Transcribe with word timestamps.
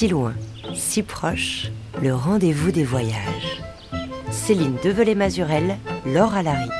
Si 0.00 0.08
loin, 0.08 0.32
si 0.74 1.02
proche, 1.02 1.70
le 2.00 2.14
rendez-vous 2.14 2.70
des 2.70 2.84
voyages. 2.84 3.60
Céline 4.30 4.76
Develay-Mazurel, 4.82 5.76
Laure 6.06 6.32
Alary. 6.32 6.70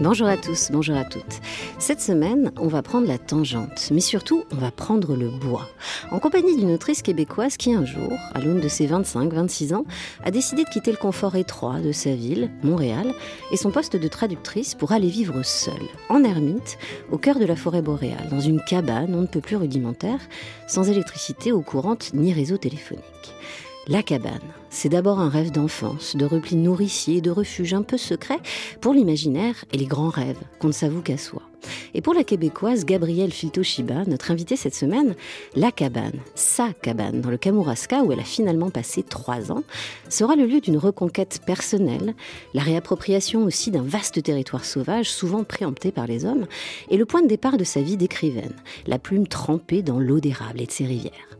Bonjour 0.00 0.28
à 0.28 0.36
tous, 0.36 0.70
bonjour 0.70 0.96
à 0.96 1.04
toutes. 1.04 1.40
Cette 1.80 2.00
semaine, 2.00 2.52
on 2.56 2.68
va 2.68 2.82
prendre 2.82 3.08
la 3.08 3.18
tangente, 3.18 3.88
mais 3.90 4.00
surtout, 4.00 4.44
on 4.52 4.56
va 4.56 4.70
prendre 4.70 5.16
le 5.16 5.30
bois. 5.30 5.68
En 6.12 6.18
compagnie 6.18 6.54
d'une 6.56 6.72
autrice 6.72 7.00
québécoise 7.00 7.56
qui, 7.56 7.72
un 7.72 7.86
jour, 7.86 8.12
à 8.34 8.40
l'aune 8.40 8.60
de 8.60 8.68
ses 8.68 8.86
25-26 8.86 9.74
ans, 9.74 9.86
a 10.22 10.30
décidé 10.30 10.62
de 10.62 10.68
quitter 10.68 10.90
le 10.90 10.98
confort 10.98 11.36
étroit 11.36 11.80
de 11.80 11.90
sa 11.90 12.14
ville, 12.14 12.50
Montréal, 12.62 13.14
et 13.50 13.56
son 13.56 13.70
poste 13.70 13.96
de 13.96 14.08
traductrice 14.08 14.74
pour 14.74 14.92
aller 14.92 15.08
vivre 15.08 15.42
seule, 15.42 15.72
en 16.10 16.22
ermite, 16.22 16.76
au 17.10 17.16
cœur 17.16 17.38
de 17.38 17.46
la 17.46 17.56
forêt 17.56 17.80
boréale, 17.80 18.28
dans 18.30 18.40
une 18.40 18.60
cabane 18.60 19.14
on 19.14 19.22
ne 19.22 19.26
peut 19.26 19.40
plus 19.40 19.56
rudimentaire, 19.56 20.20
sans 20.68 20.90
électricité 20.90 21.50
eau 21.50 21.62
courante 21.62 22.10
ni 22.12 22.34
réseau 22.34 22.58
téléphonique. 22.58 23.02
La 23.88 24.02
cabane, 24.02 24.38
c'est 24.68 24.90
d'abord 24.90 25.18
un 25.18 25.30
rêve 25.30 25.50
d'enfance, 25.50 26.14
de 26.14 26.26
repli 26.26 26.56
nourricier, 26.56 27.22
de 27.22 27.30
refuge 27.30 27.72
un 27.72 27.82
peu 27.82 27.96
secret 27.96 28.38
pour 28.82 28.92
l'imaginaire 28.92 29.64
et 29.72 29.78
les 29.78 29.86
grands 29.86 30.10
rêves 30.10 30.40
qu'on 30.60 30.68
ne 30.68 30.72
s'avoue 30.72 31.00
qu'à 31.00 31.16
soi. 31.16 31.42
Et 31.94 32.00
pour 32.00 32.14
la 32.14 32.24
québécoise 32.24 32.84
Gabrielle 32.84 33.32
Filtoshiba, 33.32 34.04
notre 34.06 34.30
invitée 34.30 34.56
cette 34.56 34.74
semaine, 34.74 35.14
la 35.54 35.72
cabane, 35.72 36.20
sa 36.34 36.72
cabane 36.72 37.20
dans 37.20 37.30
le 37.30 37.36
Kamouraska 37.36 38.02
où 38.02 38.12
elle 38.12 38.20
a 38.20 38.24
finalement 38.24 38.70
passé 38.70 39.02
trois 39.02 39.52
ans, 39.52 39.62
sera 40.08 40.36
le 40.36 40.46
lieu 40.46 40.60
d'une 40.60 40.78
reconquête 40.78 41.40
personnelle, 41.44 42.14
la 42.54 42.62
réappropriation 42.62 43.44
aussi 43.44 43.70
d'un 43.70 43.82
vaste 43.82 44.22
territoire 44.22 44.64
sauvage 44.64 45.10
souvent 45.10 45.44
préempté 45.44 45.92
par 45.92 46.06
les 46.06 46.24
hommes, 46.24 46.46
et 46.90 46.96
le 46.96 47.06
point 47.06 47.22
de 47.22 47.28
départ 47.28 47.56
de 47.56 47.64
sa 47.64 47.80
vie 47.80 47.96
d'écrivaine, 47.96 48.54
la 48.86 48.98
plume 48.98 49.26
trempée 49.26 49.82
dans 49.82 49.98
l'eau 49.98 50.20
d'érable 50.20 50.60
et 50.60 50.66
de 50.66 50.72
ses 50.72 50.86
rivières. 50.86 51.31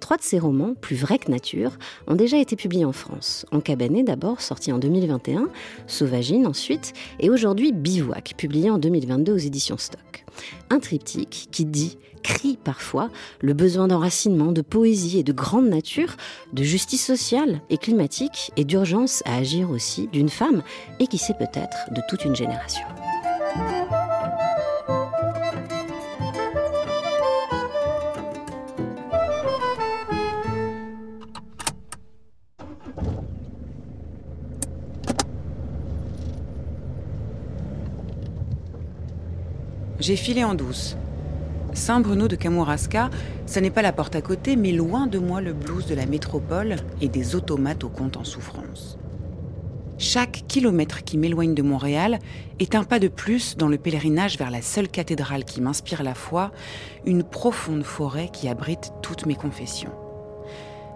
Trois 0.00 0.16
de 0.16 0.22
ses 0.22 0.38
romans, 0.38 0.74
plus 0.80 0.96
vrais 0.96 1.18
que 1.18 1.30
nature, 1.30 1.72
ont 2.06 2.14
déjà 2.14 2.38
été 2.38 2.56
publiés 2.56 2.84
en 2.84 2.92
France. 2.92 3.46
En 3.52 3.60
cabané 3.60 4.02
d'abord, 4.02 4.40
sorti 4.40 4.72
en 4.72 4.78
2021, 4.78 5.48
Sauvagine 5.86 6.46
ensuite, 6.46 6.92
et 7.20 7.30
aujourd'hui 7.30 7.72
Bivouac, 7.72 8.34
publié 8.36 8.70
en 8.70 8.78
2022 8.78 9.32
aux 9.32 9.36
éditions 9.36 9.78
Stock. 9.78 10.24
Un 10.70 10.78
triptyque 10.78 11.48
qui 11.50 11.64
dit, 11.64 11.98
crie 12.22 12.58
parfois, 12.62 13.10
le 13.40 13.54
besoin 13.54 13.88
d'enracinement, 13.88 14.52
de 14.52 14.62
poésie 14.62 15.18
et 15.18 15.22
de 15.22 15.32
grande 15.32 15.68
nature, 15.68 16.16
de 16.52 16.62
justice 16.62 17.04
sociale 17.04 17.60
et 17.70 17.78
climatique, 17.78 18.52
et 18.56 18.64
d'urgence 18.64 19.22
à 19.24 19.36
agir 19.36 19.70
aussi 19.70 20.08
d'une 20.08 20.28
femme, 20.28 20.62
et 21.00 21.06
qui 21.06 21.18
sait 21.18 21.34
peut-être 21.34 21.92
de 21.92 22.00
toute 22.08 22.24
une 22.24 22.36
génération. 22.36 22.84
J'ai 40.08 40.16
filé 40.16 40.42
en 40.42 40.54
douce. 40.54 40.96
Saint-Bruno 41.74 42.28
de 42.28 42.36
Kamouraska, 42.36 43.10
ce 43.44 43.60
n'est 43.60 43.68
pas 43.68 43.82
la 43.82 43.92
porte 43.92 44.16
à 44.16 44.22
côté, 44.22 44.56
mais 44.56 44.72
loin 44.72 45.06
de 45.06 45.18
moi 45.18 45.42
le 45.42 45.52
blues 45.52 45.84
de 45.84 45.94
la 45.94 46.06
métropole 46.06 46.76
et 47.02 47.10
des 47.10 47.36
automates 47.36 47.84
au 47.84 47.90
compte 47.90 48.16
en 48.16 48.24
souffrance. 48.24 48.96
Chaque 49.98 50.44
kilomètre 50.48 51.04
qui 51.04 51.18
m'éloigne 51.18 51.52
de 51.52 51.60
Montréal 51.60 52.20
est 52.58 52.74
un 52.74 52.84
pas 52.84 52.98
de 52.98 53.08
plus 53.08 53.58
dans 53.58 53.68
le 53.68 53.76
pèlerinage 53.76 54.38
vers 54.38 54.50
la 54.50 54.62
seule 54.62 54.88
cathédrale 54.88 55.44
qui 55.44 55.60
m'inspire 55.60 56.02
la 56.02 56.14
foi, 56.14 56.52
une 57.04 57.22
profonde 57.22 57.84
forêt 57.84 58.30
qui 58.32 58.48
abrite 58.48 58.94
toutes 59.02 59.26
mes 59.26 59.36
confessions. 59.36 59.92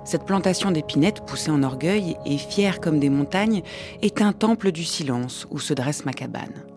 Cette 0.06 0.24
plantation 0.24 0.70
d'épinettes 0.70 1.26
poussée 1.26 1.50
en 1.50 1.62
orgueil 1.62 2.16
et 2.24 2.38
fière 2.38 2.80
comme 2.80 2.98
des 2.98 3.10
montagnes 3.10 3.60
est 4.00 4.22
un 4.22 4.32
temple 4.32 4.72
du 4.72 4.84
silence 4.84 5.46
où 5.50 5.58
se 5.58 5.74
dresse 5.74 6.06
ma 6.06 6.14
cabane 6.14 6.71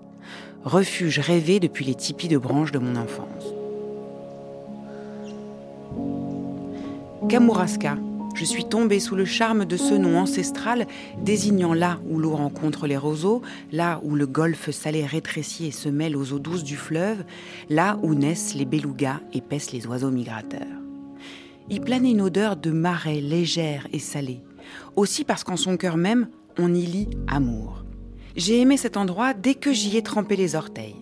refuge 0.66 1.20
rêvé 1.20 1.60
depuis 1.60 1.86
les 1.86 1.96
tipis 1.96 2.28
de 2.28 2.38
branches 2.38 2.72
de 2.72 2.80
mon 2.80 2.96
enfance. 2.96 3.54
Kamouraska, 7.30 7.98
je 8.36 8.44
suis 8.44 8.66
tombée 8.66 9.00
sous 9.00 9.16
le 9.16 9.26
charme 9.26 9.66
de 9.66 9.78
ce 9.78 9.94
nom 9.94 10.20
ancestral 10.20 10.88
désignant 11.22 11.74
là 11.74 12.00
où 12.10 12.20
l'eau 12.20 12.36
rencontre 12.36 12.88
les 12.88 12.98
roseaux, 12.98 13.42
là 13.72 14.02
où 14.04 14.16
le 14.16 14.26
golfe 14.26 14.72
salé 14.72 15.06
rétrécit 15.06 15.68
et 15.68 15.72
se 15.72 15.88
mêle 15.88 16.18
aux 16.18 16.34
eaux 16.34 16.40
douces 16.40 16.64
du 16.64 16.76
fleuve, 16.76 17.24
là 17.70 17.98
où 18.04 18.14
naissent 18.14 18.56
les 18.56 18.66
belugas 18.66 19.22
et 19.34 19.42
paissent 19.42 19.72
les 19.72 19.88
oiseaux 19.88 20.12
migrateurs. 20.12 20.62
Y 21.70 21.80
planait 21.80 22.12
une 22.12 22.22
odeur 22.22 22.58
de 22.58 22.72
marais 22.72 23.22
légère 23.22 23.88
et 23.94 24.00
salée, 24.00 24.42
aussi 24.96 25.24
parce 25.24 25.44
qu'en 25.44 25.58
son 25.58 25.78
cœur 25.78 25.98
même, 25.98 26.28
on 26.58 26.74
y 26.74 26.86
lit 26.86 27.10
amour. 27.28 27.85
J'ai 28.36 28.60
aimé 28.60 28.76
cet 28.76 28.98
endroit 28.98 29.34
dès 29.34 29.56
que 29.56 29.72
j'y 29.72 29.96
ai 29.96 30.02
trempé 30.02 30.36
les 30.36 30.56
orteils. 30.56 30.98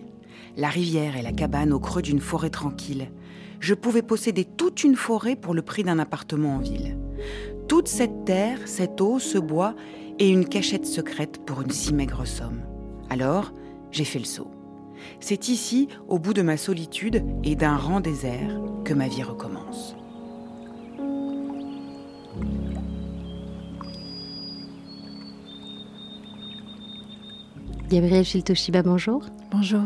La 0.56 0.68
rivière 0.68 1.16
et 1.16 1.22
la 1.22 1.32
cabane 1.32 1.72
au 1.72 1.80
creux 1.80 2.02
d'une 2.02 2.20
forêt 2.20 2.50
tranquille. 2.50 3.10
Je 3.58 3.74
pouvais 3.74 4.02
posséder 4.02 4.44
toute 4.44 4.84
une 4.84 4.94
forêt 4.94 5.34
pour 5.34 5.52
le 5.52 5.62
prix 5.62 5.82
d'un 5.82 5.98
appartement 5.98 6.54
en 6.54 6.58
ville. 6.58 6.96
Toute 7.66 7.88
cette 7.88 8.24
terre, 8.24 8.58
cette 8.66 9.00
eau, 9.00 9.18
ce 9.18 9.38
bois 9.38 9.74
et 10.20 10.28
une 10.28 10.48
cachette 10.48 10.86
secrète 10.86 11.44
pour 11.44 11.62
une 11.62 11.70
si 11.70 11.92
maigre 11.92 12.24
somme. 12.24 12.60
Alors, 13.10 13.52
j'ai 13.90 14.04
fait 14.04 14.20
le 14.20 14.24
saut. 14.24 14.50
C'est 15.18 15.48
ici, 15.48 15.88
au 16.06 16.20
bout 16.20 16.34
de 16.34 16.42
ma 16.42 16.56
solitude 16.56 17.24
et 17.42 17.56
d'un 17.56 17.76
rang 17.76 18.00
désert, 18.00 18.60
que 18.84 18.94
ma 18.94 19.08
vie 19.08 19.24
recommence. 19.24 19.96
Gabrielle 27.90 28.24
Filtoshiba, 28.24 28.82
bonjour. 28.82 29.26
Bonjour. 29.50 29.82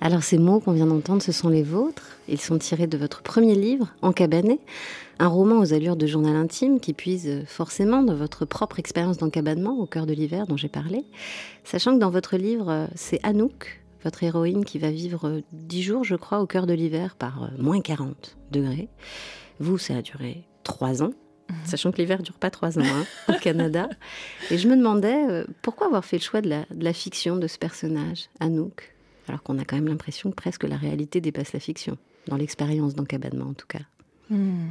Alors 0.00 0.22
ces 0.22 0.38
mots 0.38 0.60
qu'on 0.60 0.72
vient 0.72 0.86
d'entendre, 0.86 1.22
ce 1.22 1.32
sont 1.32 1.48
les 1.48 1.64
vôtres. 1.64 2.18
Ils 2.28 2.40
sont 2.40 2.56
tirés 2.56 2.86
de 2.86 2.96
votre 2.96 3.22
premier 3.22 3.56
livre, 3.56 3.88
En 4.00 4.12
cabané, 4.12 4.60
un 5.18 5.26
roman 5.26 5.58
aux 5.58 5.74
allures 5.74 5.96
de 5.96 6.06
journal 6.06 6.36
intime 6.36 6.78
qui 6.78 6.92
puise 6.92 7.44
forcément 7.46 8.04
dans 8.04 8.14
votre 8.14 8.44
propre 8.44 8.78
expérience 8.78 9.18
d'encabanement 9.18 9.76
au 9.78 9.86
cœur 9.86 10.06
de 10.06 10.12
l'hiver 10.12 10.46
dont 10.46 10.56
j'ai 10.56 10.68
parlé. 10.68 11.04
Sachant 11.64 11.94
que 11.94 11.98
dans 11.98 12.10
votre 12.10 12.36
livre, 12.36 12.88
c'est 12.94 13.18
Anouk, 13.24 13.82
votre 14.04 14.22
héroïne, 14.22 14.64
qui 14.64 14.78
va 14.78 14.90
vivre 14.90 15.42
dix 15.52 15.82
jours, 15.82 16.04
je 16.04 16.16
crois, 16.16 16.40
au 16.40 16.46
cœur 16.46 16.66
de 16.66 16.74
l'hiver 16.74 17.16
par 17.16 17.50
moins 17.58 17.80
40 17.80 18.36
degrés. 18.52 18.88
Vous, 19.58 19.78
ça 19.78 19.96
a 19.96 20.02
duré 20.02 20.44
trois 20.62 21.02
ans. 21.02 21.12
Sachant 21.64 21.92
que 21.92 21.98
l'hiver 21.98 22.22
dure 22.22 22.38
pas 22.38 22.50
trois 22.50 22.78
ans 22.78 22.84
hein, 22.84 23.04
au 23.28 23.38
Canada. 23.38 23.88
Et 24.50 24.58
je 24.58 24.68
me 24.68 24.76
demandais 24.76 25.26
euh, 25.28 25.44
pourquoi 25.62 25.86
avoir 25.86 26.04
fait 26.04 26.18
le 26.18 26.22
choix 26.22 26.40
de 26.40 26.64
la, 26.70 26.92
fiction 26.92 27.36
de 27.36 27.46
ce 27.46 27.58
personnage, 27.58 28.28
Anouk, 28.40 28.94
alors 29.28 29.42
qu'on 29.42 29.58
a 29.58 29.64
quand 29.64 29.76
même 29.76 29.88
l'impression 29.88 30.30
que 30.30 30.36
presque 30.36 30.64
la 30.64 30.76
réalité 30.76 31.20
dépasse 31.20 31.52
la 31.52 31.60
fiction, 31.60 31.96
dans 32.26 32.36
l'expérience 32.36 32.94
d'encabanement 32.94 33.46
en 33.46 33.54
tout 33.54 33.66
cas. 33.66 33.82
Hmm. 34.30 34.70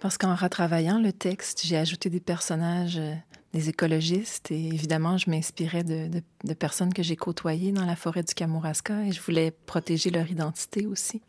Parce 0.00 0.18
qu'en 0.18 0.34
retravaillant 0.34 0.98
le 0.98 1.12
texte, 1.12 1.62
j'ai 1.64 1.76
ajouté 1.76 2.10
des 2.10 2.20
personnages, 2.20 2.98
euh, 2.98 3.14
des 3.54 3.68
écologistes, 3.68 4.50
et 4.50 4.66
évidemment, 4.66 5.16
je 5.16 5.30
m'inspirais 5.30 5.84
de, 5.84 6.10
de, 6.44 6.54
personnes 6.54 6.92
que 6.92 7.02
j'ai 7.02 7.16
côtoyées 7.16 7.72
dans 7.72 7.86
la 7.86 7.96
forêt 7.96 8.22
du 8.22 8.34
Kamouraska, 8.34 9.04
et 9.04 9.12
je 9.12 9.22
voulais 9.22 9.52
protéger 9.64 10.10
leur 10.10 10.30
identité 10.30 10.86
aussi. 10.86 11.22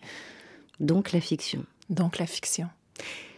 Donc 0.80 1.12
la 1.12 1.22
fiction. 1.22 1.64
Donc 1.90 2.18
la 2.18 2.26
fiction. 2.26 2.68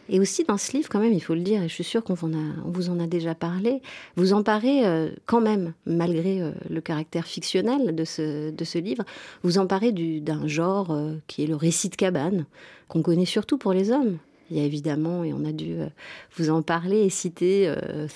Et 0.10 0.20
aussi 0.20 0.44
dans 0.44 0.58
ce 0.58 0.72
livre, 0.72 0.90
quand 0.90 1.00
même, 1.00 1.14
il 1.14 1.20
faut 1.20 1.34
le 1.34 1.42
dire, 1.42 1.62
et 1.62 1.68
je 1.68 1.74
suis 1.74 1.84
sûre 1.84 2.04
qu'on 2.04 2.14
vous 2.14 2.90
en 2.90 3.00
a 3.00 3.08
déjà 3.08 3.36
parlé, 3.36 3.82
vous 4.16 4.34
emparez 4.34 4.86
euh, 4.86 5.10
quand 5.26 5.42
même, 5.42 5.74
malgré 5.86 6.42
euh, 6.42 6.52
le 6.70 6.82
caractère 6.82 7.26
fictionnel 7.26 7.96
de 7.96 8.06
ce, 8.06 8.78
livre, 8.78 9.04
vous 9.44 9.58
emparez 9.58 9.92
d'un 9.92 10.48
genre 10.48 10.92
euh, 10.92 11.16
qui 11.28 11.44
est 11.44 11.48
le 11.48 11.56
récit 11.56 11.90
de 11.90 11.96
cabane, 11.96 12.46
qu'on 12.88 13.02
connaît 13.02 13.26
surtout 13.26 13.58
pour 13.58 13.74
les 13.74 13.92
hommes. 13.92 14.18
Il 14.50 14.58
y 14.58 14.60
a 14.60 14.64
évidemment, 14.64 15.24
et 15.24 15.34
on 15.34 15.44
a 15.46 15.52
dû 15.52 15.76
vous 16.38 16.50
en 16.50 16.62
parler 16.62 17.02
et 17.02 17.10
citer 17.10 17.74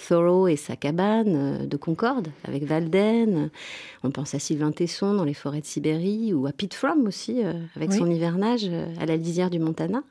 Thoreau 0.07 0.47
et 0.47 0.55
sa 0.55 0.75
cabane 0.75 1.67
de 1.67 1.77
Concorde 1.77 2.29
avec 2.45 2.63
Valden. 2.63 3.49
On 4.03 4.11
pense 4.11 4.33
à 4.33 4.39
Sylvain 4.39 4.71
Tesson 4.71 5.13
dans 5.13 5.25
les 5.25 5.33
forêts 5.33 5.61
de 5.61 5.65
Sibérie 5.65 6.33
ou 6.33 6.47
à 6.47 6.53
Pete 6.53 6.73
Fromm 6.73 7.05
aussi 7.05 7.41
avec 7.75 7.91
son 7.91 8.09
hivernage 8.09 8.69
à 8.99 9.05
la 9.05 9.17
lisière 9.17 9.49
du 9.49 9.59
Montana. 9.59 10.03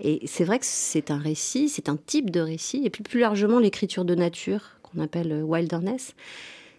Et 0.00 0.20
c'est 0.26 0.44
vrai 0.44 0.58
que 0.58 0.64
c'est 0.66 1.10
un 1.10 1.18
récit, 1.18 1.68
c'est 1.68 1.88
un 1.88 1.96
type 1.96 2.30
de 2.30 2.40
récit, 2.40 2.82
et 2.84 2.90
puis 2.90 3.02
plus 3.02 3.20
largement 3.20 3.58
l'écriture 3.58 4.04
de 4.04 4.14
nature, 4.14 4.62
qu'on 4.82 5.00
appelle 5.00 5.32
euh, 5.32 5.42
wilderness, 5.42 6.14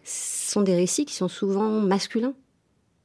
sont 0.04 0.62
des 0.62 0.75
récits 0.75 1.06
qui 1.06 1.13
sont 1.13 1.28
souvent 1.28 1.69
masculins. 1.69 2.33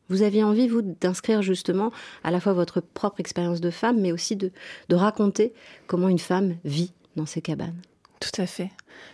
Vous 0.08 0.22
aviez 0.22 0.44
envie, 0.44 0.68
vous, 0.68 0.82
d'inscrire 0.82 1.42
justement 1.42 1.90
à 2.22 2.30
la 2.30 2.40
fois 2.40 2.52
votre 2.52 2.80
propre 2.80 3.20
expérience 3.20 3.60
de 3.60 3.70
femme, 3.70 4.00
mais 4.00 4.12
aussi 4.12 4.36
de, 4.36 4.52
raconter 4.90 5.52
comment 5.86 6.08
une 6.08 6.18
femme 6.18 6.56
vit 6.64 6.92
dans 7.16 7.26
ces 7.26 7.42
cabanes. 7.42 7.76
Tout 8.20 8.40
à 8.40 8.46
fait. 8.46 8.70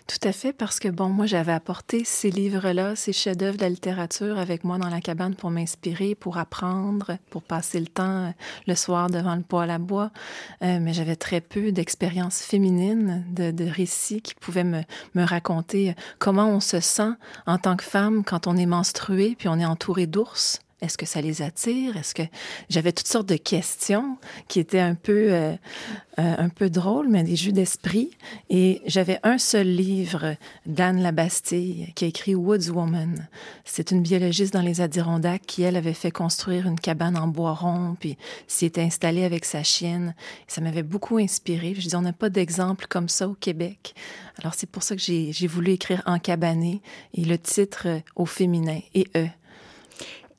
Tout 0.06 0.28
à 0.28 0.32
fait, 0.32 0.52
parce 0.52 0.78
que 0.78 0.88
bon, 0.88 1.08
moi, 1.08 1.26
j'avais 1.26 1.52
apporté 1.52 2.04
ces 2.04 2.30
livres-là, 2.30 2.94
ces 2.94 3.12
chefs-d'œuvre 3.12 3.56
de 3.56 3.62
la 3.62 3.68
littérature 3.68 4.38
avec 4.38 4.62
moi 4.62 4.78
dans 4.78 4.88
la 4.88 5.00
cabane 5.00 5.34
pour 5.34 5.50
m'inspirer, 5.50 6.14
pour 6.14 6.38
apprendre, 6.38 7.18
pour 7.30 7.42
passer 7.42 7.80
le 7.80 7.88
temps 7.88 8.26
euh, 8.26 8.30
le 8.68 8.76
soir 8.76 9.10
devant 9.10 9.34
le 9.34 9.42
poêle 9.42 9.70
à 9.70 9.78
bois. 9.78 10.12
Euh, 10.62 10.78
mais 10.80 10.92
j'avais 10.92 11.16
très 11.16 11.40
peu 11.40 11.72
d'expériences 11.72 12.42
féminines, 12.42 13.24
de, 13.30 13.64
récits 13.68 14.22
qui 14.22 14.34
pouvaient 14.34 14.64
me, 14.64 14.82
me 15.14 15.24
raconter 15.24 15.90
euh, 15.90 15.94
comment 16.20 16.48
on 16.48 16.60
se 16.60 16.78
sent 16.78 17.12
en 17.46 17.58
tant 17.58 17.76
que 17.76 17.84
femme 17.84 18.22
quand 18.24 18.46
on 18.46 18.56
est 18.56 18.66
menstruée 18.66 19.34
puis 19.36 19.48
on 19.48 19.58
est 19.58 19.66
entouré 19.66 20.06
d'ours. 20.06 20.60
Est-ce 20.82 20.98
que 20.98 21.06
ça 21.06 21.20
les 21.20 21.42
attire? 21.42 21.96
Est-ce 21.96 22.12
que 22.12 22.24
j'avais 22.68 22.92
toutes 22.92 23.06
sortes 23.06 23.28
de 23.28 23.36
questions 23.36 24.18
qui 24.48 24.58
étaient 24.58 24.80
un 24.80 24.96
peu, 24.96 25.32
euh, 25.32 25.52
euh, 26.18 26.34
un 26.36 26.48
peu 26.48 26.70
drôles, 26.70 27.08
mais 27.08 27.22
des 27.22 27.36
jeux 27.36 27.52
d'esprit. 27.52 28.10
Et 28.50 28.82
j'avais 28.84 29.20
un 29.22 29.38
seul 29.38 29.68
livre 29.68 30.34
d'Anne 30.66 31.00
Labastille 31.00 31.92
qui 31.94 32.04
a 32.04 32.08
écrit 32.08 32.34
Woods 32.34 32.68
Woman. 32.70 33.28
C'est 33.64 33.92
une 33.92 34.02
biologiste 34.02 34.52
dans 34.52 34.60
les 34.60 34.80
Adirondacks 34.80 35.46
qui, 35.46 35.62
elle, 35.62 35.76
avait 35.76 35.94
fait 35.94 36.10
construire 36.10 36.66
une 36.66 36.80
cabane 36.80 37.16
en 37.16 37.28
bois 37.28 37.54
rond, 37.54 37.96
puis 37.98 38.18
s'y 38.48 38.66
était 38.66 38.82
installée 38.82 39.22
avec 39.22 39.44
sa 39.44 39.62
chienne. 39.62 40.16
Ça 40.48 40.60
m'avait 40.60 40.82
beaucoup 40.82 41.18
inspiré. 41.18 41.76
Je 41.78 41.88
dis, 41.88 41.96
on 41.96 42.02
n'a 42.02 42.12
pas 42.12 42.28
d'exemple 42.28 42.86
comme 42.88 43.08
ça 43.08 43.28
au 43.28 43.34
Québec. 43.34 43.94
Alors 44.40 44.54
c'est 44.54 44.68
pour 44.68 44.82
ça 44.82 44.96
que 44.96 45.02
j'ai 45.02 45.46
voulu 45.46 45.70
écrire 45.72 46.02
En 46.06 46.18
cabané 46.18 46.82
et 47.14 47.24
le 47.24 47.38
titre 47.38 47.82
euh, 47.86 48.00
au 48.16 48.26
féminin 48.26 48.80
et 48.94 49.06
eux. 49.16 49.28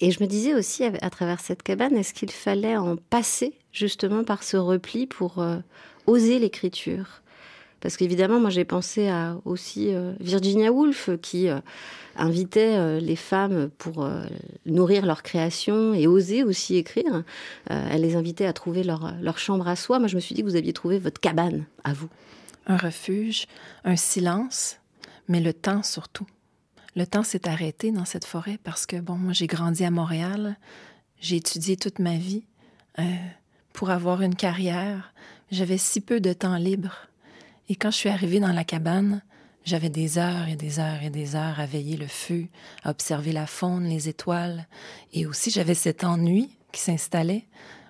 Et 0.04 0.12
je 0.12 0.22
me 0.22 0.28
disais 0.28 0.54
aussi, 0.54 0.84
à, 0.84 1.10
travers 1.10 1.40
cette 1.40 1.64
cabane, 1.64 1.96
est-ce 1.96 2.14
qu'il 2.14 2.30
fallait 2.30 2.76
en 2.76 2.98
passer 2.98 3.54
justement 3.72 4.26
par 4.26 4.44
ce 4.44 4.58
repli 4.58 5.08
pour 5.08 5.40
euh, 5.40 5.60
oser 6.08 6.40
l'écriture? 6.40 7.22
Parce 7.80 7.96
qu'évidemment, 7.96 8.38
moi 8.42 8.50
j'ai 8.50 8.66
pensé 8.66 9.08
à 9.08 9.38
aussi 9.46 9.96
euh, 9.96 10.12
Virginia 10.20 10.74
Woolf 10.74 11.10
qui 11.22 11.48
euh, 11.48 11.62
invitait 12.18 13.00
les 13.00 13.16
femmes 13.16 13.70
pour 13.78 14.06
nourrir 14.66 15.06
leur 15.06 15.24
création 15.24 15.94
et 15.94 16.06
oser 16.06 16.44
aussi 16.44 16.76
écrire. 16.76 17.24
elle 17.70 18.02
les 18.02 18.18
invitait 18.18 18.46
à 18.46 18.52
trouver 18.52 18.84
leur, 18.84 19.14
leur 19.22 19.40
chambre 19.40 19.70
à 19.70 19.78
soi. 19.78 20.00
Moi 20.00 20.10
je 20.10 20.16
me 20.16 20.20
suis 20.20 20.36
dit 20.36 20.42
que 20.42 20.48
vous 20.48 20.58
aviez 20.58 20.74
trouvé 20.74 21.00
votre 21.00 21.22
cabane 21.22 21.64
à 21.86 21.94
vous. 21.94 22.10
Un 22.68 22.76
refuge, 22.76 23.48
un 23.86 23.96
silence, 23.96 24.80
mais 25.30 25.40
le 25.40 25.54
temps 25.54 25.82
surtout 25.82 26.28
le 26.96 27.08
temps 27.08 27.24
s'est 27.24 27.48
arrêté 27.48 27.92
dans 27.92 28.06
cette 28.06 28.26
forêt 28.26 28.60
parce 28.64 28.86
que, 28.86 28.98
bon, 28.98 29.16
moi, 29.16 29.34
j'ai 29.34 29.48
grandi 29.48 29.84
à 29.84 29.92
Montréal, 29.92 30.58
j'ai 31.20 31.38
étudié 31.38 31.78
toute 31.78 32.00
ma 32.00 32.18
vie. 32.18 32.46
Euh, 33.00 33.04
pour 33.74 33.90
avoir 33.90 34.22
une 34.22 34.36
carrière, 34.36 35.14
j'avais 35.52 35.78
si 35.78 36.02
peu 36.02 36.20
de 36.20 36.34
temps 36.34 36.58
libre. 36.58 37.08
Et 37.70 37.76
quand 37.76 37.92
je 37.92 37.98
suis 37.98 38.10
arrivée 38.10 38.40
dans 38.40 38.54
la 38.54 38.64
cabane, 38.64 39.24
j'avais 39.66 39.90
des 39.90 40.18
heures 40.18 40.48
et 40.48 40.56
des 40.56 40.80
heures 40.80 41.02
et 41.02 41.10
des 41.10 41.36
heures 41.36 41.60
à 41.60 41.66
veiller 41.66 41.98
le 41.98 42.08
feu, 42.08 42.48
à 42.84 42.92
observer 42.92 43.32
la 43.32 43.48
faune, 43.48 43.86
les 43.86 44.10
étoiles. 44.10 44.68
Et 45.14 45.26
aussi, 45.26 45.50
j'avais 45.50 45.74
cet 45.74 46.04
ennui 46.04 46.58
qui 46.72 46.82
s'installait, 46.82 47.48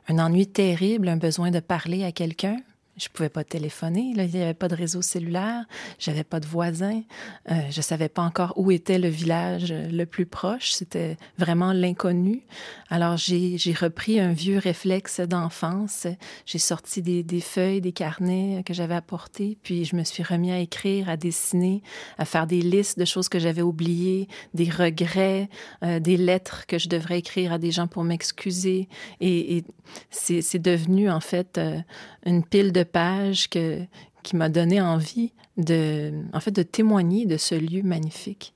un 0.08 0.20
ennui 0.20 0.48
terrible, 0.48 1.08
un 1.08 1.18
besoin 1.18 1.52
de 1.52 1.60
parler 1.60 2.04
à 2.04 2.12
quelqu'un, 2.12 2.58
je 2.98 3.07
pouvais 3.10 3.30
pas 3.30 3.44
téléphoner, 3.44 4.13
il 4.16 4.30
n'y 4.30 4.42
avait 4.42 4.54
pas 4.54 4.68
de 4.68 4.75
réseau 4.75 5.01
cellulaire, 5.01 5.66
j'avais 5.98 6.24
pas 6.24 6.40
de 6.40 6.45
voisins, 6.45 7.01
euh, 7.50 7.56
je 7.72 7.81
savais 7.81 8.10
pas 8.10 8.22
encore 8.22 8.54
où 8.56 8.69
était 8.72 9.00
le 9.00 9.07
village 9.07 9.74
le 9.74 10.06
plus 10.06 10.28
proche, 10.28 10.72
c'était 10.72 11.18
vraiment 11.38 11.74
l'inconnu. 11.74 12.44
Alors 12.90 13.18
j'ai 13.18 13.57
repris 13.80 14.19
un 14.19 14.31
vieux 14.31 14.60
réflexe 14.60 15.19
d'enfance, 15.19 16.06
j'ai 16.45 16.60
sorti 16.60 17.01
des, 17.01 17.24
des, 17.24 17.42
feuilles, 17.42 17.81
des 17.81 17.94
carnets 17.94 18.62
que 18.63 18.74
j'avais 18.74 18.96
apportés, 18.96 19.57
puis 19.63 19.86
je 19.86 19.96
me 19.96 20.04
suis 20.04 20.22
remis 20.22 20.51
à 20.51 20.60
écrire, 20.60 21.10
à 21.10 21.18
dessiner, 21.18 21.81
à 22.19 22.25
faire 22.25 22.46
des 22.46 22.62
listes 22.62 23.00
de 23.00 23.06
choses 23.06 23.28
que 23.28 23.39
j'avais 23.39 23.63
oubliées, 23.63 24.28
des 24.54 24.69
regrets, 24.69 25.50
euh, 25.84 26.00
des 26.00 26.18
lettres 26.18 26.68
que 26.68 26.78
je 26.78 26.89
devrais 26.89 27.19
écrire 27.19 27.54
à 27.54 27.57
des 27.57 27.72
gens 27.72 27.88
pour 27.88 28.04
m'excuser, 28.04 28.88
et, 29.19 29.57
et 29.57 29.63
c'est 30.12 30.62
devenu 30.62 31.10
en 31.10 31.19
fait 31.19 31.57
euh, 31.57 31.80
une 32.25 32.44
pile 32.44 32.72
de 32.72 32.83
pages 32.86 33.50
que, 33.50 33.80
qui 34.24 34.36
m'a 34.36 34.50
donné 34.50 34.82
envie 34.82 35.32
de, 35.58 36.12
en 36.34 36.40
fait, 36.40 36.52
de 36.52 36.64
témoigner 36.64 37.26
de 37.26 37.38
ce 37.38 37.56
lieu 37.56 37.84
magnifique. 37.84 38.54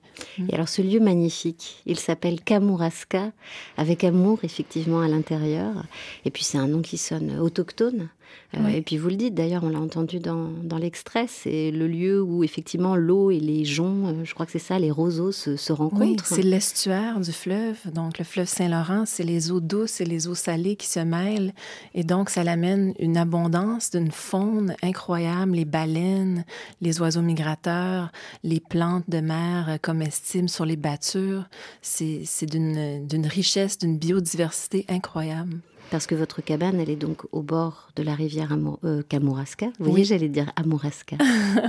Et 0.49 0.53
alors 0.53 0.67
ce 0.67 0.81
lieu 0.81 0.99
magnifique, 0.99 1.83
il 1.85 1.99
s'appelle 1.99 2.41
Kamouraska, 2.41 3.31
avec 3.77 4.03
amour 4.03 4.39
effectivement 4.43 5.01
à 5.01 5.07
l'intérieur. 5.07 5.85
Et 6.25 6.31
puis 6.31 6.43
c'est 6.43 6.57
un 6.57 6.67
nom 6.67 6.81
qui 6.81 6.97
sonne 6.97 7.39
autochtone. 7.39 8.09
Euh, 8.55 8.67
et 8.69 8.81
puis 8.81 8.97
vous 8.97 9.09
le 9.09 9.15
dites, 9.15 9.33
d'ailleurs, 9.33 9.63
on 9.63 9.69
l'a 9.69 9.79
entendu 9.79 10.19
dans, 10.19 10.49
dans 10.63 10.77
l'extrait, 10.77 11.25
c'est 11.27 11.69
le 11.71 11.87
lieu 11.87 12.21
où 12.21 12.43
effectivement 12.43 12.95
l'eau 12.95 13.29
et 13.29 13.39
les 13.39 13.65
joncs, 13.65 14.07
euh, 14.07 14.23
je 14.23 14.33
crois 14.33 14.45
que 14.45 14.53
c'est 14.53 14.59
ça, 14.59 14.79
les 14.79 14.91
roseaux 14.91 15.33
se, 15.33 15.57
se 15.57 15.73
rencontrent. 15.73 16.05
Oui, 16.05 16.17
c'est 16.23 16.43
l'estuaire 16.43 17.19
du 17.19 17.33
fleuve. 17.33 17.77
Donc 17.93 18.17
le 18.19 18.23
fleuve 18.23 18.47
Saint-Laurent, 18.47 19.03
c'est 19.05 19.23
les 19.23 19.51
eaux 19.51 19.59
douces 19.59 19.99
et 19.99 20.05
les 20.05 20.27
eaux 20.27 20.35
salées 20.35 20.77
qui 20.77 20.87
se 20.87 20.99
mêlent. 20.99 21.53
Et 21.93 22.03
donc 22.03 22.29
ça 22.29 22.43
l'amène 22.43 22.93
une 22.99 23.17
abondance 23.17 23.91
d'une 23.91 24.11
faune 24.11 24.75
incroyable, 24.81 25.53
les 25.53 25.65
baleines, 25.65 26.45
les 26.81 27.01
oiseaux 27.01 27.21
migrateurs, 27.21 28.11
les 28.43 28.61
plantes 28.61 29.09
de 29.09 29.19
mer 29.19 29.77
comestibles 29.81 30.49
sur 30.49 30.65
les 30.65 30.77
battures. 30.77 31.49
C'est 31.81 32.45
d'une 32.45 33.27
richesse, 33.27 33.77
d'une 33.77 33.97
biodiversité 33.97 34.85
incroyable. 34.87 35.59
Parce 35.89 36.05
que 36.05 36.15
votre 36.15 36.41
cabane, 36.41 36.79
elle 36.79 36.89
est 36.89 36.97
donc 36.97 37.25
au 37.31 37.41
bord 37.41 37.89
de 37.95 38.03
la 38.03 38.13
rivière 38.13 38.51
Amor 38.51 38.79
euh, 38.83 39.03
Kamouraska. 39.07 39.67
Vous 39.79 39.89
voyez, 39.89 40.03
j'allais 40.03 40.27
dire 40.27 40.51
Amouraska. 40.55 41.15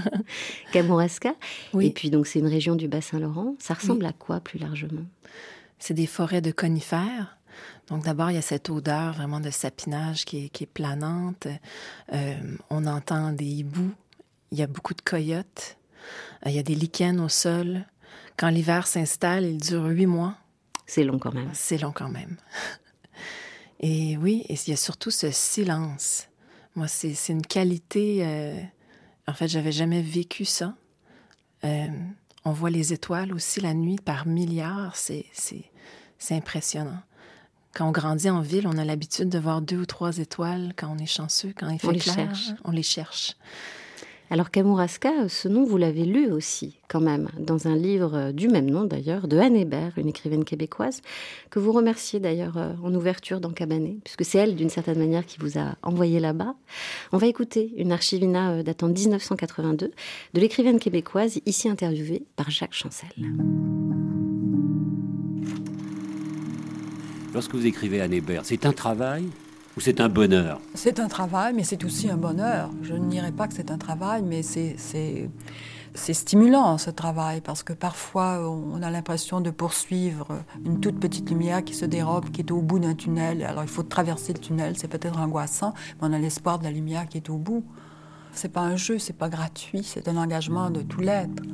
Kamouraska. 0.72 1.34
Et 1.80 1.90
puis, 1.90 2.10
donc, 2.10 2.26
c'est 2.26 2.40
une 2.40 2.48
région 2.48 2.74
du 2.74 2.88
Bas-Saint-Laurent. 2.88 3.54
Ça 3.60 3.74
ressemble 3.74 4.06
à 4.06 4.12
quoi, 4.12 4.40
plus 4.40 4.58
largement? 4.58 5.04
C'est 5.78 5.94
des 5.94 6.06
forêts 6.06 6.40
de 6.40 6.50
conifères. 6.50 7.38
Donc, 7.88 8.04
d'abord, 8.04 8.30
il 8.30 8.34
y 8.34 8.38
a 8.38 8.42
cette 8.42 8.70
odeur 8.70 9.14
vraiment 9.14 9.40
de 9.40 9.50
sapinage 9.50 10.24
qui 10.24 10.46
est, 10.46 10.48
qui 10.48 10.64
est 10.64 10.68
planante. 10.68 11.46
Euh, 12.12 12.34
on 12.70 12.86
entend 12.86 13.32
des 13.32 13.46
hiboux. 13.46 13.92
Il 14.50 14.58
y 14.58 14.62
a 14.62 14.66
beaucoup 14.66 14.94
de 14.94 15.00
coyotes. 15.00 15.76
Euh, 16.44 16.50
il 16.50 16.56
y 16.56 16.58
a 16.58 16.64
des 16.64 16.74
lichens 16.74 17.20
au 17.20 17.28
sol. 17.28 17.84
Quand 18.36 18.48
l'hiver 18.48 18.86
s'installe, 18.88 19.44
il 19.44 19.58
dure 19.58 19.84
huit 19.86 20.06
mois. 20.06 20.34
C'est 20.86 21.04
long 21.04 21.18
quand 21.18 21.34
même. 21.34 21.50
C'est 21.52 21.78
long 21.78 21.92
quand 21.92 22.08
même. 22.08 22.36
Et 23.80 24.16
oui, 24.16 24.44
et 24.48 24.54
il 24.54 24.70
y 24.70 24.72
a 24.72 24.76
surtout 24.76 25.10
ce 25.10 25.30
silence. 25.30 26.28
Moi, 26.74 26.88
c'est 26.88 27.14
une 27.28 27.46
qualité. 27.46 28.26
Euh, 28.26 28.60
en 29.26 29.34
fait, 29.34 29.48
j'avais 29.48 29.72
jamais 29.72 30.02
vécu 30.02 30.44
ça. 30.44 30.74
Euh, 31.64 31.86
on 32.44 32.52
voit 32.52 32.70
les 32.70 32.92
étoiles 32.92 33.32
aussi 33.32 33.60
la 33.60 33.74
nuit 33.74 33.98
par 33.98 34.26
milliards. 34.26 34.96
C'est 34.96 35.64
impressionnant. 36.30 37.00
Quand 37.74 37.88
on 37.88 37.92
grandit 37.92 38.30
en 38.30 38.40
ville, 38.40 38.66
on 38.66 38.78
a 38.78 38.84
l'habitude 38.84 39.28
de 39.28 39.38
voir 39.38 39.60
deux 39.60 39.78
ou 39.78 39.86
trois 39.86 40.18
étoiles 40.18 40.72
quand 40.76 40.88
on 40.88 40.98
est 40.98 41.06
chanceux, 41.06 41.52
quand 41.56 41.68
il 41.68 41.78
fait 41.78 41.86
on 41.86 41.92
clair. 41.92 42.16
Les 42.16 42.24
cherche. 42.24 42.50
On 42.64 42.70
les 42.70 42.82
cherche. 42.82 43.36
Alors 44.30 44.50
Kamouraska, 44.50 45.28
ce 45.28 45.48
nom, 45.48 45.64
vous 45.64 45.78
l'avez 45.78 46.04
lu 46.04 46.30
aussi, 46.30 46.76
quand 46.88 47.00
même, 47.00 47.30
dans 47.38 47.66
un 47.66 47.74
livre 47.74 48.30
du 48.32 48.48
même 48.48 48.68
nom 48.68 48.84
d'ailleurs, 48.84 49.26
de 49.26 49.38
Anne 49.38 49.56
Hébert, 49.56 49.92
une 49.96 50.08
écrivaine 50.08 50.44
québécoise, 50.44 51.00
que 51.48 51.58
vous 51.58 51.72
remerciez 51.72 52.20
d'ailleurs 52.20 52.58
euh, 52.58 52.74
en 52.82 52.94
ouverture 52.94 53.40
dans 53.40 53.52
Cabanet, 53.52 53.96
puisque 54.04 54.26
c'est 54.26 54.36
elle, 54.36 54.54
d'une 54.54 54.68
certaine 54.68 54.98
manière, 54.98 55.24
qui 55.24 55.38
vous 55.40 55.58
a 55.58 55.76
envoyé 55.82 56.20
là-bas. 56.20 56.54
On 57.12 57.16
va 57.16 57.26
écouter 57.26 57.72
une 57.78 57.90
archivina 57.90 58.50
euh, 58.50 58.62
datant 58.62 58.88
de 58.88 58.92
1982 58.92 59.92
de 60.34 60.40
l'écrivaine 60.40 60.78
québécoise, 60.78 61.40
ici 61.46 61.70
interviewée 61.70 62.24
par 62.36 62.50
Jacques 62.50 62.74
Chancel. 62.74 63.08
Lorsque 67.32 67.54
vous 67.54 67.66
écrivez 67.66 68.02
Anne 68.02 68.12
Hébert, 68.12 68.42
c'est 68.44 68.66
un 68.66 68.72
travail 68.72 69.24
ou 69.78 69.80
c'est 69.80 70.00
un 70.00 70.08
bonheur 70.08 70.60
C'est 70.74 70.98
un 70.98 71.06
travail, 71.06 71.54
mais 71.54 71.62
c'est 71.62 71.84
aussi 71.84 72.10
un 72.10 72.16
bonheur. 72.16 72.68
Je 72.82 72.94
ne 72.94 73.08
dirais 73.08 73.30
pas 73.30 73.46
que 73.46 73.54
c'est 73.54 73.70
un 73.70 73.78
travail, 73.78 74.22
mais 74.24 74.42
c'est 74.42 74.74
c'est 75.94 76.14
stimulant 76.14 76.78
ce 76.78 76.90
travail 76.90 77.40
parce 77.40 77.62
que 77.62 77.72
parfois 77.72 78.50
on 78.50 78.82
a 78.82 78.90
l'impression 78.90 79.40
de 79.40 79.50
poursuivre 79.50 80.42
une 80.66 80.80
toute 80.80 80.98
petite 80.98 81.30
lumière 81.30 81.62
qui 81.62 81.74
se 81.74 81.84
dérobe, 81.84 82.30
qui 82.32 82.40
est 82.40 82.50
au 82.50 82.60
bout 82.60 82.80
d'un 82.80 82.94
tunnel. 82.94 83.44
Alors 83.44 83.62
il 83.62 83.68
faut 83.68 83.84
traverser 83.84 84.32
le 84.32 84.40
tunnel, 84.40 84.76
c'est 84.76 84.88
peut-être 84.88 85.20
angoissant, 85.20 85.72
mais 86.00 86.08
on 86.08 86.12
a 86.12 86.18
l'espoir 86.18 86.58
de 86.58 86.64
la 86.64 86.72
lumière 86.72 87.06
qui 87.06 87.18
est 87.18 87.30
au 87.30 87.36
bout. 87.36 87.64
C'est 88.32 88.52
pas 88.52 88.62
un 88.62 88.74
jeu, 88.74 88.98
c'est 88.98 89.16
pas 89.16 89.28
gratuit, 89.28 89.84
c'est 89.84 90.08
un 90.08 90.16
engagement 90.16 90.70
de 90.70 90.82
tout 90.82 91.00
l'être. 91.00 91.44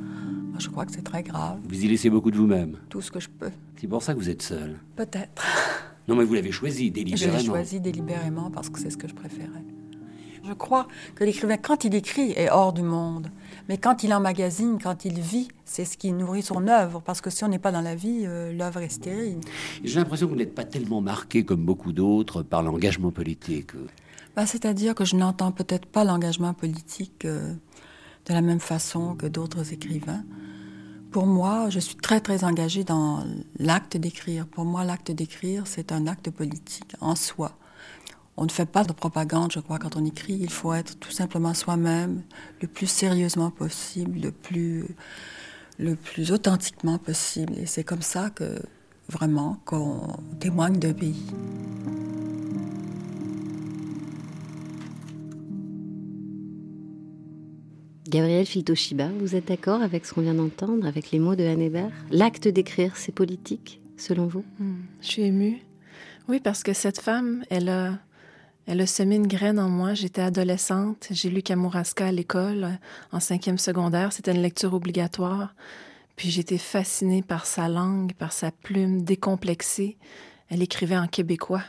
Je 0.57 0.67
crois 0.69 0.87
que 0.87 0.93
c'est 0.93 1.03
très 1.03 1.21
grave. 1.21 1.59
Vous 1.69 1.85
y 1.85 1.87
laissez 1.87 2.09
beaucoup 2.09 2.31
de 2.31 2.37
vous-même 2.37 2.77
Tout 2.89 3.01
ce 3.01 3.11
que 3.11 3.19
je 3.19 3.29
peux. 3.29 3.51
C'est 3.79 3.87
pour 3.87 4.01
ça 4.01 4.15
que 4.15 4.19
vous 4.19 4.31
êtes 4.31 4.41
seul. 4.41 4.79
Peut-être. 4.95 5.45
Non, 6.07 6.15
mais 6.15 6.23
vous 6.23 6.33
l'avez 6.33 6.51
choisi 6.51 6.91
délibérément. 6.91 7.33
Je 7.33 7.37
l'ai 7.37 7.45
choisi 7.45 7.79
délibérément 7.79 8.51
parce 8.51 8.69
que 8.69 8.79
c'est 8.79 8.89
ce 8.89 8.97
que 8.97 9.07
je 9.07 9.15
préférais. 9.15 9.63
Je 10.43 10.53
crois 10.53 10.87
que 11.15 11.23
l'écrivain, 11.23 11.57
quand 11.57 11.85
il 11.85 11.95
écrit, 11.95 12.31
est 12.33 12.51
hors 12.51 12.71
du 12.71 12.83
monde. 12.83 13.31
Mais 13.67 13.79
quand 13.79 14.03
il 14.03 14.13
emmagasine, 14.13 14.77
quand 14.81 15.03
il 15.03 15.19
vit, 15.19 15.47
c'est 15.65 15.85
ce 15.85 15.97
qui 15.97 16.11
nourrit 16.11 16.43
son 16.43 16.67
œuvre. 16.67 17.01
Parce 17.01 17.19
que 17.19 17.31
si 17.31 17.43
on 17.43 17.47
n'est 17.47 17.57
pas 17.57 17.71
dans 17.71 17.81
la 17.81 17.95
vie, 17.95 18.25
euh, 18.25 18.53
l'œuvre 18.53 18.81
est 18.81 18.89
stérile. 18.89 19.39
J'ai 19.83 19.99
l'impression 19.99 20.27
que 20.27 20.31
vous 20.33 20.37
n'êtes 20.37 20.53
pas 20.53 20.65
tellement 20.65 21.01
marqué 21.01 21.43
comme 21.43 21.65
beaucoup 21.65 21.93
d'autres 21.93 22.43
par 22.43 22.61
l'engagement 22.61 23.11
politique. 23.11 23.71
Bah, 24.35 24.45
C'est-à-dire 24.45 24.93
que 24.93 25.03
je 25.03 25.15
n'entends 25.15 25.51
peut-être 25.51 25.87
pas 25.87 26.03
l'engagement 26.03 26.53
politique. 26.53 27.25
Euh, 27.25 27.55
de 28.25 28.33
la 28.33 28.41
même 28.41 28.59
façon 28.59 29.15
que 29.15 29.27
d'autres 29.27 29.73
écrivains. 29.73 30.23
Pour 31.15 31.27
moi, 31.27 31.69
je 31.69 31.79
suis 31.79 31.95
très 31.95 32.19
très 32.19 32.43
engagée 32.43 32.83
dans 32.83 33.23
l'acte 33.57 33.95
d'écrire. 33.95 34.45
Pour 34.45 34.65
moi, 34.65 34.83
l'acte 34.83 35.11
d'écrire, 35.11 35.65
c'est 35.65 35.93
un 35.93 36.07
acte 36.07 36.29
politique 36.29 36.93
en 36.99 37.15
soi. 37.15 37.53
On 38.35 38.43
ne 38.43 38.51
fait 38.51 38.65
pas 38.65 38.83
de 38.83 38.91
propagande, 38.91 39.49
je 39.53 39.61
crois, 39.61 39.79
quand 39.79 39.95
on 39.95 40.03
écrit. 40.03 40.33
Il 40.33 40.49
faut 40.49 40.73
être 40.73 40.99
tout 40.99 41.11
simplement 41.11 41.53
soi-même, 41.53 42.21
le 42.61 42.67
plus 42.67 42.87
sérieusement 42.87 43.49
possible, 43.49 44.19
le 44.19 44.31
plus, 44.33 44.93
le 45.79 45.95
plus 45.95 46.33
authentiquement 46.33 46.97
possible. 46.97 47.53
Et 47.59 47.65
c'est 47.65 47.85
comme 47.85 48.01
ça 48.01 48.29
que, 48.29 48.61
vraiment, 49.07 49.61
qu'on 49.63 50.01
témoigne 50.41 50.79
d'un 50.79 50.91
pays. 50.91 51.23
Gabriel 58.07 58.45
Filtoshiba, 58.45 59.09
vous 59.19 59.35
êtes 59.35 59.47
d'accord 59.47 59.81
avec 59.81 60.05
ce 60.05 60.13
qu'on 60.13 60.21
vient 60.21 60.35
d'entendre, 60.35 60.85
avec 60.85 61.09
les 61.09 61.17
mots 61.17 61.35
de 61.35 61.43
Anne 61.43 61.61
Hébert? 61.61 61.89
L'acte 62.11 62.47
d'écrire, 62.47 62.97
c'est 62.97 63.11
politique, 63.11 63.81
selon 63.97 64.27
vous? 64.27 64.45
Hmm, 64.59 64.75
Je 65.01 65.07
suis 65.07 65.23
émue. 65.23 65.59
Oui, 66.27 66.39
parce 66.39 66.61
que 66.61 66.73
cette 66.73 66.99
femme, 66.99 67.43
elle 67.49 67.67
a, 67.67 67.97
elle 68.67 68.81
a 68.81 68.85
semé 68.85 69.15
une 69.15 69.25
graine 69.25 69.57
en 69.57 69.69
moi. 69.69 69.95
J'étais 69.95 70.21
adolescente, 70.21 71.07
j'ai 71.09 71.31
lu 71.31 71.41
Kamouraska 71.41 72.05
à 72.05 72.11
l'école, 72.11 72.77
en 73.11 73.19
cinquième 73.19 73.57
secondaire. 73.57 74.13
C'était 74.13 74.35
une 74.35 74.41
lecture 74.41 74.75
obligatoire. 74.75 75.55
Puis 76.15 76.29
j'étais 76.29 76.59
fascinée 76.59 77.23
par 77.23 77.47
sa 77.47 77.67
langue, 77.67 78.13
par 78.13 78.33
sa 78.33 78.51
plume 78.51 79.01
décomplexée. 79.01 79.97
Elle 80.49 80.61
écrivait 80.61 80.97
en 80.97 81.07
québécois. 81.07 81.63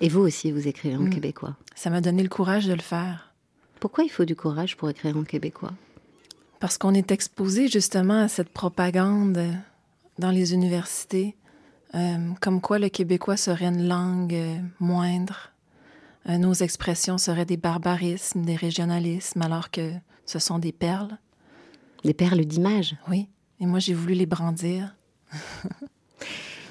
Et 0.00 0.08
vous 0.08 0.20
aussi, 0.20 0.50
vous 0.50 0.66
écrivez 0.66 0.96
en 0.96 1.02
hmm. 1.02 1.10
québécois? 1.10 1.56
Ça 1.76 1.90
m'a 1.90 2.00
donné 2.00 2.24
le 2.24 2.28
courage 2.28 2.66
de 2.66 2.74
le 2.74 2.82
faire. 2.82 3.29
Pourquoi 3.80 4.04
il 4.04 4.10
faut 4.10 4.26
du 4.26 4.36
courage 4.36 4.76
pour 4.76 4.90
écrire 4.90 5.16
en 5.16 5.24
québécois? 5.24 5.72
Parce 6.60 6.76
qu'on 6.76 6.92
est 6.92 7.10
exposé 7.10 7.68
justement 7.68 8.22
à 8.22 8.28
cette 8.28 8.50
propagande 8.50 9.42
dans 10.18 10.30
les 10.30 10.52
universités, 10.52 11.34
euh, 11.94 12.18
comme 12.40 12.60
quoi 12.60 12.78
le 12.78 12.90
québécois 12.90 13.38
serait 13.38 13.66
une 13.66 13.88
langue 13.88 14.34
euh, 14.34 14.58
moindre. 14.78 15.52
Euh, 16.28 16.36
nos 16.36 16.52
expressions 16.52 17.16
seraient 17.16 17.46
des 17.46 17.56
barbarismes, 17.56 18.42
des 18.42 18.54
régionalismes, 18.54 19.40
alors 19.40 19.70
que 19.70 19.92
ce 20.26 20.38
sont 20.38 20.58
des 20.58 20.72
perles. 20.72 21.16
Des 22.04 22.14
perles 22.14 22.44
d'image 22.44 22.96
Oui, 23.08 23.28
et 23.58 23.66
moi 23.66 23.78
j'ai 23.78 23.94
voulu 23.94 24.12
les 24.12 24.26
brandir. 24.26 24.94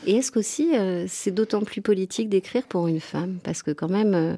Et 0.10 0.13
est-ce 0.13 0.32
qu'aussi 0.32 0.75
euh, 0.75 1.06
c'est 1.08 1.30
d'autant 1.30 1.62
plus 1.62 1.84
politique 1.84 2.30
d'écrire 2.30 2.63
pour 2.63 2.88
une 2.88 3.00
femme? 3.00 3.38
Parce 3.44 3.62
que 3.62 3.70
quand 3.70 3.89
même, 3.89 4.16
euh, 4.16 4.38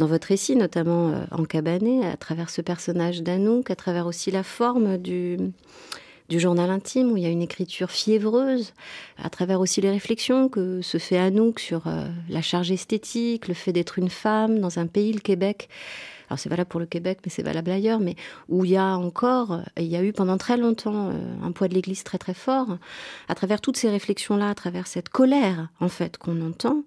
dans 0.00 0.08
votre 0.08 0.26
récit, 0.26 0.56
notamment 0.56 1.10
euh, 1.10 1.24
en 1.30 1.44
Cabanet, 1.44 2.04
à 2.04 2.16
travers 2.16 2.50
ce 2.50 2.60
personnage 2.60 3.22
d'Anouk, 3.22 3.70
à 3.70 3.76
travers 3.76 4.08
aussi 4.08 4.32
la 4.32 4.42
forme 4.42 4.98
du, 4.98 5.38
du 6.28 6.40
journal 6.40 6.70
intime, 6.70 7.12
où 7.12 7.16
il 7.16 7.22
y 7.22 7.26
a 7.26 7.28
une 7.28 7.40
écriture 7.40 7.92
fiévreuse, 7.92 8.72
à 9.16 9.30
travers 9.30 9.60
aussi 9.60 9.80
les 9.80 9.90
réflexions 9.90 10.48
que 10.48 10.82
se 10.82 10.98
fait 10.98 11.18
Anouk 11.18 11.60
sur 11.60 11.84
la 12.28 12.42
charge 12.42 12.72
esthétique, 12.72 13.46
le 13.46 13.54
fait 13.54 13.72
d'être 13.72 14.00
une 14.00 14.10
femme 14.10 14.58
dans 14.58 14.80
un 14.80 14.88
pays, 14.88 15.12
le 15.12 15.20
Québec, 15.20 15.68
alors 16.32 16.38
c'est 16.38 16.48
valable 16.48 16.70
pour 16.70 16.80
le 16.80 16.86
Québec, 16.86 17.18
mais 17.26 17.30
c'est 17.30 17.42
valable 17.42 17.70
ailleurs, 17.70 18.00
mais 18.00 18.16
où 18.48 18.64
il 18.64 18.70
y 18.70 18.78
a 18.78 18.96
encore, 18.96 19.60
il 19.76 19.84
y 19.84 19.96
a 19.96 20.02
eu 20.02 20.14
pendant 20.14 20.38
très 20.38 20.56
longtemps 20.56 21.10
euh, 21.10 21.12
un 21.42 21.52
poids 21.52 21.68
de 21.68 21.74
l'Église 21.74 22.04
très 22.04 22.16
très 22.16 22.32
fort, 22.32 22.78
à 23.28 23.34
travers 23.34 23.60
toutes 23.60 23.76
ces 23.76 23.90
réflexions-là, 23.90 24.48
à 24.48 24.54
travers 24.54 24.86
cette 24.86 25.10
colère 25.10 25.68
en 25.78 25.90
fait 25.90 26.16
qu'on 26.16 26.40
entend, 26.40 26.84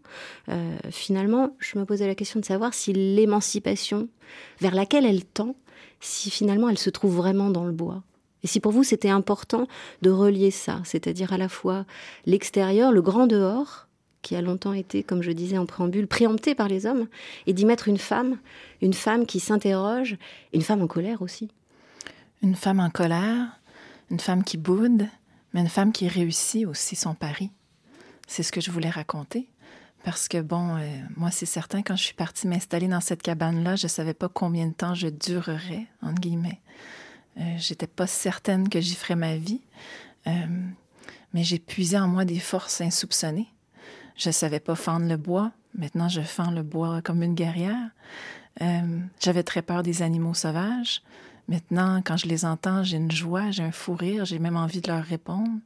euh, 0.49 0.75
finalement, 0.89 1.55
je 1.59 1.77
me 1.77 1.85
posais 1.85 2.07
la 2.07 2.15
question 2.15 2.39
de 2.39 2.45
savoir 2.45 2.73
si 2.73 2.91
l'émancipation 2.91 4.07
vers 4.61 4.73
laquelle 4.73 5.05
elle 5.05 5.23
tend, 5.23 5.55
si 5.99 6.31
finalement 6.31 6.69
elle 6.69 6.79
se 6.79 6.89
trouve 6.89 7.15
vraiment 7.15 7.51
dans 7.51 7.65
le 7.65 7.71
bois. 7.71 8.01
Et 8.41 8.47
si 8.47 8.59
pour 8.59 8.71
vous 8.71 8.83
c'était 8.83 9.09
important 9.09 9.67
de 10.01 10.09
relier 10.09 10.49
ça, 10.49 10.81
c'est-à-dire 10.85 11.33
à 11.33 11.37
la 11.37 11.49
fois 11.49 11.85
l'extérieur, 12.25 12.91
le 12.91 13.03
grand 13.03 13.27
dehors, 13.27 13.85
qui 14.25 14.35
a 14.35 14.41
longtemps 14.41 14.73
été, 14.73 15.03
comme 15.03 15.21
je 15.21 15.31
disais 15.31 15.59
en 15.59 15.67
préambule, 15.67 16.07
préempté 16.07 16.55
par 16.55 16.67
les 16.67 16.87
hommes, 16.87 17.07
et 17.45 17.53
d'y 17.53 17.63
mettre 17.63 17.87
une 17.87 17.99
femme, 17.99 18.39
une 18.81 18.95
femme 18.95 19.27
qui 19.27 19.39
s'interroge, 19.39 20.17
une 20.51 20.63
femme 20.63 20.81
en 20.81 20.87
colère 20.87 21.21
aussi. 21.21 21.51
Une 22.41 22.55
femme 22.55 22.79
en 22.79 22.89
colère, 22.89 23.59
une 24.09 24.19
femme 24.19 24.43
qui 24.43 24.57
boude, 24.57 25.07
mais 25.53 25.61
une 25.61 25.69
femme 25.69 25.91
qui 25.91 26.07
réussit 26.07 26.65
aussi 26.65 26.95
son 26.95 27.13
pari. 27.13 27.51
C'est 28.27 28.41
ce 28.41 28.51
que 28.51 28.61
je 28.61 28.71
voulais 28.71 28.89
raconter. 28.89 29.47
Parce 30.03 30.27
que, 30.27 30.41
bon, 30.41 30.75
euh, 30.77 30.87
moi, 31.15 31.29
c'est 31.29 31.45
certain, 31.45 31.83
quand 31.83 31.95
je 31.95 32.03
suis 32.03 32.15
partie 32.15 32.47
m'installer 32.47 32.87
dans 32.87 33.01
cette 33.01 33.21
cabane-là, 33.21 33.75
je 33.75 33.85
ne 33.85 33.89
savais 33.89 34.15
pas 34.15 34.27
combien 34.27 34.65
de 34.65 34.73
temps 34.73 34.95
je 34.95 35.07
durerais, 35.07 35.85
entre 36.01 36.19
guillemets. 36.19 36.61
Euh, 37.37 37.55
J'étais 37.57 37.87
pas 37.87 38.07
certaine 38.07 38.69
que 38.69 38.81
j'y 38.81 38.95
ferais 38.95 39.15
ma 39.15 39.37
vie. 39.37 39.61
Euh, 40.25 40.31
mais 41.33 41.43
j'ai 41.43 41.59
puisé 41.59 41.97
en 41.99 42.07
moi 42.07 42.25
des 42.25 42.39
forces 42.39 42.81
insoupçonnées. 42.81 43.49
Je 44.15 44.31
savais 44.31 44.59
pas 44.59 44.75
fendre 44.75 45.07
le 45.07 45.17
bois. 45.17 45.51
Maintenant, 45.77 46.07
je 46.07 46.21
fends 46.21 46.51
le 46.51 46.63
bois 46.63 47.01
comme 47.01 47.21
une 47.21 47.35
guerrière. 47.35 47.89
Euh, 48.61 48.99
j'avais 49.19 49.43
très 49.43 49.61
peur 49.61 49.83
des 49.83 50.01
animaux 50.01 50.33
sauvages. 50.33 51.01
Maintenant, 51.47 52.01
quand 52.03 52.17
je 52.17 52.27
les 52.27 52.45
entends, 52.45 52.83
j'ai 52.83 52.97
une 52.97 53.11
joie, 53.11 53.51
j'ai 53.51 53.63
un 53.63 53.71
fou 53.71 53.93
rire, 53.93 54.25
j'ai 54.25 54.39
même 54.39 54.55
envie 54.55 54.81
de 54.81 54.89
leur 54.89 55.03
répondre, 55.03 55.59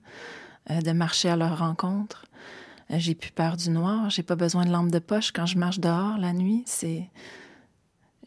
euh, 0.72 0.82
de 0.82 0.92
marcher 0.92 1.30
à 1.30 1.36
leur 1.36 1.60
rencontre. 1.60 2.26
Euh, 2.92 2.96
j'ai 2.98 3.16
plus 3.16 3.32
peur 3.32 3.56
du 3.56 3.70
noir, 3.70 4.10
j'ai 4.10 4.24
pas 4.24 4.36
besoin 4.36 4.66
de 4.66 4.72
lampe 4.72 4.92
de 4.92 5.00
poche 5.00 5.32
quand 5.32 5.46
je 5.46 5.58
marche 5.58 5.80
dehors 5.80 6.18
la 6.18 6.34
nuit. 6.34 6.64
C'est, 6.66 7.08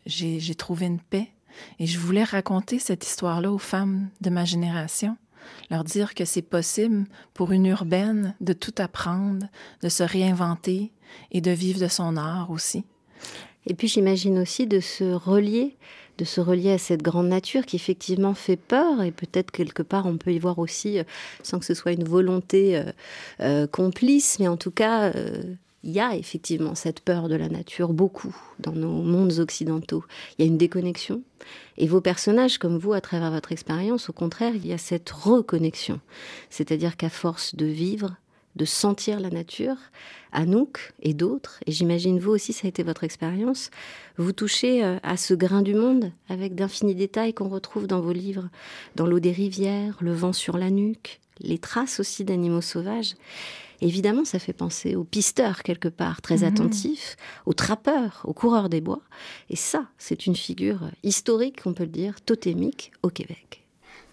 j'ai 0.06 0.54
trouvé 0.54 0.86
une 0.86 1.00
paix. 1.00 1.30
Et 1.78 1.86
je 1.86 1.98
voulais 1.98 2.24
raconter 2.24 2.78
cette 2.78 3.04
histoire-là 3.06 3.52
aux 3.52 3.58
femmes 3.58 4.08
de 4.22 4.30
ma 4.30 4.46
génération 4.46 5.18
leur 5.70 5.84
dire 5.84 6.14
que 6.14 6.24
c'est 6.24 6.42
possible 6.42 7.04
pour 7.34 7.52
une 7.52 7.66
urbaine 7.66 8.34
de 8.40 8.52
tout 8.52 8.74
apprendre, 8.78 9.46
de 9.82 9.88
se 9.88 10.02
réinventer 10.02 10.92
et 11.30 11.40
de 11.40 11.50
vivre 11.50 11.80
de 11.80 11.88
son 11.88 12.16
art 12.16 12.50
aussi. 12.50 12.84
Et 13.66 13.74
puis 13.74 13.88
j'imagine 13.88 14.38
aussi 14.38 14.66
de 14.66 14.80
se 14.80 15.04
relier, 15.04 15.76
de 16.18 16.24
se 16.24 16.40
relier 16.40 16.72
à 16.72 16.78
cette 16.78 17.02
grande 17.02 17.28
nature 17.28 17.64
qui 17.64 17.76
effectivement 17.76 18.34
fait 18.34 18.56
peur 18.56 19.02
et 19.02 19.12
peut-être 19.12 19.50
quelque 19.50 19.82
part 19.82 20.06
on 20.06 20.16
peut 20.16 20.32
y 20.32 20.38
voir 20.38 20.58
aussi, 20.58 20.98
euh, 20.98 21.04
sans 21.42 21.58
que 21.58 21.64
ce 21.64 21.74
soit 21.74 21.92
une 21.92 22.04
volonté 22.04 22.76
euh, 22.76 22.84
euh, 23.40 23.66
complice, 23.66 24.38
mais 24.38 24.48
en 24.48 24.56
tout 24.56 24.70
cas 24.70 25.12
il 25.84 25.90
y 25.90 26.00
a 26.00 26.14
effectivement 26.16 26.74
cette 26.74 27.00
peur 27.00 27.28
de 27.28 27.34
la 27.34 27.48
nature 27.48 27.92
beaucoup 27.92 28.34
dans 28.58 28.72
nos 28.72 29.02
mondes 29.02 29.38
occidentaux. 29.38 30.04
Il 30.38 30.44
y 30.44 30.48
a 30.48 30.50
une 30.50 30.58
déconnexion. 30.58 31.22
Et 31.76 31.88
vos 31.88 32.00
personnages, 32.00 32.58
comme 32.58 32.78
vous, 32.78 32.92
à 32.92 33.00
travers 33.00 33.32
votre 33.32 33.52
expérience, 33.52 34.08
au 34.08 34.12
contraire, 34.12 34.54
il 34.54 34.66
y 34.66 34.72
a 34.72 34.78
cette 34.78 35.10
reconnexion. 35.10 36.00
C'est-à-dire 36.50 36.96
qu'à 36.96 37.08
force 37.08 37.56
de 37.56 37.66
vivre, 37.66 38.16
de 38.56 38.64
sentir 38.64 39.18
la 39.18 39.30
nature, 39.30 39.76
Anouk 40.32 40.92
et 41.00 41.14
d'autres, 41.14 41.58
et 41.66 41.72
j'imagine 41.72 42.18
vous 42.18 42.30
aussi, 42.30 42.52
ça 42.52 42.66
a 42.66 42.68
été 42.68 42.82
votre 42.82 43.04
expérience, 43.04 43.70
vous 44.18 44.32
touchez 44.32 44.84
euh, 44.84 44.98
à 45.02 45.16
ce 45.16 45.34
grain 45.34 45.62
du 45.62 45.74
monde 45.74 46.12
avec 46.28 46.54
d'infinis 46.54 46.94
détails 46.94 47.34
qu'on 47.34 47.48
retrouve 47.48 47.86
dans 47.86 48.00
vos 48.00 48.12
livres, 48.12 48.48
dans 48.94 49.06
l'eau 49.06 49.20
des 49.20 49.32
rivières, 49.32 49.96
le 50.00 50.12
vent 50.12 50.32
sur 50.32 50.58
la 50.58 50.70
nuque, 50.70 51.20
les 51.40 51.58
traces 51.58 51.98
aussi 51.98 52.24
d'animaux 52.24 52.60
sauvages. 52.60 53.14
Évidemment, 53.82 54.24
ça 54.24 54.38
fait 54.38 54.52
penser 54.52 54.94
aux 54.94 55.02
pisteurs 55.02 55.64
quelque 55.64 55.88
part, 55.88 56.22
très 56.22 56.38
mhm. 56.38 56.44
attentifs, 56.44 57.16
aux 57.46 57.52
trappeurs, 57.52 58.22
aux 58.24 58.32
coureurs 58.32 58.68
des 58.68 58.80
bois. 58.80 59.02
Et 59.50 59.56
ça, 59.56 59.88
c'est 59.98 60.26
une 60.26 60.36
figure 60.36 60.92
historique, 61.02 61.62
on 61.66 61.74
peut 61.74 61.82
le 61.82 61.90
dire, 61.90 62.20
totémique 62.20 62.92
au 63.02 63.10
Québec. 63.10 63.64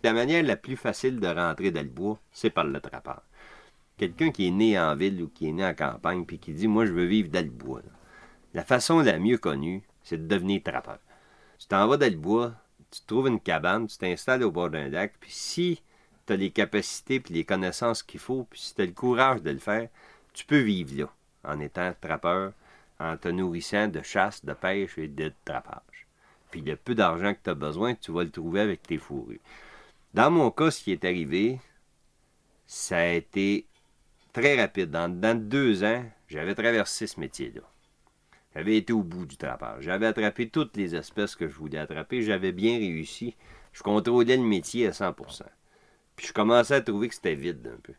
La 0.03 0.11
manière 0.11 0.41
la 0.41 0.55
plus 0.55 0.75
facile 0.75 1.19
de 1.19 1.27
rentrer 1.27 1.69
dans 1.69 1.83
le 1.83 1.89
bois, 1.89 2.19
c'est 2.31 2.49
par 2.49 2.63
le 2.63 2.81
trappeur. 2.81 3.21
Quelqu'un 3.97 4.31
qui 4.31 4.47
est 4.47 4.51
né 4.51 4.79
en 4.79 4.95
ville 4.95 5.21
ou 5.21 5.27
qui 5.27 5.47
est 5.47 5.51
né 5.51 5.63
en 5.63 5.75
campagne 5.75 6.25
puis 6.25 6.39
qui 6.39 6.51
dit 6.53 6.67
Moi, 6.67 6.87
je 6.87 6.93
veux 6.93 7.05
vivre 7.05 7.29
dans 7.29 7.45
le 7.45 7.51
bois. 7.51 7.81
La 8.55 8.63
façon 8.63 9.01
la 9.01 9.19
mieux 9.19 9.37
connue, 9.37 9.83
c'est 10.01 10.17
de 10.17 10.27
devenir 10.27 10.63
trappeur. 10.63 10.97
Tu 11.59 11.67
t'en 11.67 11.87
vas 11.87 11.97
dans 11.97 12.11
le 12.11 12.17
bois, 12.17 12.55
tu 12.89 13.01
trouves 13.05 13.27
une 13.27 13.39
cabane, 13.39 13.85
tu 13.85 13.97
t'installes 13.97 14.43
au 14.43 14.51
bord 14.51 14.71
d'un 14.71 14.89
lac, 14.89 15.13
puis 15.19 15.31
si 15.31 15.83
tu 16.29 16.33
as 16.33 16.37
les 16.37 16.51
capacités 16.51 17.19
puis 17.19 17.33
les 17.33 17.43
connaissances 17.43 18.03
qu'il 18.03 18.19
faut, 18.19 18.45
puis 18.47 18.59
si 18.59 18.75
tu 18.75 18.81
as 18.83 18.85
le 18.85 18.91
courage 18.91 19.41
de 19.41 19.49
le 19.49 19.57
faire, 19.57 19.89
tu 20.33 20.45
peux 20.45 20.59
vivre 20.59 20.95
là, 20.95 21.09
en 21.43 21.59
étant 21.59 21.91
trappeur, 21.99 22.53
en 22.99 23.17
te 23.17 23.29
nourrissant 23.29 23.87
de 23.87 24.03
chasse, 24.03 24.45
de 24.45 24.53
pêche 24.53 24.99
et 24.99 25.07
de 25.07 25.33
trappage. 25.43 26.07
Puis 26.51 26.61
le 26.61 26.75
peu 26.75 26.93
d'argent 26.93 27.33
que 27.33 27.39
tu 27.43 27.49
as 27.49 27.55
besoin, 27.55 27.95
tu 27.95 28.11
vas 28.11 28.23
le 28.23 28.29
trouver 28.29 28.61
avec 28.61 28.83
tes 28.83 28.99
fourrures. 28.99 29.39
Dans 30.13 30.29
mon 30.29 30.51
cas, 30.51 30.69
ce 30.69 30.83
qui 30.83 30.91
est 30.91 31.03
arrivé, 31.03 31.59
ça 32.67 32.97
a 32.97 33.07
été 33.07 33.65
très 34.31 34.59
rapide. 34.59 34.91
Dans, 34.91 35.09
deux 35.39 35.83
ans, 35.83 36.05
j'avais 36.27 36.53
traversé 36.53 37.07
ce 37.07 37.19
métier-là. 37.19 37.61
J'avais 38.53 38.77
été 38.77 38.93
au 38.93 39.01
bout 39.01 39.25
du 39.25 39.37
trappage. 39.37 39.83
J'avais 39.83 40.05
attrapé 40.05 40.47
toutes 40.49 40.77
les 40.77 40.95
espèces 40.95 41.35
que 41.35 41.47
je 41.47 41.55
voulais 41.55 41.79
attraper. 41.79 42.21
J'avais 42.21 42.51
bien 42.51 42.77
réussi. 42.77 43.35
Je 43.73 43.81
contrôlais 43.81 44.37
le 44.37 44.43
métier 44.43 44.85
à 44.85 44.93
100 44.93 45.13
puis 46.19 46.27
je 46.27 46.33
commençais 46.33 46.75
à 46.75 46.81
trouver 46.81 47.07
que 47.07 47.15
c'était 47.15 47.33
vide 47.33 47.71
un 47.73 47.79
peu. 47.79 47.93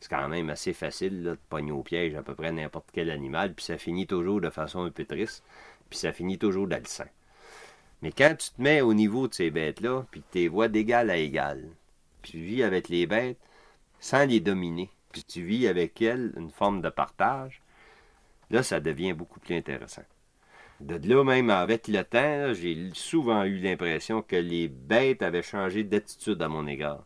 C'est 0.00 0.08
quand 0.08 0.28
même 0.30 0.48
assez 0.48 0.72
facile 0.72 1.22
de 1.22 1.38
pogner 1.50 1.72
au 1.72 1.82
piège 1.82 2.14
à 2.14 2.22
peu 2.22 2.34
près 2.34 2.50
n'importe 2.50 2.88
quel 2.90 3.10
animal, 3.10 3.52
puis 3.52 3.66
ça 3.66 3.76
finit 3.76 4.06
toujours 4.06 4.40
de 4.40 4.48
façon 4.48 4.80
un 4.80 4.90
peu 4.90 5.04
triste, 5.04 5.44
puis 5.90 5.98
ça 5.98 6.10
finit 6.10 6.38
toujours 6.38 6.66
sang. 6.86 7.04
Mais 8.00 8.12
quand 8.12 8.34
tu 8.38 8.48
te 8.48 8.62
mets 8.62 8.80
au 8.80 8.94
niveau 8.94 9.28
de 9.28 9.34
ces 9.34 9.50
bêtes-là, 9.50 10.06
puis 10.10 10.22
que 10.22 10.26
tu 10.32 10.38
les 10.38 10.48
vois 10.48 10.68
d'égal 10.68 11.10
à 11.10 11.18
égal, 11.18 11.68
puis 12.22 12.32
tu 12.32 12.38
vis 12.38 12.62
avec 12.62 12.88
les 12.88 13.06
bêtes 13.06 13.36
sans 14.00 14.24
les 14.24 14.40
dominer, 14.40 14.88
puis 15.12 15.24
tu 15.24 15.42
vis 15.42 15.68
avec 15.68 16.00
elles 16.00 16.32
une 16.38 16.50
forme 16.50 16.80
de 16.80 16.88
partage, 16.88 17.60
là, 18.48 18.62
ça 18.62 18.80
devient 18.80 19.12
beaucoup 19.12 19.38
plus 19.38 19.54
intéressant. 19.54 20.04
De 20.80 20.96
là 21.06 21.24
même, 21.24 21.50
avec 21.50 21.88
le 21.88 22.02
temps, 22.04 22.54
j'ai 22.54 22.88
souvent 22.94 23.44
eu 23.44 23.58
l'impression 23.58 24.22
que 24.22 24.36
les 24.36 24.66
bêtes 24.68 25.20
avaient 25.20 25.42
changé 25.42 25.84
d'attitude 25.84 26.40
à 26.40 26.48
mon 26.48 26.66
égard. 26.66 27.05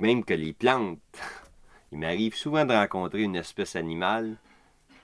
Même 0.00 0.24
que 0.24 0.34
les 0.34 0.52
plantes. 0.52 1.00
Il 1.92 1.98
m'arrive 1.98 2.34
souvent 2.34 2.64
de 2.64 2.74
rencontrer 2.74 3.22
une 3.22 3.36
espèce 3.36 3.74
animale 3.74 4.36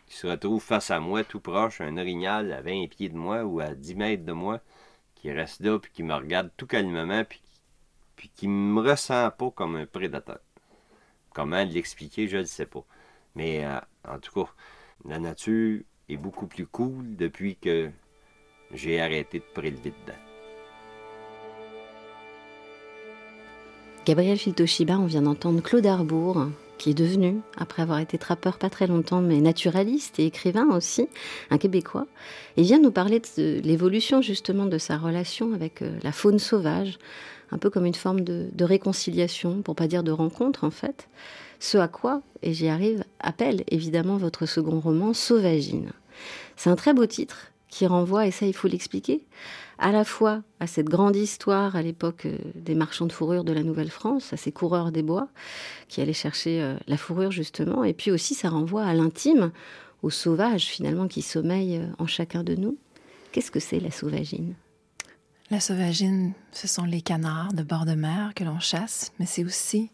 qui 0.06 0.16
se 0.16 0.26
retrouve 0.26 0.62
face 0.62 0.90
à 0.90 1.00
moi, 1.00 1.24
tout 1.24 1.40
proche, 1.40 1.80
un 1.80 1.96
orignal 1.96 2.52
à 2.52 2.60
20 2.60 2.88
pieds 2.88 3.08
de 3.08 3.16
moi 3.16 3.44
ou 3.44 3.60
à 3.60 3.74
10 3.74 3.94
mètres 3.94 4.24
de 4.24 4.32
moi, 4.32 4.60
qui 5.14 5.32
reste 5.32 5.60
là, 5.60 5.78
puis 5.78 5.90
qui 5.92 6.02
me 6.02 6.14
regarde 6.14 6.50
tout 6.56 6.66
calmement, 6.66 7.24
puis, 7.24 7.42
puis 8.14 8.30
qui 8.34 8.46
me 8.46 8.80
ressent 8.80 9.30
pas 9.30 9.50
comme 9.50 9.76
un 9.76 9.86
prédateur. 9.86 10.40
Comment 11.32 11.64
l'expliquer, 11.64 12.28
je 12.28 12.38
ne 12.38 12.44
sais 12.44 12.66
pas. 12.66 12.84
Mais 13.34 13.64
euh, 13.64 13.80
en 14.06 14.18
tout 14.18 14.44
cas, 14.44 14.52
la 15.04 15.18
nature 15.18 15.80
est 16.08 16.16
beaucoup 16.16 16.46
plus 16.46 16.66
cool 16.66 17.16
depuis 17.16 17.56
que 17.56 17.90
j'ai 18.72 19.00
arrêté 19.00 19.40
de 19.40 19.44
prélever 19.54 19.90
dedans. 19.90 20.33
Gabriel 24.04 24.36
Filtoshiba, 24.36 24.98
on 24.98 25.06
vient 25.06 25.22
d'entendre 25.22 25.62
Claude 25.62 25.86
Arbour, 25.86 26.48
qui 26.76 26.90
est 26.90 26.94
devenu, 26.94 27.40
après 27.56 27.80
avoir 27.80 28.00
été 28.00 28.18
trappeur 28.18 28.58
pas 28.58 28.68
très 28.68 28.86
longtemps, 28.86 29.22
mais 29.22 29.40
naturaliste 29.40 30.18
et 30.18 30.26
écrivain 30.26 30.68
aussi, 30.76 31.08
un 31.50 31.56
Québécois. 31.56 32.06
Il 32.58 32.64
vient 32.64 32.78
nous 32.78 32.90
parler 32.90 33.22
de 33.38 33.60
l'évolution 33.64 34.20
justement 34.20 34.66
de 34.66 34.76
sa 34.76 34.98
relation 34.98 35.54
avec 35.54 35.80
euh, 35.80 35.96
la 36.02 36.12
faune 36.12 36.38
sauvage, 36.38 36.98
un 37.50 37.56
peu 37.56 37.70
comme 37.70 37.86
une 37.86 37.94
forme 37.94 38.20
de, 38.20 38.48
de 38.52 38.64
réconciliation, 38.64 39.62
pour 39.62 39.74
pas 39.74 39.86
dire 39.86 40.02
de 40.02 40.12
rencontre 40.12 40.64
en 40.64 40.70
fait. 40.70 41.08
Ce 41.58 41.78
à 41.78 41.88
quoi, 41.88 42.20
et 42.42 42.52
j'y 42.52 42.68
arrive, 42.68 43.04
appelle 43.20 43.64
évidemment 43.68 44.18
votre 44.18 44.44
second 44.44 44.80
roman, 44.80 45.14
Sauvagine. 45.14 45.92
C'est 46.56 46.68
un 46.68 46.76
très 46.76 46.92
beau 46.92 47.06
titre 47.06 47.52
qui 47.70 47.86
renvoie, 47.86 48.26
et 48.26 48.30
ça 48.30 48.44
il 48.44 48.54
faut 48.54 48.68
l'expliquer, 48.68 49.22
à 49.78 49.92
la 49.92 50.04
fois 50.04 50.42
à 50.60 50.66
cette 50.66 50.88
grande 50.88 51.16
histoire 51.16 51.76
à 51.76 51.82
l'époque 51.82 52.26
euh, 52.26 52.38
des 52.54 52.74
marchands 52.74 53.06
de 53.06 53.12
fourrure 53.12 53.44
de 53.44 53.52
la 53.52 53.62
Nouvelle-France, 53.62 54.32
à 54.32 54.36
ces 54.36 54.52
coureurs 54.52 54.92
des 54.92 55.02
bois 55.02 55.28
qui 55.88 56.00
allaient 56.00 56.12
chercher 56.12 56.62
euh, 56.62 56.76
la 56.86 56.96
fourrure 56.96 57.30
justement, 57.30 57.84
et 57.84 57.92
puis 57.92 58.10
aussi 58.10 58.34
ça 58.34 58.48
renvoie 58.48 58.84
à 58.84 58.94
l'intime, 58.94 59.52
au 60.02 60.10
sauvage 60.10 60.66
finalement 60.66 61.08
qui 61.08 61.22
sommeille 61.22 61.78
euh, 61.78 61.86
en 61.98 62.06
chacun 62.06 62.44
de 62.44 62.54
nous. 62.54 62.76
Qu'est-ce 63.32 63.50
que 63.50 63.60
c'est 63.60 63.80
la 63.80 63.90
sauvagine? 63.90 64.54
La 65.50 65.60
sauvagine, 65.60 66.32
ce 66.52 66.66
sont 66.66 66.84
les 66.84 67.02
canards 67.02 67.52
de 67.52 67.62
bord 67.62 67.84
de 67.84 67.94
mer 67.94 68.32
que 68.34 68.44
l'on 68.44 68.60
chasse, 68.60 69.12
mais 69.18 69.26
c'est 69.26 69.44
aussi 69.44 69.90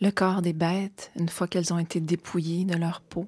le 0.00 0.10
corps 0.10 0.42
des 0.42 0.52
bêtes 0.52 1.10
une 1.18 1.28
fois 1.28 1.48
qu'elles 1.48 1.72
ont 1.72 1.78
été 1.78 2.00
dépouillées 2.00 2.64
de 2.64 2.76
leur 2.76 3.00
peau. 3.00 3.26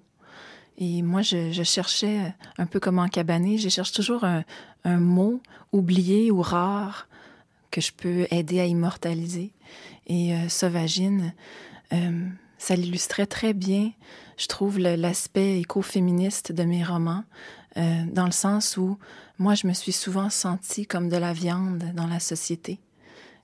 Et 0.78 1.02
moi, 1.02 1.22
je, 1.22 1.52
je, 1.52 1.62
cherchais, 1.62 2.34
un 2.58 2.66
peu 2.66 2.80
comme 2.80 2.98
en 2.98 3.08
cabané, 3.08 3.58
je 3.58 3.68
cherche 3.68 3.92
toujours 3.92 4.24
un, 4.24 4.44
un, 4.84 4.98
mot 4.98 5.40
oublié 5.72 6.30
ou 6.30 6.42
rare 6.42 7.08
que 7.70 7.80
je 7.80 7.92
peux 7.92 8.26
aider 8.30 8.60
à 8.60 8.66
immortaliser. 8.66 9.52
Et 10.06 10.34
euh, 10.34 10.48
sauvagine, 10.48 11.34
euh, 11.92 12.28
ça 12.58 12.76
l'illustrait 12.76 13.26
très 13.26 13.54
bien, 13.54 13.92
je 14.36 14.46
trouve, 14.46 14.78
l'aspect 14.78 15.60
écoféministe 15.60 16.52
de 16.52 16.64
mes 16.64 16.84
romans, 16.84 17.24
euh, 17.76 18.04
dans 18.12 18.26
le 18.26 18.32
sens 18.32 18.76
où 18.76 18.98
moi, 19.38 19.54
je 19.54 19.66
me 19.66 19.72
suis 19.72 19.92
souvent 19.92 20.30
sentie 20.30 20.86
comme 20.86 21.08
de 21.08 21.16
la 21.16 21.32
viande 21.32 21.84
dans 21.94 22.06
la 22.06 22.20
société. 22.20 22.80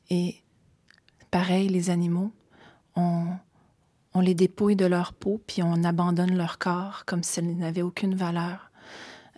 Et 0.08 0.36
pareil, 1.30 1.68
les 1.68 1.90
animaux, 1.90 2.32
on, 2.96 3.26
on 4.14 4.20
les 4.20 4.34
dépouille 4.34 4.76
de 4.76 4.86
leur 4.86 5.12
peau, 5.12 5.40
puis 5.46 5.62
on 5.62 5.84
abandonne 5.84 6.36
leur 6.36 6.58
corps 6.58 7.04
comme 7.06 7.22
s'ils 7.22 7.56
n'avaient 7.56 7.82
aucune 7.82 8.14
valeur. 8.14 8.70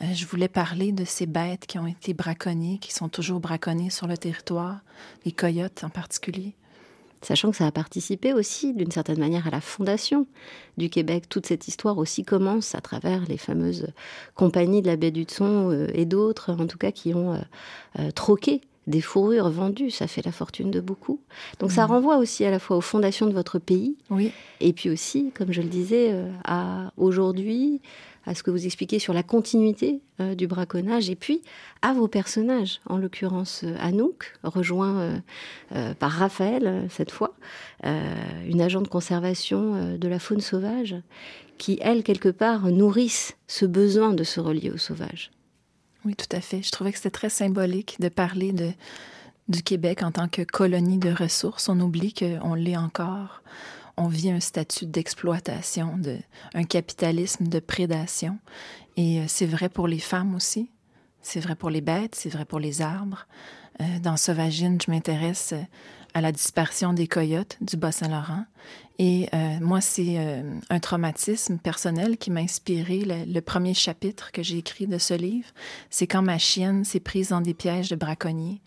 Euh, 0.03 0.07
je 0.13 0.27
voulais 0.27 0.49
parler 0.49 0.93
de 0.93 1.05
ces 1.05 1.27
bêtes 1.27 1.67
qui 1.67 1.79
ont 1.79 1.87
été 1.87 2.15
braconnées, 2.15 2.79
qui 2.79 2.93
sont 2.93 3.09
toujours 3.09 3.41
braconnées 3.41 3.91
sur 3.91 4.07
le 4.07 4.17
territoire, 4.17 4.81
les 5.25 5.33
coyotes 5.33 5.85
en 5.85 5.91
particulier. 5.91 6.55
Sachant 7.23 7.51
que 7.51 7.57
ça 7.57 7.67
a 7.67 7.73
participé 7.73 8.35
aussi 8.35 8.75
d'une 8.75 8.91
certaine 8.91 9.19
manière 9.19 9.47
à 9.47 9.51
la 9.51 9.63
fondation 9.63 10.27
du 10.77 10.91
Québec. 10.91 11.27
Toute 11.29 11.47
cette 11.47 11.69
histoire 11.69 11.97
aussi 11.97 12.23
commence 12.23 12.75
à 12.75 12.83
travers 12.83 13.25
les 13.27 13.39
fameuses 13.39 13.93
compagnies 14.35 14.83
de 14.83 14.89
la 14.89 14.97
baie 14.97 15.11
du 15.11 15.25
euh, 15.41 15.89
et 15.95 16.05
d'autres, 16.05 16.53
en 16.53 16.67
tout 16.67 16.77
cas, 16.77 16.93
qui 16.93 17.15
ont 17.15 17.41
euh, 17.99 18.11
troqué 18.11 18.61
des 18.87 19.01
fourrures 19.01 19.51
vendues, 19.51 19.91
ça 19.91 20.07
fait 20.07 20.25
la 20.25 20.33
fortune 20.33 20.71
de 20.71 20.81
beaucoup. 20.81 21.21
Donc 21.59 21.73
ça 21.73 21.87
mmh. 21.87 21.91
renvoie 21.91 22.19
aussi 22.19 22.45
à 22.45 22.51
la 22.51 22.59
fois 22.59 22.77
aux 22.77 22.83
fondations 22.83 23.27
de 23.27 23.33
votre 23.33 23.59
pays, 23.59 23.97
oui. 24.11 24.33
et 24.61 24.73
puis 24.73 24.91
aussi, 24.91 25.31
comme 25.35 25.53
je 25.53 25.63
le 25.63 25.69
disais, 25.69 26.11
euh, 26.13 26.31
à 26.45 26.93
aujourd'hui, 26.97 27.81
à 28.27 28.35
ce 28.35 28.43
que 28.43 28.51
vous 28.51 28.65
expliquez 28.65 28.99
sur 28.99 29.13
la 29.13 29.23
continuité 29.23 30.01
euh, 30.21 30.35
du 30.35 30.47
braconnage, 30.47 31.11
et 31.11 31.17
puis 31.17 31.43
à 31.83 31.93
vos 31.93 32.09
personnages, 32.09 32.81
en 32.87 32.97
l'occurrence 32.97 33.63
euh, 33.65 33.77
Anouk, 33.81 34.35
rejoint 34.43 35.21
euh, 35.75 35.95
par 35.95 36.11
Raphaël 36.11 36.87
cette 36.91 37.11
fois, 37.11 37.35
une 37.83 38.61
agent 38.61 38.81
de 38.81 38.89
conservation 38.89 39.97
de 39.97 40.09
la 40.09 40.19
faune 40.19 40.41
sauvage, 40.41 40.97
qui, 41.59 41.79
elle, 41.81 42.03
quelque 42.03 42.29
part, 42.29 42.71
nourrissent 42.71 43.37
ce 43.47 43.67
besoin 43.67 44.13
de 44.13 44.25
se 44.25 44.41
relier 44.41 44.71
au 44.71 44.79
sauvage. 44.79 45.31
Oui, 46.05 46.15
tout 46.15 46.37
à 46.37 46.41
fait. 46.41 46.63
Je 46.63 46.71
trouvais 46.71 46.93
que 46.93 46.99
c'était 46.99 47.11
très 47.11 47.31
symbolique 47.31 47.97
de 48.01 48.09
parler 48.09 48.53
de, 48.53 48.71
du 49.49 49.63
Québec 49.63 50.03
en 50.03 50.13
tant 50.13 50.29
que 50.29 50.43
colonie 50.43 50.99
de 50.99 51.13
ressources. 51.13 51.69
On 51.69 51.81
oublie 51.81 52.13
qu'on 52.13 52.55
l'est 52.55 52.77
encore. 52.77 53.43
On 53.97 54.09
vit 54.09 54.31
un 54.31 54.41
statut 54.41 54.87
d'exploitation, 54.87 55.97
de, 55.97 56.19
un 56.53 56.65
capitalisme 56.65 57.47
de 57.47 57.59
prédation. 57.61 58.39
Et 58.97 59.21
euh, 59.21 59.25
c'est 59.29 59.47
vrai 59.47 59.69
pour 59.69 59.89
les 59.89 59.99
femmes 60.01 60.35
aussi. 60.35 60.69
C'est 61.25 61.41
vrai 61.41 61.57
pour 61.57 61.71
les 61.71 61.81
bêtes, 61.81 62.15
c'est 62.15 62.29
vrai 62.29 62.45
pour 62.45 62.61
les 62.61 62.83
arbres. 62.83 63.27
Euh, 63.81 63.99
dans 64.01 64.17
Sauvagine, 64.17 64.79
je 64.81 64.91
m'intéresse 64.91 65.55
à 66.13 66.21
la 66.21 66.31
disparition 66.31 66.93
des 66.93 67.09
coyotes 67.09 67.57
du 67.61 67.77
Bas-Saint-Laurent. 67.77 68.45
Et 68.99 69.29
euh, 69.35 69.59
moi, 69.61 69.81
c'est 69.81 70.19
euh, 70.19 70.61
un 70.71 70.79
traumatisme 70.79 71.59
personnel 71.59 72.19
qui 72.19 72.31
m'a 72.31 72.41
inspiré 72.41 73.01
le, 73.01 73.25
le, 73.25 73.41
premier 73.41 73.75
chapitre 73.75 74.31
que 74.31 74.43
j'ai 74.43 74.59
écrit 74.59 74.87
de 74.87 74.99
ce 74.99 75.15
livre. 75.15 75.49
C'est 75.91 76.07
quand 76.07 76.23
ma 76.23 76.39
chienne 76.39 76.85
s'est 76.85 77.01
prise 77.01 77.31
dans 77.31 77.41
des 77.41 77.55
pièges 77.55 77.89
de 77.89 77.97
braconniers 77.97 78.61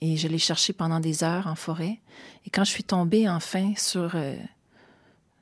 et 0.00 0.16
je 0.16 0.28
l'ai 0.28 0.38
cherchée 0.38 0.72
pendant 0.72 1.00
des 1.00 1.24
heures 1.24 1.46
en 1.46 1.54
forêt. 1.54 2.00
Et 2.46 2.50
quand 2.50 2.64
je 2.64 2.70
suis 2.70 2.84
tombée 2.84 3.28
enfin 3.28 3.72
sur, 3.76 4.12
euh, 4.14 4.36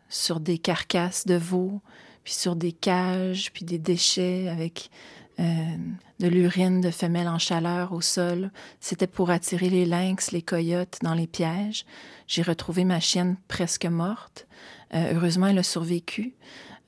sur 0.08 0.40
des 0.40 0.58
carcasses 0.58 1.26
de 1.26 1.34
veaux, 1.34 1.80
puis 2.24 2.34
sur 2.34 2.56
des 2.56 2.72
cages, 2.72 3.52
puis 3.52 3.64
des 3.64 3.78
déchets 3.78 4.48
avec 4.48 4.90
euh, 5.40 5.76
de 6.18 6.26
l'urine 6.26 6.80
de 6.80 6.90
femelles 6.90 7.28
en 7.28 7.38
chaleur 7.38 7.92
au 7.92 8.00
sol. 8.00 8.50
C'était 8.80 9.06
pour 9.06 9.30
attirer 9.30 9.70
les 9.70 9.86
lynx, 9.86 10.32
les 10.32 10.42
coyotes 10.42 10.98
dans 11.02 11.14
les 11.14 11.28
pièges. 11.28 11.84
J'ai 12.26 12.42
retrouvé 12.42 12.84
ma 12.84 12.98
chienne 12.98 13.36
presque 13.46 13.86
morte. 13.86 14.48
Euh, 14.94 15.12
heureusement, 15.14 15.46
elle 15.46 15.58
a 15.58 15.62
survécu. 15.62 16.34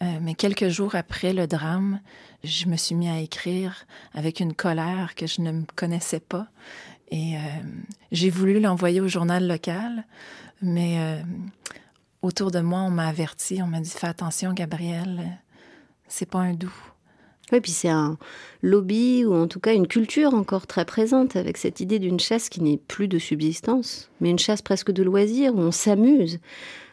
Euh, 0.03 0.19
mais 0.21 0.35
quelques 0.35 0.69
jours 0.69 0.97
après 0.97 1.33
le 1.33 1.47
drame, 1.47 2.01
je 2.43 2.67
me 2.67 2.77
suis 2.77 2.97
mis 2.97 3.09
à 3.09 3.21
écrire 3.21 3.87
avec 4.15 4.41
une 4.41 4.55
colère 4.55 5.15
que 5.15 5.29
je 5.29 5.43
ne 5.43 5.53
me 5.53 5.65
connaissais 5.77 6.21
pas. 6.21 6.49
Et 7.13 7.35
j'ai 8.13 8.31
voulu 8.31 8.61
l'envoyer 8.61 9.01
au 9.01 9.09
journal 9.09 9.49
local, 9.49 10.05
mais 10.63 11.21
autour 12.23 12.53
de 12.53 12.61
moi, 12.61 12.83
on 12.83 12.91
m'a 12.91 13.09
averti, 13.09 13.61
on 13.63 13.67
m'a 13.67 13.81
dit 13.81 13.91
fais 13.91 14.07
attention, 14.07 14.53
Gabriel, 14.53 15.41
c'est 16.07 16.31
pas 16.31 16.39
un 16.39 16.55
doux. 16.55 16.73
Oui, 17.53 17.61
puis 17.61 17.73
c'est 17.73 17.89
un 17.89 18.17
lobby 18.63 19.25
ou 19.25 19.35
en 19.35 19.49
tout 19.49 19.61
cas 19.61 19.75
une 19.75 19.89
culture 19.89 20.35
encore 20.35 20.67
très 20.67 20.85
présente 20.85 21.37
avec 21.37 21.57
cette 21.57 21.81
idée 21.81 21.99
d'une 21.99 22.21
chasse 22.21 22.49
qui 22.49 22.63
n'est 22.63 22.77
plus 22.77 23.09
de 23.09 23.19
subsistance, 23.19 24.11
mais 24.21 24.31
une 24.31 24.39
chasse 24.39 24.63
presque 24.63 24.93
de 24.93 25.03
loisir 25.03 25.55
où 25.55 25.59
on 25.59 25.73
s'amuse 25.73 26.39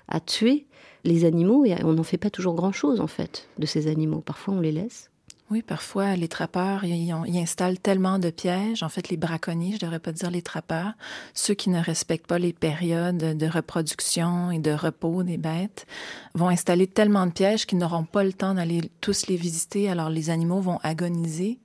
à 0.07 0.19
tuer 0.19 0.65
les 1.03 1.25
animaux 1.25 1.65
et 1.65 1.75
on 1.83 1.93
n'en 1.93 2.03
fait 2.03 2.17
pas 2.17 2.29
toujours 2.29 2.55
grand-chose 2.55 2.99
en 2.99 3.07
fait 3.07 3.47
de 3.59 3.65
ces 3.65 3.87
animaux. 3.87 4.21
Parfois 4.21 4.55
on 4.55 4.61
les 4.61 4.71
laisse. 4.71 5.09
Oui, 5.49 5.61
parfois, 5.61 6.17
les 6.17 6.27
trappeurs, 6.27 6.83
ils, 6.83 7.09
installent 7.37 7.79
tellement 7.79 8.19
de 8.19 8.29
pièges. 8.29 8.83
En 8.83 8.89
fait, 8.89 9.07
les 9.07 9.15
braconniers, 9.15 9.75
je 9.75 9.79
devrais 9.79 9.99
pas 9.99 10.11
dire 10.11 10.29
les 10.29 10.41
trappeurs, 10.41 10.91
ceux 11.33 11.53
qui 11.53 11.69
ne 11.69 11.81
respectent 11.81 12.27
pas 12.27 12.37
les 12.37 12.51
périodes 12.51 13.37
de 13.37 13.47
reproduction 13.47 14.51
et 14.51 14.59
de 14.59 14.71
repos 14.71 15.23
des 15.23 15.37
bêtes, 15.37 15.87
vont 16.33 16.49
installer 16.49 16.85
tellement 16.85 17.25
de 17.25 17.31
pièges 17.31 17.65
qu'ils 17.65 17.77
n'auront 17.77 18.03
pas 18.03 18.25
le 18.25 18.33
temps 18.33 18.55
d'aller 18.55 18.91
tous 18.99 19.27
les 19.27 19.37
visiter. 19.37 19.89
Alors, 19.89 20.09
les 20.09 20.29
animaux 20.29 20.59
vont 20.59 20.79
agoniser, 20.83 21.59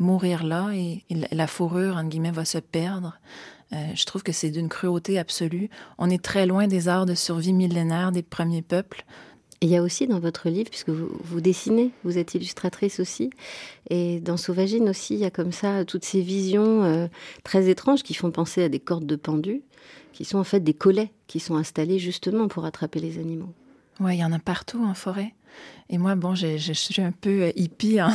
mourir 0.00 0.42
là 0.42 0.70
et, 0.72 1.04
et 1.08 1.14
la 1.30 1.46
fourrure, 1.46 1.96
entre 1.96 2.08
guillemets, 2.08 2.32
va 2.32 2.44
se 2.44 2.58
perdre. 2.58 3.16
Euh, 3.72 3.76
je 3.94 4.04
trouve 4.04 4.24
que 4.24 4.32
c'est 4.32 4.50
d'une 4.50 4.68
cruauté 4.68 5.18
absolue. 5.18 5.70
On 5.98 6.10
est 6.10 6.22
très 6.22 6.46
loin 6.46 6.66
des 6.66 6.88
arts 6.88 7.06
de 7.06 7.14
survie 7.14 7.52
millénaires 7.52 8.10
des 8.10 8.22
premiers 8.22 8.62
peuples 8.62 9.04
Et 9.62 9.66
il 9.66 9.72
y 9.72 9.76
a 9.76 9.82
aussi 9.82 10.06
dans 10.06 10.20
votre 10.20 10.48
livre, 10.48 10.70
puisque 10.70 10.88
vous, 10.88 11.10
vous, 11.22 11.40
dessinez, 11.42 11.90
vous 12.02 12.16
êtes 12.16 12.34
illustratrice 12.34 12.98
aussi, 12.98 13.30
et 13.90 14.18
dans 14.20 14.38
Sauvagine 14.38 14.88
aussi, 14.88 15.14
il 15.14 15.20
y 15.20 15.26
a 15.26 15.30
comme 15.30 15.52
ça 15.52 15.84
toutes 15.84 16.04
ces 16.04 16.22
visions 16.22 16.82
euh, 16.84 17.08
très 17.44 17.68
étranges 17.68 18.02
qui 18.02 18.14
font 18.14 18.30
penser 18.30 18.62
à 18.62 18.70
des 18.70 18.80
cordes 18.80 19.04
de 19.04 19.16
pendu, 19.16 19.62
qui 20.14 20.24
sont 20.24 20.38
en 20.38 20.44
fait 20.44 20.60
des 20.60 20.72
collets 20.72 21.12
qui 21.26 21.40
sont 21.40 21.56
installés 21.56 21.98
justement 21.98 22.48
pour 22.48 22.64
attraper 22.64 23.00
les 23.00 23.18
animaux. 23.18 23.52
Oui, 24.00 24.16
il 24.16 24.20
y 24.20 24.24
en 24.24 24.32
a 24.32 24.38
partout 24.38 24.82
en 24.82 24.94
forêt. 24.94 25.34
Et 25.90 25.98
moi, 25.98 26.14
bon, 26.14 26.34
je, 26.34 26.56
je 26.56 26.72
suis 26.72 27.02
un 27.02 27.12
peu 27.12 27.42
euh, 27.42 27.52
hippie 27.54 28.00
hein, 28.00 28.14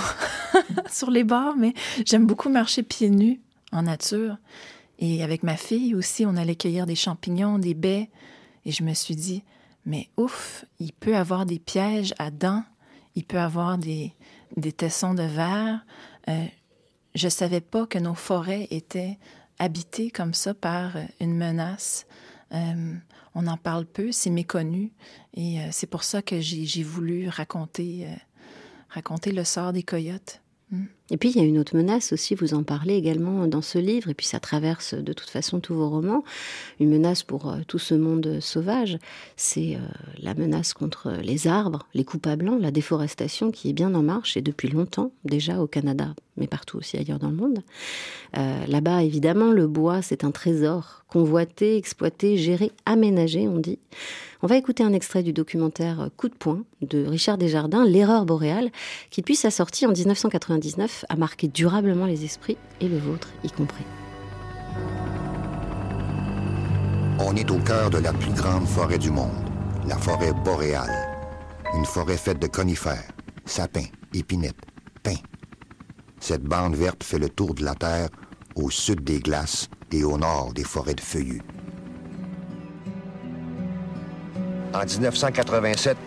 sur 0.91 1.11
les 1.11 1.23
bords, 1.23 1.55
mais 1.57 1.73
j'aime 2.05 2.25
beaucoup 2.25 2.49
marcher 2.49 2.81
pieds 2.81 3.11
nus 3.11 3.39
en 3.71 3.83
nature. 3.83 4.37
Et 4.97 5.23
avec 5.23 5.43
ma 5.43 5.57
fille 5.57 5.93
aussi, 5.93 6.25
on 6.25 6.37
allait 6.37 6.55
cueillir 6.55 6.87
des 6.87 6.95
champignons, 6.95 7.59
des 7.59 7.75
baies. 7.75 8.09
Et 8.65 8.71
je 8.71 8.83
me 8.83 8.93
suis 8.93 9.15
dit, 9.15 9.43
mais 9.85 10.09
ouf, 10.17 10.65
il 10.79 10.93
peut 10.93 11.15
avoir 11.15 11.45
des 11.45 11.59
pièges 11.59 12.13
à 12.17 12.31
dents, 12.31 12.63
il 13.15 13.23
peut 13.23 13.39
avoir 13.39 13.77
des, 13.77 14.13
des 14.57 14.71
tessons 14.71 15.13
de 15.13 15.23
verre. 15.23 15.85
Euh, 16.27 16.45
je 17.13 17.27
ne 17.27 17.31
savais 17.31 17.61
pas 17.61 17.85
que 17.85 17.99
nos 17.99 18.15
forêts 18.15 18.67
étaient 18.71 19.17
habitées 19.59 20.11
comme 20.11 20.33
ça 20.33 20.53
par 20.53 20.97
une 21.19 21.35
menace. 21.35 22.07
Euh, 22.51 22.95
on 23.35 23.43
n'en 23.43 23.57
parle 23.57 23.85
peu, 23.85 24.11
c'est 24.11 24.29
méconnu. 24.29 24.91
Et 25.33 25.61
euh, 25.61 25.67
c'est 25.71 25.87
pour 25.87 26.03
ça 26.03 26.21
que 26.21 26.41
j'ai 26.41 26.83
voulu 26.83 27.29
raconter, 27.29 28.07
raconter 28.89 29.31
le 29.31 29.43
sort 29.43 29.71
des 29.71 29.83
coyotes. 29.83 30.41
Mm. 30.71 30.85
Et 31.11 31.17
puis 31.17 31.29
il 31.29 31.37
y 31.37 31.39
a 31.39 31.43
une 31.43 31.59
autre 31.59 31.75
menace 31.75 32.13
aussi, 32.13 32.33
vous 32.33 32.55
en 32.55 32.63
parlez 32.63 32.95
également 32.95 33.45
dans 33.47 33.61
ce 33.61 33.77
livre, 33.77 34.09
et 34.09 34.15
puis 34.15 34.25
ça 34.25 34.39
traverse 34.39 34.95
de 34.95 35.13
toute 35.13 35.29
façon 35.29 35.59
tous 35.59 35.75
vos 35.75 35.87
romans, 35.87 36.23
une 36.79 36.89
menace 36.89 37.21
pour 37.21 37.49
euh, 37.49 37.59
tout 37.67 37.77
ce 37.77 37.93
monde 37.93 38.39
sauvage, 38.39 38.97
c'est 39.35 39.75
euh, 39.75 39.79
la 40.17 40.33
menace 40.33 40.73
contre 40.73 41.11
les 41.21 41.47
arbres, 41.47 41.87
les 41.93 42.05
coupes 42.05 42.25
à 42.25 42.35
blanc, 42.35 42.57
la 42.59 42.71
déforestation 42.71 43.51
qui 43.51 43.69
est 43.69 43.73
bien 43.73 43.93
en 43.93 44.01
marche, 44.01 44.35
et 44.35 44.41
depuis 44.41 44.67
longtemps 44.67 45.11
déjà 45.25 45.61
au 45.61 45.67
Canada, 45.67 46.15
mais 46.37 46.47
partout 46.47 46.77
aussi 46.77 46.97
ailleurs 46.97 47.19
dans 47.19 47.29
le 47.29 47.35
monde. 47.35 47.59
Euh, 48.37 48.65
là-bas, 48.65 49.03
évidemment, 49.03 49.51
le 49.51 49.67
bois, 49.67 50.01
c'est 50.01 50.23
un 50.23 50.31
trésor, 50.31 51.03
convoité, 51.07 51.77
exploité, 51.77 52.35
géré, 52.35 52.71
aménagé, 52.87 53.47
on 53.47 53.59
dit. 53.59 53.77
On 54.41 54.47
va 54.47 54.57
écouter 54.57 54.83
un 54.83 54.93
extrait 54.93 55.23
du 55.23 55.33
documentaire 55.33 56.09
Coup 56.17 56.29
de 56.29 56.35
poing 56.35 56.63
de 56.81 57.05
Richard 57.05 57.37
Desjardins, 57.37 57.85
L'erreur 57.85 58.25
boréale, 58.25 58.69
qui 59.09 59.21
depuis 59.21 59.35
sa 59.35 59.49
sortie 59.49 59.87
en 59.87 59.91
1999 59.91 60.94
a 61.09 61.15
marqué 61.15 61.47
durablement 61.47 62.05
les 62.05 62.23
esprits, 62.23 62.57
et 62.79 62.87
le 62.87 62.97
vôtre 62.97 63.29
y 63.43 63.51
compris. 63.51 63.85
On 67.19 67.35
est 67.35 67.49
au 67.49 67.59
cœur 67.59 67.89
de 67.89 67.97
la 67.97 68.13
plus 68.13 68.31
grande 68.31 68.67
forêt 68.67 68.97
du 68.97 69.09
monde, 69.09 69.49
la 69.87 69.97
forêt 69.97 70.33
boréale. 70.43 70.93
Une 71.75 71.85
forêt 71.85 72.17
faite 72.17 72.39
de 72.39 72.47
conifères, 72.47 73.11
sapins, 73.45 73.87
épinettes, 74.13 74.65
pins. 75.03 75.21
Cette 76.19 76.43
bande 76.43 76.75
verte 76.75 77.03
fait 77.03 77.19
le 77.19 77.29
tour 77.29 77.53
de 77.53 77.63
la 77.63 77.75
Terre 77.75 78.09
au 78.55 78.69
sud 78.69 79.03
des 79.03 79.19
glaces 79.19 79.69
et 79.91 80.03
au 80.03 80.17
nord 80.17 80.53
des 80.53 80.63
forêts 80.63 80.93
de 80.93 81.01
feuillus. 81.01 81.41
En 84.73 84.85
1987, 84.85 85.97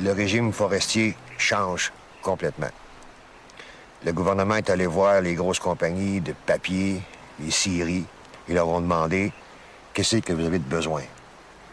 le 0.00 0.12
régime 0.12 0.52
forestier 0.52 1.16
change 1.38 1.92
complètement. 2.22 2.70
Le 4.04 4.12
gouvernement 4.12 4.54
est 4.54 4.70
allé 4.70 4.86
voir 4.86 5.20
les 5.20 5.34
grosses 5.34 5.58
compagnies 5.58 6.20
de 6.20 6.32
papier, 6.46 7.02
les 7.40 7.50
scieries. 7.50 8.04
Ils 8.48 8.54
leur 8.54 8.68
ont 8.68 8.80
demandé 8.80 9.32
qu'est-ce 9.92 10.18
que 10.18 10.32
vous 10.32 10.46
avez 10.46 10.60
de 10.60 10.64
besoin? 10.64 11.02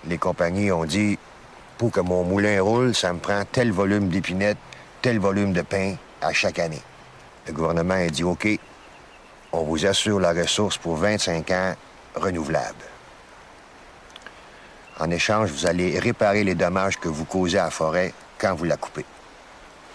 Les 0.07 0.17
compagnies 0.17 0.71
ont 0.71 0.85
dit 0.85 1.19
pour 1.77 1.91
que 1.91 1.99
mon 1.99 2.23
moulin 2.23 2.61
roule, 2.63 2.95
ça 2.95 3.13
me 3.13 3.19
prend 3.19 3.43
tel 3.51 3.71
volume 3.71 4.09
d'épinettes, 4.09 4.57
tel 5.03 5.19
volume 5.19 5.53
de 5.53 5.61
pain 5.61 5.95
à 6.19 6.33
chaque 6.33 6.57
année. 6.57 6.81
Le 7.45 7.53
gouvernement 7.53 7.93
a 7.93 8.07
dit 8.07 8.23
OK, 8.23 8.47
on 9.51 9.61
vous 9.61 9.85
assure 9.85 10.19
la 10.19 10.33
ressource 10.33 10.79
pour 10.79 10.95
25 10.95 11.51
ans 11.51 11.75
renouvelable. 12.15 12.85
En 14.99 15.11
échange, 15.11 15.51
vous 15.51 15.67
allez 15.67 15.99
réparer 15.99 16.43
les 16.43 16.55
dommages 16.55 16.97
que 16.97 17.07
vous 17.07 17.25
causez 17.25 17.59
à 17.59 17.65
la 17.65 17.69
forêt 17.69 18.13
quand 18.39 18.55
vous 18.55 18.65
la 18.65 18.77
coupez. 18.77 19.05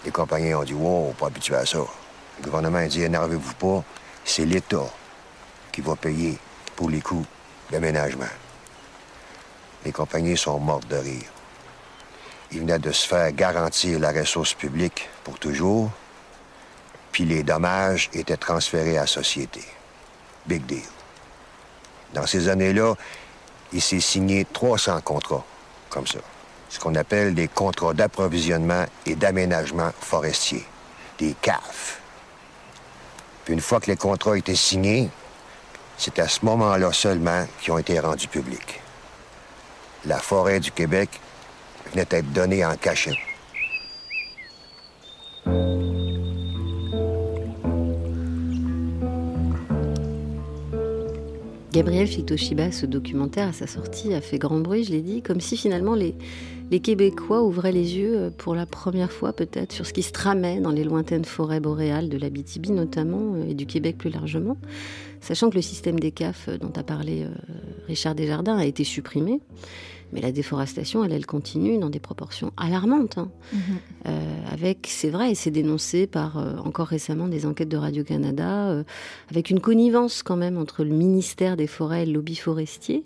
Les 0.05 0.11
compagnies 0.11 0.53
ont 0.53 0.63
dit 0.63 0.73
Wow, 0.73 1.13
pas 1.19 1.27
habitué 1.27 1.55
à 1.55 1.65
ça. 1.65 1.79
Le 2.41 2.45
gouvernement 2.45 2.79
a 2.79 2.87
dit 2.87 3.03
Énervez-vous 3.03 3.53
pas, 3.53 3.83
c'est 4.25 4.45
l'État 4.45 4.87
qui 5.71 5.81
va 5.81 5.95
payer 5.95 6.37
pour 6.75 6.89
les 6.89 6.99
coûts 6.99 7.25
d'aménagement. 7.69 8.25
Les 9.85 9.91
compagnies 9.91 10.37
sont 10.37 10.59
mortes 10.59 10.87
de 10.87 10.95
rire. 10.95 11.29
Ils 12.51 12.59
venaient 12.59 12.79
de 12.79 12.91
se 12.91 13.07
faire 13.07 13.31
garantir 13.31 13.99
la 13.99 14.11
ressource 14.11 14.53
publique 14.53 15.07
pour 15.23 15.37
toujours, 15.37 15.91
puis 17.11 17.25
les 17.25 17.43
dommages 17.43 18.09
étaient 18.13 18.37
transférés 18.37 18.97
à 18.97 19.01
la 19.01 19.07
société. 19.07 19.63
Big 20.47 20.65
deal. 20.65 20.81
Dans 22.13 22.25
ces 22.25 22.49
années-là, 22.49 22.95
il 23.71 23.81
s'est 23.81 24.01
signé 24.01 24.45
300 24.51 25.01
contrats 25.01 25.45
comme 25.89 26.07
ça. 26.07 26.19
Ce 26.69 26.79
qu'on 26.79 26.95
appelle 26.95 27.35
des 27.35 27.47
contrats 27.47 27.93
d'approvisionnement 27.93 28.85
et 29.05 29.15
d'aménagement 29.15 29.91
forestier, 29.99 30.65
des 31.19 31.35
CAF. 31.41 32.00
Puis 33.45 33.53
une 33.53 33.61
fois 33.61 33.79
que 33.79 33.87
les 33.87 33.97
contrats 33.97 34.37
étaient 34.37 34.55
signés, 34.55 35.09
c'est 35.97 36.19
à 36.19 36.27
ce 36.27 36.45
moment-là 36.45 36.91
seulement 36.93 37.45
qu'ils 37.59 37.73
ont 37.73 37.77
été 37.77 37.99
rendus 37.99 38.27
publics. 38.27 38.79
La 40.05 40.17
forêt 40.17 40.59
du 40.59 40.71
Québec 40.71 41.09
venait 41.91 42.05
d'être 42.05 42.31
donnée 42.33 42.65
en 42.65 42.75
cachet. 42.75 43.17
Gabriel 51.71 52.05
Fitoshiba, 52.05 52.71
ce 52.71 52.85
documentaire 52.85 53.47
à 53.47 53.53
sa 53.53 53.65
sortie 53.65 54.13
a 54.13 54.21
fait 54.21 54.37
grand 54.37 54.59
bruit, 54.59 54.83
je 54.83 54.91
l'ai 54.91 55.01
dit, 55.01 55.21
comme 55.21 55.39
si 55.39 55.55
finalement 55.55 55.95
les, 55.95 56.15
les 56.71 56.79
Québécois 56.79 57.43
ouvraient 57.43 57.73
les 57.73 57.97
yeux 57.97 58.17
euh, 58.17 58.29
pour 58.29 58.55
la 58.55 58.65
première 58.65 59.11
fois 59.11 59.33
peut-être 59.33 59.73
sur 59.73 59.85
ce 59.85 59.93
qui 59.93 60.01
se 60.01 60.11
tramait 60.11 60.61
dans 60.61 60.71
les 60.71 60.85
lointaines 60.85 61.25
forêts 61.25 61.59
boréales 61.59 62.09
de 62.09 62.17
l'Abitibi 62.17 62.71
notamment 62.71 63.35
euh, 63.35 63.49
et 63.49 63.53
du 63.53 63.65
Québec 63.65 63.97
plus 63.97 64.09
largement, 64.09 64.57
sachant 65.19 65.49
que 65.49 65.55
le 65.55 65.61
système 65.61 65.99
des 65.99 66.11
CAF 66.11 66.47
euh, 66.47 66.57
dont 66.57 66.71
a 66.75 66.83
parlé 66.83 67.27
Richard 67.87 68.15
Desjardins 68.15 68.57
a 68.57 68.65
été 68.65 68.83
supprimé. 68.83 69.41
Mais 70.13 70.21
la 70.21 70.31
déforestation, 70.31 71.03
elle, 71.03 71.13
elle 71.13 71.25
continue 71.25 71.77
dans 71.77 71.89
des 71.89 71.99
proportions 71.99 72.51
alarmantes. 72.57 73.17
Hein. 73.17 73.31
Mhm. 73.53 73.59
Euh, 74.07 74.35
avec, 74.51 74.87
c'est 74.89 75.09
vrai, 75.09 75.31
et 75.31 75.35
c'est 75.35 75.51
dénoncé 75.51 76.07
par 76.07 76.37
euh, 76.37 76.57
encore 76.57 76.87
récemment 76.87 77.27
des 77.27 77.45
enquêtes 77.45 77.69
de 77.69 77.77
Radio-Canada, 77.77 78.69
euh, 78.69 78.83
avec 79.29 79.49
une 79.49 79.59
connivence 79.59 80.23
quand 80.23 80.35
même 80.35 80.57
entre 80.57 80.83
le 80.83 80.91
ministère 80.91 81.57
des 81.57 81.67
Forêts 81.67 82.03
et 82.03 82.05
le 82.05 82.13
lobby 82.13 82.35
forestier. 82.35 83.05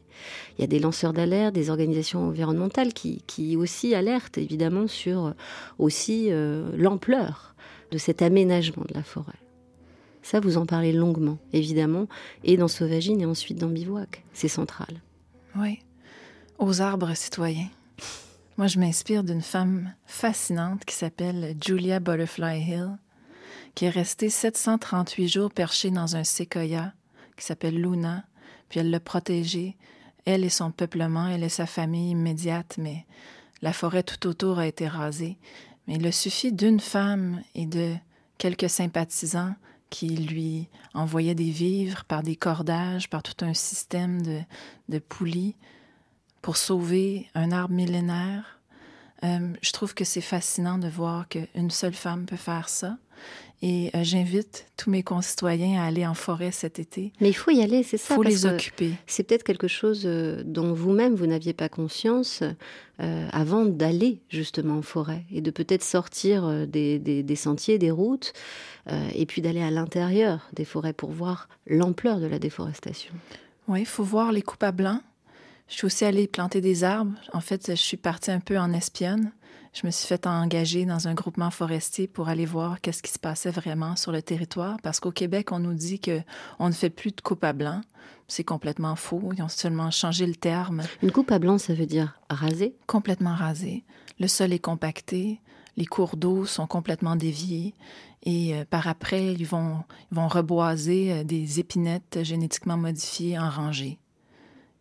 Il 0.57 0.61
y 0.61 0.63
a 0.63 0.67
des 0.67 0.79
lanceurs 0.79 1.13
d'alerte, 1.13 1.53
des 1.53 1.69
organisations 1.69 2.27
environnementales 2.27 2.93
qui, 2.93 3.21
qui 3.27 3.55
aussi 3.57 3.93
alertent 3.93 4.37
évidemment 4.37 4.87
sur 4.87 5.33
aussi 5.77 6.29
l'ampleur 6.77 7.55
de 7.91 7.97
cet 7.97 8.21
aménagement 8.21 8.83
de 8.87 8.93
la 8.93 9.03
forêt. 9.03 9.33
Ça, 10.25 10.39
vous 10.39 10.57
en 10.57 10.65
parlez 10.65 10.91
longuement, 10.91 11.37
évidemment, 11.53 12.07
et 12.43 12.57
dans 12.57 12.69
Sauvagine 12.69 13.21
et 13.21 13.25
ensuite 13.25 13.59
dans 13.59 13.67
Bivouac. 13.67 14.23
C'est 14.33 14.47
central. 14.47 15.01
Oui 15.55 15.84
aux 16.57 16.81
arbres 16.81 17.13
citoyens. 17.13 17.69
Moi, 18.57 18.67
je 18.67 18.79
m'inspire 18.79 19.23
d'une 19.23 19.41
femme 19.41 19.93
fascinante 20.05 20.85
qui 20.85 20.95
s'appelle 20.95 21.55
Julia 21.61 21.99
Butterfly 21.99 22.61
Hill, 22.61 22.97
qui 23.73 23.85
est 23.85 23.89
restée 23.89 24.29
738 24.29 25.27
jours 25.27 25.51
perchée 25.51 25.91
dans 25.91 26.15
un 26.15 26.23
séquoia 26.23 26.93
qui 27.35 27.45
s'appelle 27.45 27.79
Luna, 27.81 28.23
puis 28.69 28.79
elle 28.79 28.89
l'a 28.89 29.01
protégée, 29.01 29.75
elle 30.25 30.45
et 30.45 30.49
son 30.49 30.71
peuplement, 30.71 31.27
elle 31.27 31.43
et 31.43 31.49
sa 31.49 31.65
famille 31.65 32.11
immédiate, 32.11 32.75
mais 32.77 33.05
la 33.61 33.73
forêt 33.73 34.03
tout 34.03 34.25
autour 34.27 34.59
a 34.59 34.67
été 34.67 34.87
rasée. 34.87 35.37
Mais 35.87 35.95
il 35.95 36.13
suffit 36.13 36.53
d'une 36.53 36.79
femme 36.79 37.41
et 37.53 37.65
de 37.65 37.93
quelques 38.37 38.69
sympathisants 38.69 39.55
qui 39.89 40.07
lui 40.07 40.69
envoyaient 40.93 41.35
des 41.35 41.51
vivres 41.51 42.05
par 42.05 42.23
des 42.23 42.35
cordages, 42.35 43.09
par 43.09 43.21
tout 43.21 43.45
un 43.45 43.53
système 43.53 44.21
de, 44.21 44.39
de 44.89 44.99
poulies 44.99 45.55
pour 46.45 46.57
sauver 46.57 47.25
un 47.33 47.51
arbre 47.51 47.73
millénaire. 47.73 48.59
Euh, 49.23 49.49
je 49.63 49.71
trouve 49.71 49.95
que 49.95 50.03
c'est 50.03 50.21
fascinant 50.21 50.77
de 50.77 50.87
voir 50.87 51.27
qu'une 51.27 51.71
seule 51.71 51.95
femme 51.95 52.27
peut 52.27 52.35
faire 52.35 52.69
ça. 52.69 52.99
Et 53.63 53.89
euh, 53.95 54.03
j'invite 54.03 54.67
tous 54.77 54.91
mes 54.91 55.01
concitoyens 55.01 55.81
à 55.81 55.87
aller 55.87 56.05
en 56.05 56.13
forêt 56.13 56.51
cet 56.51 56.77
été. 56.77 57.13
Mais 57.19 57.29
il 57.29 57.33
faut 57.33 57.49
y 57.49 57.63
aller, 57.63 57.81
c'est 57.81 57.97
ça. 57.97 58.13
Il 58.13 58.17
faut 58.17 58.21
les 58.21 58.45
occuper. 58.45 58.91
C'est 59.07 59.23
peut-être 59.23 59.41
quelque 59.41 59.67
chose 59.67 60.03
euh, 60.05 60.43
dont 60.45 60.71
vous-même, 60.71 61.15
vous, 61.15 61.25
n'aviez 61.25 61.53
pas 61.53 61.67
conscience 61.67 62.43
avant 62.99 63.65
d'aller 63.65 64.21
justement 64.29 64.77
en 64.77 64.81
forêt 64.83 65.23
et 65.31 65.41
de 65.41 65.49
peut-être 65.49 65.83
sortir 65.83 66.67
des, 66.67 66.99
des, 66.99 67.35
sentiers, 67.35 67.77
des 67.77 67.91
routes, 67.91 68.31
et 69.13 69.25
puis 69.25 69.41
d'aller 69.41 69.61
à 69.61 69.69
l'intérieur 69.69 70.47
des 70.53 70.63
forêts 70.63 70.93
pour 70.93 71.11
voir 71.11 71.49
l'ampleur 71.67 72.21
de 72.21 72.25
la 72.25 72.39
déforestation. 72.39 73.13
Oui, 73.67 73.81
il 73.81 73.85
faut 73.85 74.05
voir 74.05 74.31
les 74.31 74.41
coupes 74.41 74.63
à 74.63 74.71
blanc 74.71 75.01
je 75.67 75.75
suis 75.75 75.85
aussi 75.85 76.05
allée 76.05 76.27
planter 76.27 76.61
des 76.61 76.83
arbres. 76.83 77.13
En 77.33 77.41
fait, 77.41 77.71
je 77.71 77.75
suis 77.75 77.97
partie 77.97 78.31
un 78.31 78.39
peu 78.39 78.57
en 78.59 78.71
espionne. 78.73 79.31
je 79.73 79.85
me 79.85 79.91
suis 79.91 80.07
fait 80.07 80.25
engager 80.27 80.85
dans 80.85 81.07
un 81.07 81.13
groupement 81.13 81.51
forestier 81.51 82.07
pour 82.07 82.29
aller 82.29 82.45
voir 82.45 82.79
qu'est-ce 82.81 83.03
qui 83.03 83.11
se 83.11 83.19
passait 83.19 83.51
vraiment 83.51 83.95
sur 83.95 84.11
le 84.11 84.21
territoire, 84.21 84.77
parce 84.81 84.99
qu'au 84.99 85.11
Québec, 85.11 85.51
on 85.51 85.59
nous 85.59 85.73
dit 85.73 85.99
que 85.99 86.21
on 86.59 86.67
ne 86.67 86.73
fait 86.73 86.89
plus 86.89 87.11
de 87.11 87.21
coupe 87.21 87.43
à 87.43 87.53
blanc. 87.53 87.81
C'est 88.27 88.43
complètement 88.43 88.95
faux. 88.95 89.31
Ils 89.37 89.43
ont 89.43 89.49
seulement 89.49 89.91
changé 89.91 90.25
le 90.25 90.35
terme. 90.35 90.81
Une 91.03 91.11
coupe 91.11 91.31
à 91.31 91.39
blanc, 91.39 91.57
ça 91.57 91.73
veut 91.73 91.85
dire 91.85 92.19
rasé? 92.29 92.75
Complètement 92.87 93.35
rasé. 93.35 93.83
Le 94.19 94.27
sol 94.27 94.53
est 94.53 94.59
compacté, 94.59 95.41
les 95.77 95.85
cours 95.85 96.15
d'eau 96.15 96.45
sont 96.45 96.67
complètement 96.67 97.15
déviés 97.15 97.73
et 98.23 98.55
euh, 98.55 98.65
par 98.65 98.87
après, 98.87 99.33
ils 99.33 99.45
vont, 99.45 99.83
ils 100.11 100.15
vont 100.15 100.27
reboiser 100.27 101.11
euh, 101.11 101.23
des 101.23 101.59
épinettes 101.59 102.19
génétiquement 102.23 102.77
modifiées 102.77 103.37
en 103.37 103.49
rangées. 103.49 103.99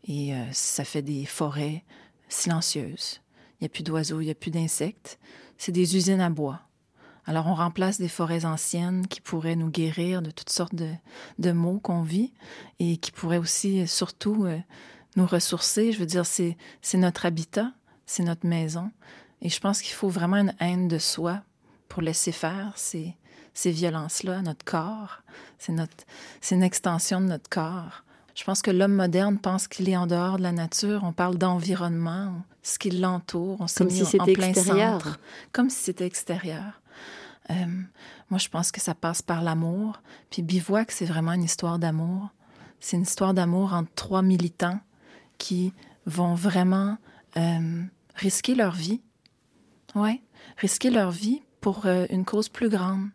Et 0.04 0.34
euh, 0.34 0.44
ça 0.52 0.84
fait 0.84 1.02
des 1.02 1.24
forêts 1.24 1.84
silencieuses. 2.28 3.20
Il 3.54 3.64
n'y 3.64 3.66
a 3.66 3.68
plus 3.68 3.82
d'oiseaux, 3.82 4.20
il 4.20 4.26
n'y 4.26 4.30
a 4.30 4.34
plus 4.34 4.50
d'insectes. 4.50 5.18
C'est 5.58 5.72
des 5.72 5.96
usines 5.96 6.20
à 6.20 6.30
bois. 6.30 6.60
Alors 7.26 7.46
on 7.46 7.54
remplace 7.54 7.98
des 7.98 8.08
forêts 8.08 8.44
anciennes 8.44 9.06
qui 9.06 9.20
pourraient 9.20 9.56
nous 9.56 9.70
guérir 9.70 10.20
de 10.20 10.30
toutes 10.30 10.50
sortes 10.50 10.74
de, 10.74 11.52
maux 11.52 11.78
qu'on 11.78 12.02
vit 12.02 12.34
et 12.80 12.98
qui 12.98 13.12
pourraient 13.12 13.38
aussi 13.38 13.86
surtout 13.88 14.46
nous 15.16 15.26
ressourcer. 15.26 15.92
Je 15.92 15.98
veux 15.98 16.06
dire, 16.06 16.26
c'est 16.26 16.56
notre 16.94 17.24
habitat, 17.24 17.72
c'est 18.04 18.24
notre 18.24 18.46
maison. 18.46 18.90
Et 19.40 19.48
je 19.48 19.58
pense 19.58 19.80
qu'il 19.80 19.94
faut 19.94 20.10
vraiment 20.10 20.36
une 20.36 20.54
haine 20.60 20.86
de 20.86 20.98
soi 20.98 21.42
pour 21.88 22.02
laisser 22.02 22.32
faire 22.32 22.74
ces, 22.76 23.16
ces 23.54 23.70
violences-là, 23.70 24.42
notre 24.42 24.64
corps. 24.64 25.22
C'est 25.58 25.72
une 26.54 26.62
extension 26.62 27.20
de 27.20 27.26
notre 27.26 27.48
corps. 27.48 28.04
Je 28.34 28.42
pense 28.42 28.62
que 28.62 28.70
l'homme 28.70 28.94
moderne 28.94 29.38
pense 29.38 29.68
qu'il 29.68 29.88
est 29.88 29.96
en 29.96 30.06
dehors 30.06 30.38
de 30.38 30.42
la 30.42 30.52
nature. 30.52 31.02
On 31.04 31.12
parle 31.12 31.38
d'environnement, 31.38 32.42
ce 32.62 32.78
qui 32.78 32.90
l'entoure. 32.90 33.60
On 33.60 33.66
comme 33.66 33.90
si 33.90 34.04
c'était 34.04 34.32
extérieur. 34.32 35.02
Centre, 35.02 35.20
comme 35.52 35.70
si 35.70 35.78
c'était 35.84 36.06
extérieur. 36.06 36.80
Euh, 37.50 37.54
moi, 38.30 38.38
je 38.38 38.48
pense 38.48 38.72
que 38.72 38.80
ça 38.80 38.94
passe 38.94 39.22
par 39.22 39.42
l'amour. 39.42 40.00
Puis 40.30 40.42
Bivouac, 40.42 40.90
c'est 40.90 41.04
vraiment 41.04 41.32
une 41.32 41.44
histoire 41.44 41.78
d'amour. 41.78 42.30
C'est 42.80 42.96
une 42.96 43.04
histoire 43.04 43.34
d'amour 43.34 43.72
entre 43.72 43.92
trois 43.94 44.22
militants 44.22 44.80
qui 45.38 45.72
vont 46.06 46.34
vraiment 46.34 46.98
euh, 47.36 47.82
risquer 48.16 48.54
leur 48.54 48.72
vie. 48.72 49.00
Ouais, 49.94 50.20
risquer 50.56 50.90
leur 50.90 51.10
vie 51.12 51.42
pour 51.60 51.86
euh, 51.86 52.06
une 52.10 52.24
cause 52.24 52.48
plus 52.48 52.68
grande. 52.68 53.08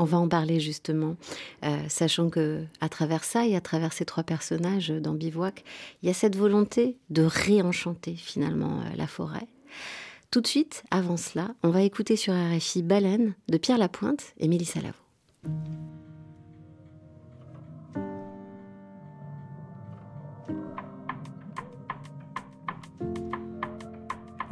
On 0.00 0.04
va 0.04 0.16
en 0.16 0.28
parler 0.28 0.60
justement, 0.60 1.16
euh, 1.64 1.76
sachant 1.88 2.30
que 2.30 2.62
à 2.80 2.88
travers 2.88 3.24
ça 3.24 3.44
et 3.46 3.56
à 3.56 3.60
travers 3.60 3.92
ces 3.92 4.04
trois 4.04 4.22
personnages 4.22 4.90
dans 4.90 5.12
Bivouac, 5.12 5.64
il 6.02 6.06
y 6.06 6.10
a 6.10 6.14
cette 6.14 6.36
volonté 6.36 6.96
de 7.10 7.22
réenchanter 7.22 8.14
finalement 8.14 8.78
euh, 8.78 8.96
la 8.96 9.08
forêt. 9.08 9.48
Tout 10.30 10.40
de 10.40 10.46
suite, 10.46 10.84
avant 10.92 11.16
cela, 11.16 11.48
on 11.64 11.70
va 11.70 11.82
écouter 11.82 12.14
sur 12.14 12.32
RFI 12.32 12.84
Baleine 12.84 13.34
de 13.48 13.58
Pierre 13.58 13.78
Lapointe 13.78 14.34
et 14.38 14.46
Mélissa 14.46 14.80
Lavo. 14.80 14.94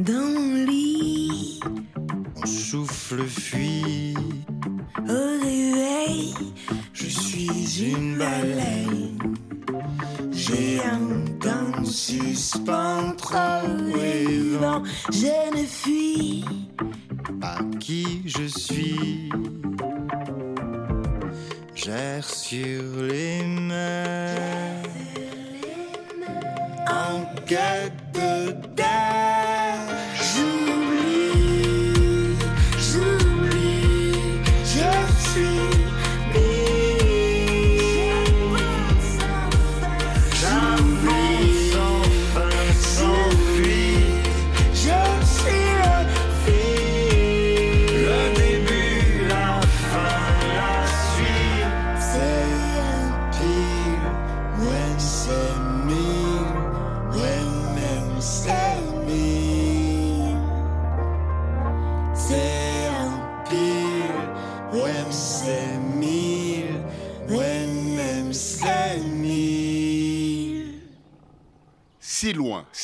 Dans 0.00 0.12
mon 0.12 0.66
mon 2.34 2.46
souffle 2.46 3.24
fuit 3.24 4.14
au 5.08 5.44
réveil, 5.44 6.34
je 6.92 7.06
suis 7.06 7.90
une 7.92 8.18
baleine. 8.18 9.18
J'ai 10.32 10.80
un 10.84 11.24
temps 11.40 11.84
suspens 11.84 13.16
vivant. 13.94 14.82
Je 15.10 15.56
ne 15.56 15.64
fuis 15.66 16.44
pas 17.40 17.58
qui 17.80 18.22
je 18.24 18.46
suis. 18.46 19.30
J'erre 21.74 22.24
sur 22.24 22.82
les 23.02 23.42
mains 23.42 24.82
en 26.88 27.24
quête 27.46 28.06
Si 28.16 29.15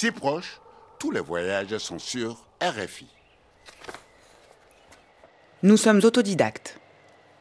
si 0.02 0.10
proche, 0.10 0.60
tous 0.98 1.12
les 1.12 1.20
voyages 1.20 1.78
sont 1.78 2.00
sur 2.00 2.44
RFI. 2.60 3.06
Nous 5.62 5.76
sommes 5.76 6.00
autodidactes. 6.02 6.80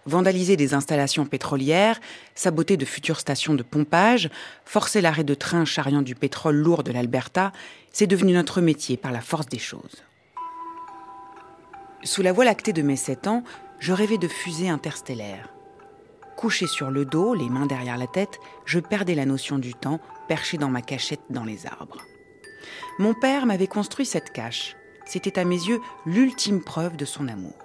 Vandaliser 0.06 0.58
des 0.58 0.76
installations 0.76 1.26
pétrolières, 1.26 2.00
saboter 2.36 2.78
de 2.78 2.86
futures 2.86 3.20
stations 3.20 3.56
de 3.56 3.64
pompage, 3.64 4.30
forcer 4.64 5.02
l'arrêt 5.02 5.24
de 5.24 5.34
trains 5.34 5.66
charriant 5.66 6.04
du 6.04 6.14
pétrole 6.14 6.56
lourd 6.56 6.84
de 6.84 6.92
l'Alberta, 6.92 7.52
c'est 7.92 8.06
devenu 8.06 8.34
notre 8.34 8.62
métier 8.62 8.96
par 8.96 9.12
la 9.12 9.22
force 9.22 9.48
des 9.48 9.58
choses. 9.58 10.04
Sous 12.04 12.22
la 12.22 12.32
voie 12.32 12.46
lactée 12.46 12.74
de 12.74 12.84
mes 12.84 12.96
sept 12.96 13.26
ans, 13.26 13.44
je 13.80 13.92
rêvais 13.92 14.20
de 14.20 14.28
fusées 14.28 14.70
interstellaires. 14.70 15.52
Couché 16.38 16.68
sur 16.68 16.92
le 16.92 17.06
dos, 17.06 17.34
les 17.34 17.50
mains 17.50 17.66
derrière 17.66 17.98
la 17.98 18.06
tête, 18.06 18.38
je 18.66 18.78
perdais 18.78 19.16
la 19.16 19.26
notion 19.26 19.58
du 19.58 19.74
temps, 19.74 20.00
perché 20.28 20.60
dans 20.60 20.70
ma 20.70 20.84
cachette 20.84 21.22
dans 21.32 21.44
les 21.44 21.66
arbres. 21.66 22.04
Mon 23.00 23.14
père 23.14 23.46
m'avait 23.46 23.68
construit 23.68 24.06
cette 24.06 24.32
cache. 24.32 24.76
C'était 25.06 25.40
à 25.40 25.46
mes 25.46 25.56
yeux 25.56 25.80
l'ultime 26.06 26.64
preuve 26.64 26.96
de 26.96 27.06
son 27.06 27.28
amour. 27.28 27.58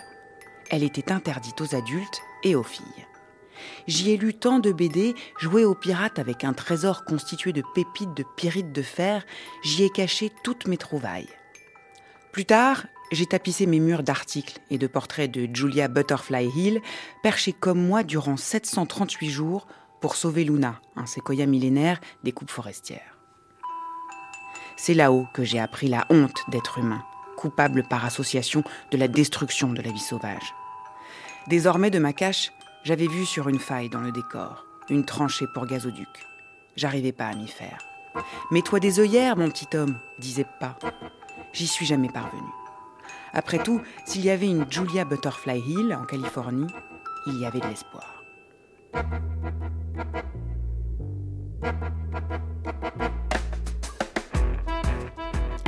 Elle 0.71 0.83
était 0.83 1.13
interdite 1.13 1.61
aux 1.61 1.75
adultes 1.75 2.23
et 2.43 2.55
aux 2.55 2.63
filles. 2.63 3.07
J'y 3.87 4.11
ai 4.11 4.17
lu 4.17 4.35
tant 4.35 4.59
de 4.59 4.73
BD, 4.73 5.15
joué 5.39 5.65
aux 5.65 5.75
pirates 5.75 6.19
avec 6.19 6.45
un 6.45 6.53
trésor 6.53 7.05
constitué 7.05 7.53
de 7.53 7.63
pépites 7.75 8.15
de 8.15 8.25
pyrites 8.37 8.73
de 8.73 8.83
fer, 8.83 9.25
j'y 9.63 9.85
ai 9.85 9.91
caché 9.91 10.31
toutes 10.43 10.67
mes 10.67 10.77
trouvailles. 10.77 11.29
Plus 12.33 12.45
tard, 12.45 12.87
j'ai 13.13 13.27
tapissé 13.27 13.67
mes 13.67 13.81
murs 13.81 14.03
d'articles 14.03 14.59
et 14.71 14.79
de 14.79 14.87
portraits 14.87 15.31
de 15.31 15.49
Julia 15.55 15.89
Butterfly 15.89 16.51
Hill, 16.55 16.81
perchée 17.23 17.53
comme 17.53 17.81
moi 17.81 18.03
durant 18.03 18.37
738 18.37 19.31
jours 19.31 19.67
pour 20.01 20.17
sauver 20.17 20.45
Luna, 20.45 20.81
un 20.97 21.07
séquoia 21.07 21.47
millénaire 21.47 22.01
des 22.25 22.33
coupes 22.33 22.51
forestières. 22.51 23.16
C'est 24.77 24.95
là-haut 24.95 25.27
que 25.33 25.45
j'ai 25.45 25.59
appris 25.59 25.89
la 25.89 26.07
honte 26.11 26.45
d'être 26.49 26.79
humain, 26.79 27.03
coupable 27.37 27.83
par 27.83 28.05
association 28.05 28.63
de 28.91 28.99
la 28.99 29.09
destruction 29.09 29.73
de 29.73 29.83
la 29.83 29.91
vie 29.91 29.99
sauvage. 29.99 30.55
Désormais 31.47 31.91
de 31.91 31.99
ma 31.99 32.13
cache, 32.13 32.53
j'avais 32.85 33.07
vu 33.07 33.25
sur 33.25 33.49
une 33.49 33.59
faille 33.59 33.89
dans 33.89 34.01
le 34.01 34.13
décor, 34.13 34.67
une 34.91 35.05
tranchée 35.05 35.47
pour 35.55 35.67
gazoduc. 35.67 36.09
J'arrivais 36.77 37.13
pas 37.13 37.27
à 37.27 37.35
m'y 37.35 37.49
faire. 37.49 37.79
Mets-toi 38.51 38.81
des 38.81 39.01
œillères, 39.01 39.37
mon 39.37 39.49
petit 39.51 39.77
homme, 39.77 39.99
disait 40.19 40.47
pas. 40.61 40.77
J'y 41.53 41.67
suis 41.67 41.87
jamais 41.87 42.09
parvenu. 42.09 42.49
Après 43.33 43.59
tout, 43.59 43.81
s'il 44.05 44.25
y 44.25 44.31
avait 44.31 44.49
une 44.49 44.71
Julia 44.71 45.05
Butterfly 45.05 45.61
Hill 45.61 45.95
en 45.95 46.05
Californie, 46.05 46.67
il 47.27 47.39
y 47.39 47.47
avait 47.47 47.61
de 47.61 47.67
l'espoir. 47.67 48.23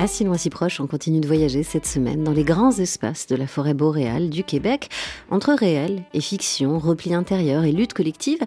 Si 0.08 0.24
loin 0.24 0.38
si 0.38 0.48
proche, 0.48 0.80
on 0.80 0.86
continue 0.86 1.20
de 1.20 1.26
voyager 1.26 1.62
cette 1.62 1.86
semaine 1.86 2.24
dans 2.24 2.32
les 2.32 2.42
grands 2.42 2.72
espaces 2.72 3.26
de 3.26 3.36
la 3.36 3.46
forêt 3.46 3.74
boréale 3.74 4.30
du 4.30 4.42
Québec, 4.42 4.88
entre 5.30 5.52
réel 5.52 6.02
et 6.14 6.20
fiction, 6.20 6.78
repli 6.78 7.14
intérieur 7.14 7.64
et 7.64 7.72
lutte 7.72 7.92
collective, 7.92 8.40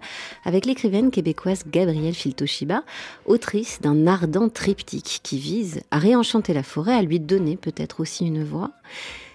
avec 0.44 0.66
l'écrivaine 0.66 1.10
québécoise 1.10 1.62
Gabrielle 1.70 2.14
Filtoshiba, 2.14 2.82
autrice 3.26 3.80
d'un 3.80 4.08
ardent 4.08 4.48
triptyque 4.48 5.20
qui 5.22 5.38
vise 5.38 5.82
à 5.92 5.98
réenchanter 5.98 6.52
la 6.52 6.64
forêt, 6.64 6.94
à 6.94 7.02
lui 7.02 7.20
donner 7.20 7.56
peut-être 7.56 8.00
aussi 8.00 8.26
une 8.26 8.44
voix. 8.44 8.72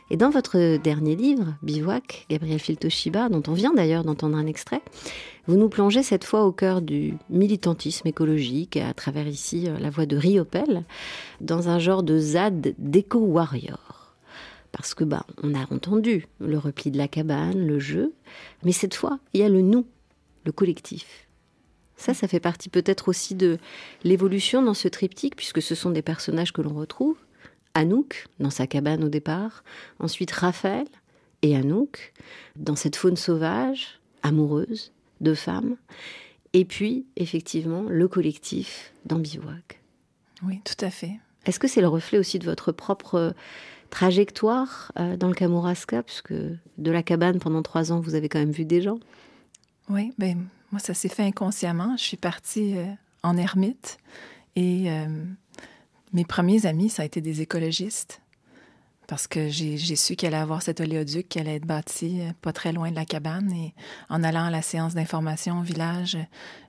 Et 0.10 0.16
dans 0.16 0.30
votre 0.30 0.78
dernier 0.78 1.16
livre, 1.16 1.56
Bivouac, 1.62 2.26
Gabriel 2.30 2.60
Filtoshiba, 2.60 3.28
dont 3.28 3.44
on 3.48 3.54
vient 3.54 3.74
d'ailleurs 3.74 4.06
d'entendre 4.06 4.38
un 4.38 4.46
extrait, 4.46 4.82
vous 5.48 5.58
nous 5.58 5.68
plongez 5.68 6.02
cette 6.02 6.24
fois 6.24 6.46
au 6.46 6.54
cœur 6.54 6.82
du 6.82 7.16
militantisme 7.30 8.08
écologique, 8.08 8.78
à 8.78 8.94
travers 8.94 9.28
ici 9.28 9.68
euh, 9.68 9.78
la 9.80 9.90
voix 9.90 10.06
de 10.06 10.16
Riopel, 10.16 10.84
dans 11.42 11.68
un 11.68 11.80
genre 11.80 12.04
de 12.04 12.18
ZAD 12.18 12.74
d'éco-warrior. 12.78 14.16
parce 14.72 14.94
que 14.94 15.04
bah, 15.04 15.26
on 15.44 15.54
a 15.54 15.74
entendu 15.74 16.28
le 16.40 16.58
repli 16.58 16.90
de 16.92 16.98
la 16.98 17.08
cabane, 17.10 17.66
le 17.66 17.80
jeu, 17.80 18.14
mais 18.64 18.72
cette 18.72 18.96
fois, 18.96 19.20
il 19.34 19.42
y 19.42 19.44
a 19.44 19.50
le 19.50 19.62
nous, 19.62 19.86
le 20.46 20.54
collectif. 20.54 21.28
Ça, 21.98 22.14
ça 22.14 22.28
fait 22.28 22.40
partie 22.40 22.70
peut-être 22.70 23.10
aussi 23.10 23.36
de 23.36 23.58
l'évolution 24.04 24.62
dans 24.62 24.76
ce 24.76 24.88
triptyque, 24.88 25.36
puisque 25.36 25.62
ce 25.62 25.76
sont 25.76 25.90
des 25.90 26.04
personnages 26.04 26.54
que 26.54 26.62
l'on 26.62 26.74
retrouve. 26.74 27.18
Anouk, 27.78 28.26
dans 28.40 28.50
sa 28.50 28.66
cabane 28.66 29.04
au 29.04 29.10
départ, 29.10 29.64
ensuite 30.00 30.32
Raphaël 30.32 30.88
et 31.44 31.56
Anouk, 31.56 32.12
dans 32.56 32.76
cette 32.76 32.96
faune 32.96 33.18
sauvage, 33.18 34.00
amoureuse, 34.24 34.92
de 35.22 35.36
femmes, 35.36 35.78
et 36.54 36.66
puis, 36.66 37.06
effectivement, 37.18 37.84
le 37.88 38.08
collectif 38.08 38.94
dans 39.06 39.20
Bivouac. 39.20 39.80
Oui, 40.44 40.60
tout 40.66 40.84
à 40.84 40.90
fait. 40.90 41.20
Est-ce 41.46 41.60
que 41.60 41.68
c'est 41.68 41.82
le 41.82 41.88
reflet 41.88 42.18
aussi 42.18 42.40
de 42.40 42.46
votre 42.46 42.72
propre 42.72 43.36
trajectoire 43.92 44.92
euh, 45.00 45.16
dans 45.16 45.28
le 45.28 45.36
Kamouraska, 45.36 46.02
puisque 46.02 46.34
de 46.34 46.92
la 46.92 47.04
cabane 47.04 47.38
pendant 47.38 47.62
trois 47.62 47.92
ans, 47.92 48.00
vous 48.00 48.16
avez 48.16 48.28
quand 48.28 48.40
même 48.40 48.52
vu 48.52 48.66
des 48.66 48.82
gens 48.82 49.00
Oui, 49.88 50.14
ben 50.18 50.48
moi, 50.72 50.80
ça 50.80 50.96
s'est 50.96 51.10
fait 51.10 51.24
inconsciemment. 51.24 51.96
Je 51.96 52.04
suis 52.04 52.18
partie 52.18 52.76
euh, 52.76 52.88
en 53.22 53.38
ermite 53.38 54.00
et 54.56 54.92
euh, 54.92 55.08
mes 56.14 56.26
premiers 56.26 56.66
amis, 56.66 56.90
ça 56.90 57.04
a 57.04 57.06
été 57.06 57.22
des 57.22 57.42
écologistes 57.42 58.22
parce 59.08 59.26
que 59.26 59.48
j'ai 59.48 59.78
su 59.96 60.16
qu'elle 60.18 60.34
allait 60.34 60.44
avoir 60.44 60.62
cet 60.62 60.82
oléoduc 60.82 61.30
qui 61.30 61.40
allait 61.40 61.56
être 61.56 61.66
bâti 61.66 62.20
euh, 62.22 62.34
pas 62.42 62.52
très 62.52 62.74
loin 62.74 62.92
de 62.92 62.96
la 62.96 63.06
cabane. 63.06 63.52
Et 63.54 63.74
en 64.10 64.22
allant 64.22 64.46
à 64.46 64.52
la 64.52 64.62
séance 64.62 64.94
d'information 64.94 65.60
au 65.60 65.64
village, 65.64 66.18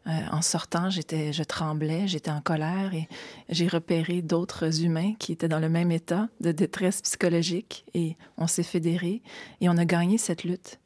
euh, 0.07 0.11
en 0.31 0.41
sortant, 0.41 0.89
j'étais, 0.89 1.33
je 1.33 1.43
tremblais, 1.43 2.07
j'étais 2.07 2.31
en 2.31 2.41
colère 2.41 2.95
et 2.95 3.09
j'ai 3.49 3.67
repéré 3.67 4.23
d'autres 4.23 4.85
humains 4.85 5.15
qui 5.19 5.33
étaient 5.33 5.49
dans 5.49 5.59
le 5.59 5.69
même 5.69 5.91
état 5.91 6.29
de 6.41 6.53
détresse 6.53 7.03
psychologique 7.03 7.85
et 7.95 8.17
on 8.37 8.47
s'est 8.47 8.63
fédérés 8.63 9.21
et 9.61 9.69
on 9.69 9.77
a 9.77 9.85
gagné 9.85 10.17
cette 10.17 10.45
lutte. 10.45 10.79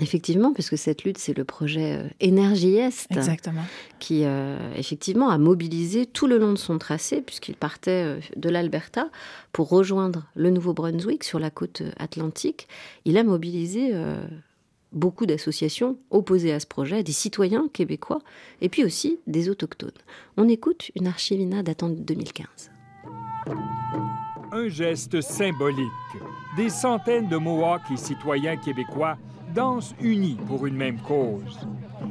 Effectivement, 0.00 0.52
puisque 0.52 0.76
cette 0.76 1.04
lutte, 1.04 1.18
c'est 1.18 1.36
le 1.36 1.44
projet 1.44 1.98
euh, 1.98 2.08
Énergie 2.18 2.76
Est. 2.76 3.06
Exactement. 3.10 3.62
Qui, 4.00 4.22
euh, 4.24 4.58
effectivement, 4.74 5.30
a 5.30 5.38
mobilisé 5.38 6.04
tout 6.06 6.26
le 6.26 6.38
long 6.38 6.52
de 6.52 6.58
son 6.58 6.78
tracé, 6.78 7.20
puisqu'il 7.20 7.54
partait 7.54 8.04
euh, 8.04 8.20
de 8.36 8.48
l'Alberta 8.48 9.08
pour 9.52 9.68
rejoindre 9.68 10.26
le 10.34 10.50
Nouveau-Brunswick 10.50 11.22
sur 11.22 11.38
la 11.38 11.50
côte 11.50 11.82
atlantique. 11.98 12.66
Il 13.04 13.16
a 13.16 13.22
mobilisé 13.22 13.92
beaucoup 14.92 15.26
d'associations 15.26 15.96
opposées 16.10 16.52
à 16.52 16.60
ce 16.60 16.66
projet, 16.66 17.02
des 17.02 17.12
citoyens 17.12 17.68
québécois 17.72 18.20
et 18.60 18.68
puis 18.68 18.84
aussi 18.84 19.20
des 19.26 19.48
autochtones. 19.48 19.90
On 20.36 20.48
écoute 20.48 20.90
une 20.96 21.06
archivina 21.06 21.62
datant 21.62 21.88
de 21.88 22.00
2015. 22.00 22.70
Un 24.52 24.68
geste 24.68 25.20
symbolique. 25.20 25.86
Des 26.56 26.70
centaines 26.70 27.28
de 27.28 27.36
Mohawks 27.36 27.90
et 27.92 27.96
citoyens 27.96 28.56
québécois 28.56 29.18
unis 30.00 30.38
pour 30.46 30.66
une 30.66 30.76
même 30.76 31.00
cause. 31.00 31.68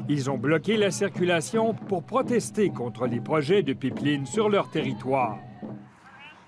Ils 0.07 0.29
ont 0.29 0.37
bloqué 0.37 0.77
la 0.77 0.91
circulation 0.91 1.73
pour 1.73 2.03
protester 2.03 2.69
contre 2.69 3.05
les 3.07 3.19
projets 3.19 3.63
de 3.63 3.73
pipeline 3.73 4.25
sur 4.25 4.49
leur 4.49 4.69
territoire. 4.69 5.37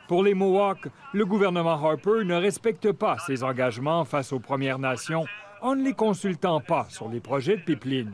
Pour 0.08 0.24
les 0.24 0.34
Mohawks, 0.34 0.88
le 1.14 1.26
gouvernement 1.26 1.74
Harper 1.74 2.24
ne 2.24 2.36
respecte 2.36 2.92
pas 2.92 3.18
ses 3.26 3.44
engagements 3.44 4.06
face 4.06 4.32
aux 4.32 4.40
Premières 4.40 4.80
Nations 4.80 5.26
en 5.62 5.76
ne 5.76 5.84
les 5.84 5.94
consultant 5.94 6.62
pas 6.62 6.86
sur 6.90 7.10
les 7.10 7.20
projets 7.20 7.58
de 7.58 7.64
pipeline. 7.64 8.12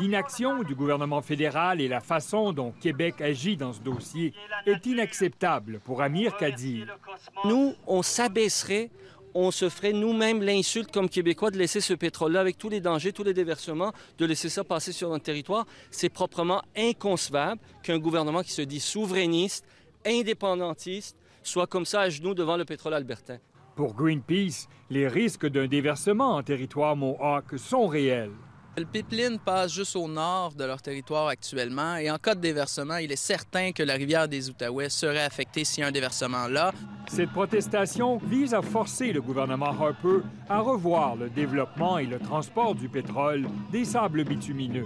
L'inaction 0.00 0.64
du 0.64 0.74
gouvernement 0.74 1.22
fédéral 1.22 1.80
et 1.80 1.86
la 1.86 2.00
façon 2.00 2.52
dont 2.52 2.72
Québec 2.80 3.20
agit 3.20 3.56
dans 3.56 3.72
ce 3.72 3.80
dossier 3.80 4.32
est 4.66 4.84
inacceptable 4.86 5.78
pour 5.84 6.02
Amir 6.02 6.36
Kadir. 6.36 6.96
Nous, 7.44 7.74
on 7.86 8.02
s'abaisserait 8.02 8.90
on 9.36 9.50
se 9.50 9.68
ferait 9.68 9.92
nous-mêmes 9.92 10.42
l'insulte 10.42 10.90
comme 10.90 11.10
Québécois 11.10 11.50
de 11.50 11.58
laisser 11.58 11.82
ce 11.82 11.92
pétrole-là 11.92 12.40
avec 12.40 12.56
tous 12.56 12.70
les 12.70 12.80
dangers, 12.80 13.12
tous 13.12 13.22
les 13.22 13.34
déversements, 13.34 13.92
de 14.16 14.24
laisser 14.24 14.48
ça 14.48 14.64
passer 14.64 14.92
sur 14.92 15.10
notre 15.10 15.24
territoire. 15.24 15.66
C'est 15.90 16.08
proprement 16.08 16.62
inconcevable 16.74 17.60
qu'un 17.82 17.98
gouvernement 17.98 18.42
qui 18.42 18.52
se 18.52 18.62
dit 18.62 18.80
souverainiste, 18.80 19.66
indépendantiste, 20.06 21.18
soit 21.42 21.66
comme 21.66 21.84
ça 21.84 22.00
à 22.00 22.08
genoux 22.08 22.34
devant 22.34 22.56
le 22.56 22.64
pétrole 22.64 22.94
albertain. 22.94 23.36
Pour 23.74 23.94
Greenpeace, 23.94 24.68
les 24.88 25.06
risques 25.06 25.46
d'un 25.46 25.66
déversement 25.66 26.36
en 26.36 26.42
territoire 26.42 26.96
Mohawk 26.96 27.58
sont 27.58 27.86
réels. 27.86 28.32
Le 28.78 28.84
pipeline 28.84 29.38
passe 29.38 29.72
juste 29.72 29.96
au 29.96 30.06
nord 30.06 30.52
de 30.52 30.62
leur 30.64 30.82
territoire 30.82 31.28
actuellement 31.28 31.96
et 31.96 32.10
en 32.10 32.18
cas 32.18 32.34
de 32.34 32.40
déversement, 32.40 32.98
il 32.98 33.10
est 33.10 33.16
certain 33.16 33.72
que 33.72 33.82
la 33.82 33.94
rivière 33.94 34.28
des 34.28 34.50
Outaouais 34.50 34.90
serait 34.90 35.24
affectée 35.24 35.64
s'il 35.64 35.80
y 35.80 35.84
a 35.84 35.86
un 35.86 35.92
déversement 35.92 36.46
là. 36.46 36.72
Cette 37.08 37.30
protestation 37.30 38.18
vise 38.18 38.52
à 38.52 38.60
forcer 38.60 39.14
le 39.14 39.22
gouvernement 39.22 39.70
Harper 39.70 40.18
à 40.50 40.60
revoir 40.60 41.16
le 41.16 41.30
développement 41.30 41.96
et 41.96 42.04
le 42.04 42.18
transport 42.18 42.74
du 42.74 42.90
pétrole 42.90 43.46
des 43.72 43.86
sables 43.86 44.24
bitumineux. 44.24 44.84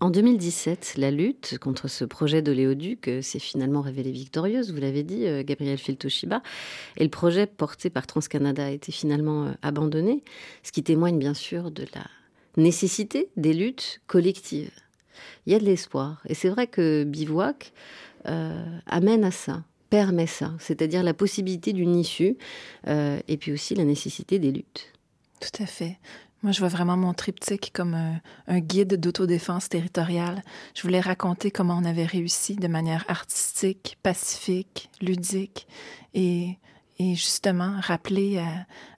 En 0.00 0.10
2017, 0.10 0.94
la 0.96 1.10
lutte 1.10 1.58
contre 1.58 1.88
ce 1.88 2.04
projet 2.04 2.40
d'oléoduc 2.40 3.08
euh, 3.08 3.20
s'est 3.20 3.40
finalement 3.40 3.80
révélée 3.80 4.12
victorieuse, 4.12 4.72
vous 4.72 4.80
l'avez 4.80 5.02
dit, 5.02 5.26
euh, 5.26 5.42
Gabriel 5.42 5.76
Filtoshiba, 5.76 6.40
et 6.96 7.02
le 7.02 7.10
projet 7.10 7.46
porté 7.46 7.90
par 7.90 8.06
TransCanada 8.06 8.66
a 8.66 8.70
été 8.70 8.92
finalement 8.92 9.46
euh, 9.46 9.52
abandonné, 9.62 10.22
ce 10.62 10.70
qui 10.70 10.84
témoigne 10.84 11.18
bien 11.18 11.34
sûr 11.34 11.72
de 11.72 11.84
la 11.96 12.04
nécessité 12.56 13.28
des 13.36 13.52
luttes 13.52 14.00
collectives. 14.06 14.70
Il 15.46 15.52
y 15.52 15.56
a 15.56 15.58
de 15.58 15.64
l'espoir, 15.64 16.22
et 16.28 16.34
c'est 16.34 16.48
vrai 16.48 16.68
que 16.68 17.02
Bivouac 17.02 17.72
amène 18.86 19.24
à 19.24 19.30
ça, 19.30 19.64
permet 19.90 20.26
ça, 20.26 20.52
c'est-à-dire 20.58 21.02
la 21.02 21.14
possibilité 21.14 21.72
d'une 21.72 21.96
issue, 21.96 22.36
et 22.86 23.36
puis 23.38 23.52
aussi 23.52 23.74
la 23.74 23.84
nécessité 23.84 24.38
des 24.38 24.52
luttes. 24.52 24.92
Tout 25.40 25.62
à 25.62 25.66
fait. 25.66 25.98
Moi, 26.42 26.52
je 26.52 26.60
vois 26.60 26.68
vraiment 26.68 26.96
mon 26.96 27.14
triptyque 27.14 27.72
comme 27.74 27.94
un, 28.46 28.60
guide 28.60 28.94
d'autodéfense 28.94 29.68
territoriale. 29.68 30.42
Je 30.74 30.82
voulais 30.82 31.00
raconter 31.00 31.50
comment 31.50 31.76
on 31.76 31.84
avait 31.84 32.04
réussi 32.04 32.54
de 32.54 32.68
manière 32.68 33.04
artistique, 33.08 33.98
pacifique, 34.02 34.88
ludique 35.00 35.66
et, 36.14 36.58
justement 37.00 37.74
rappeler 37.80 38.42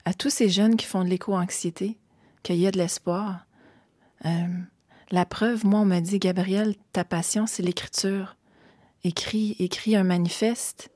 à, 0.05 0.13
tous 0.13 0.29
ces 0.29 0.49
jeunes 0.49 0.75
qui 0.75 0.85
font 0.85 1.03
de 1.03 1.09
l'éco-anxiété 1.09 1.97
qu'il 2.43 2.57
y 2.57 2.67
a 2.67 2.71
de 2.71 2.77
l'espoir. 2.77 3.45
Euh, 4.25 4.47
la 5.11 5.25
preuve, 5.25 5.65
moi, 5.65 5.81
on 5.81 5.85
m'a 5.85 6.01
dit, 6.01 6.19
Gabriel, 6.19 6.75
ta 6.93 7.03
passion, 7.03 7.45
c'est 7.47 7.63
l'écriture. 7.63 8.37
Écris, 9.03 9.55
écris 9.59 9.95
un 9.95 10.03
manifeste. 10.03 10.89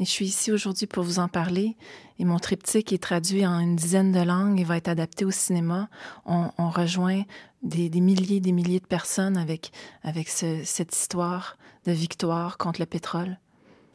Et 0.00 0.04
je 0.04 0.10
suis 0.10 0.26
ici 0.26 0.52
aujourd'hui 0.52 0.86
pour 0.86 1.02
vous 1.02 1.18
en 1.18 1.28
parler. 1.28 1.76
Et 2.18 2.24
mon 2.24 2.38
triptyque 2.38 2.92
est 2.92 3.02
traduit 3.02 3.44
en 3.46 3.58
une 3.58 3.74
dizaine 3.74 4.12
de 4.12 4.20
langues 4.20 4.60
et 4.60 4.64
va 4.64 4.76
être 4.76 4.88
adapté 4.88 5.24
au 5.24 5.30
cinéma. 5.30 5.88
On, 6.24 6.50
rejoint 6.70 7.22
des, 7.62 7.90
milliers 8.00 8.40
des 8.40 8.52
milliers 8.52 8.80
de 8.80 8.86
personnes 8.86 9.36
avec, 9.36 9.72
avec 10.02 10.28
cette 10.28 10.94
histoire 10.94 11.58
de 11.84 11.92
victoire 11.92 12.58
contre 12.58 12.80
le 12.80 12.86
pétrole. 12.86 13.38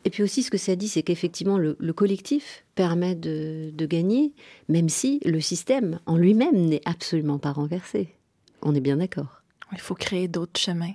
Et 0.06 0.10
puis 0.10 0.24
aussi, 0.24 0.44
ce 0.44 0.52
que 0.52 0.58
ça 0.58 0.76
dit, 0.76 0.90
c'est 0.90 1.04
qu'effectivement, 1.04 1.58
le, 1.58 1.94
collectif 1.94 2.66
permet 2.76 3.16
de, 3.16 3.72
de 3.74 3.86
gagner, 3.86 4.34
même 4.68 4.90
si 4.90 5.22
le 5.24 5.40
système 5.40 6.00
en 6.06 6.18
lui-même 6.18 6.58
n'est 6.58 6.82
absolument 6.84 7.40
pas 7.40 7.54
renversé. 7.54 8.14
On 8.62 8.76
est 8.76 8.82
bien 8.82 8.98
d'accord. 8.98 9.42
Il 9.72 9.80
faut 9.80 9.96
créer 9.96 10.28
d'autres 10.28 10.60
chemins. 10.60 10.94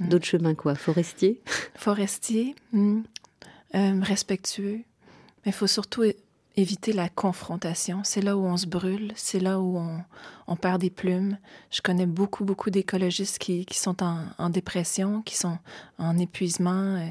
D'autres 0.00 0.26
chemins 0.26 0.54
quoi? 0.54 0.74
Forestiers? 0.74 1.40
Forestiers, 1.76 2.56
hmm. 2.72 3.02
Euh, 3.74 4.00
respectueux. 4.02 4.82
Mais 5.44 5.50
il 5.50 5.52
faut 5.52 5.66
surtout 5.66 6.04
éviter 6.56 6.92
la 6.92 7.08
confrontation. 7.08 8.02
C'est 8.04 8.20
là 8.20 8.36
où 8.36 8.44
on 8.44 8.56
se 8.56 8.66
brûle, 8.66 9.12
c'est 9.16 9.40
là 9.40 9.60
où 9.60 9.78
on, 10.46 10.56
perd 10.56 10.82
des 10.82 10.90
plumes. 10.90 11.38
Je 11.70 11.80
connais 11.80 12.06
beaucoup, 12.06 12.44
beaucoup 12.44 12.70
d'écologistes 12.70 13.38
qui, 13.38 13.66
sont 13.72 14.02
en, 14.02 14.50
dépression, 14.50 15.22
qui 15.22 15.36
sont 15.36 15.58
en 15.98 16.18
épuisement. 16.18 16.96
Euh, 16.96 17.06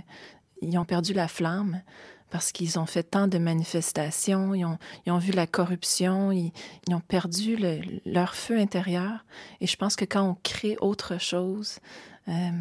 ils 0.62 0.78
ont 0.78 0.86
perdu 0.86 1.14
la 1.14 1.28
flamme 1.28 1.82
parce 2.30 2.52
qu'ils 2.52 2.80
ont 2.80 2.86
fait 2.86 3.04
tant 3.04 3.28
de 3.28 3.38
manifestations, 3.38 4.56
ils 4.56 4.66
ont, 4.66 5.18
vu 5.18 5.34
la 5.34 5.48
corruption, 5.48 6.32
ils, 6.32 6.54
ont 6.90 7.02
perdu 7.02 7.58
leur 8.06 8.36
feu 8.36 8.58
intérieur. 8.58 9.26
Et 9.60 9.68
je 9.68 9.76
pense 9.76 9.96
que 9.96 10.06
quand 10.06 10.24
on 10.24 10.38
crée 10.42 10.78
autre 10.80 11.20
chose, 11.20 11.80
euh, 12.28 12.52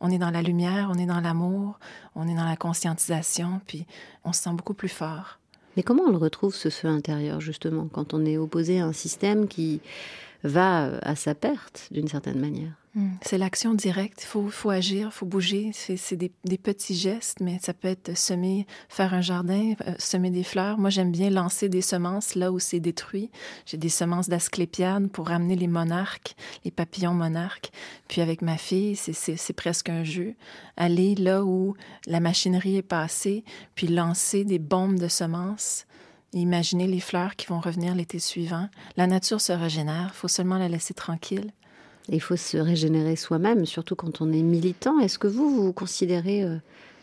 on 0.00 0.10
est 0.10 0.18
dans 0.18 0.30
la 0.30 0.42
lumière, 0.42 0.90
on 0.92 0.98
est 0.98 1.06
dans 1.06 1.20
l'amour, 1.20 1.78
on 2.14 2.26
est 2.28 2.34
dans 2.34 2.44
la 2.44 2.56
conscientisation, 2.56 3.60
puis 3.66 3.86
on 4.24 4.32
se 4.32 4.42
sent 4.42 4.50
beaucoup 4.54 4.74
plus 4.74 4.88
fort. 4.88 5.38
Mais 5.76 5.82
comment 5.82 6.04
on 6.04 6.10
le 6.10 6.16
retrouve, 6.16 6.54
ce 6.54 6.68
feu 6.68 6.88
intérieur, 6.88 7.40
justement, 7.40 7.86
quand 7.86 8.14
on 8.14 8.24
est 8.24 8.38
opposé 8.38 8.80
à 8.80 8.86
un 8.86 8.92
système 8.92 9.46
qui 9.46 9.80
va 10.42 10.98
à 11.02 11.14
sa 11.14 11.34
perte, 11.34 11.88
d'une 11.90 12.08
certaine 12.08 12.40
manière? 12.40 12.79
C'est 13.22 13.38
l'action 13.38 13.74
directe. 13.74 14.22
Il 14.22 14.26
faut, 14.26 14.48
faut, 14.48 14.70
agir, 14.70 15.08
il 15.08 15.12
faut 15.12 15.26
bouger. 15.26 15.70
C'est 15.72 16.16
des, 16.16 16.32
des, 16.44 16.58
petits 16.58 16.96
gestes, 16.96 17.38
mais 17.40 17.58
ça 17.62 17.72
peut 17.72 17.86
être 17.86 18.16
semer, 18.18 18.66
faire 18.88 19.14
un 19.14 19.20
jardin, 19.20 19.74
euh, 19.86 19.94
semer 19.98 20.30
des 20.30 20.42
fleurs. 20.42 20.76
Moi, 20.76 20.90
j'aime 20.90 21.12
bien 21.12 21.30
lancer 21.30 21.68
des 21.68 21.82
semences 21.82 22.34
là 22.34 22.50
où 22.50 22.58
c'est 22.58 22.80
détruit. 22.80 23.30
J'ai 23.64 23.76
des 23.76 23.88
semences 23.88 24.28
d'asclépiades 24.28 25.08
pour 25.08 25.28
ramener 25.28 25.54
les 25.54 25.68
monarques, 25.68 26.34
les 26.64 26.72
papillons 26.72 27.14
monarques. 27.14 27.70
Puis 28.08 28.22
avec 28.22 28.42
ma 28.42 28.56
fille, 28.56 28.96
c'est 28.96 29.52
presque 29.52 29.88
un 29.88 30.02
jeu. 30.02 30.34
Aller 30.76 31.14
là 31.14 31.44
où 31.44 31.74
la 32.06 32.18
machinerie 32.18 32.76
est 32.76 32.82
passée, 32.82 33.44
puis 33.76 33.86
lancer 33.86 34.44
des 34.44 34.58
bombes 34.58 34.98
de 34.98 35.08
semences. 35.08 35.86
imaginer 36.32 36.86
les 36.86 37.00
fleurs 37.00 37.34
qui 37.34 37.46
vont 37.46 37.60
revenir 37.60 37.94
l'été 37.94 38.20
suivant. 38.20 38.68
La 38.96 39.08
nature 39.08 39.40
se 39.40 39.52
régénère, 39.52 40.14
faut 40.14 40.28
seulement 40.28 40.58
la 40.58 40.68
laisser 40.68 40.94
tranquille. 40.94 41.52
Il 42.10 42.20
faut 42.20 42.36
se 42.36 42.58
régénérer 42.58 43.16
soi-même, 43.16 43.64
surtout 43.66 43.94
quand 43.94 44.20
on 44.20 44.32
est 44.32 44.42
militant. 44.42 44.98
Est-ce 44.98 45.18
que 45.18 45.28
vous, 45.28 45.48
vous 45.48 45.72
considérez 45.72 46.42
euh, 46.42 46.56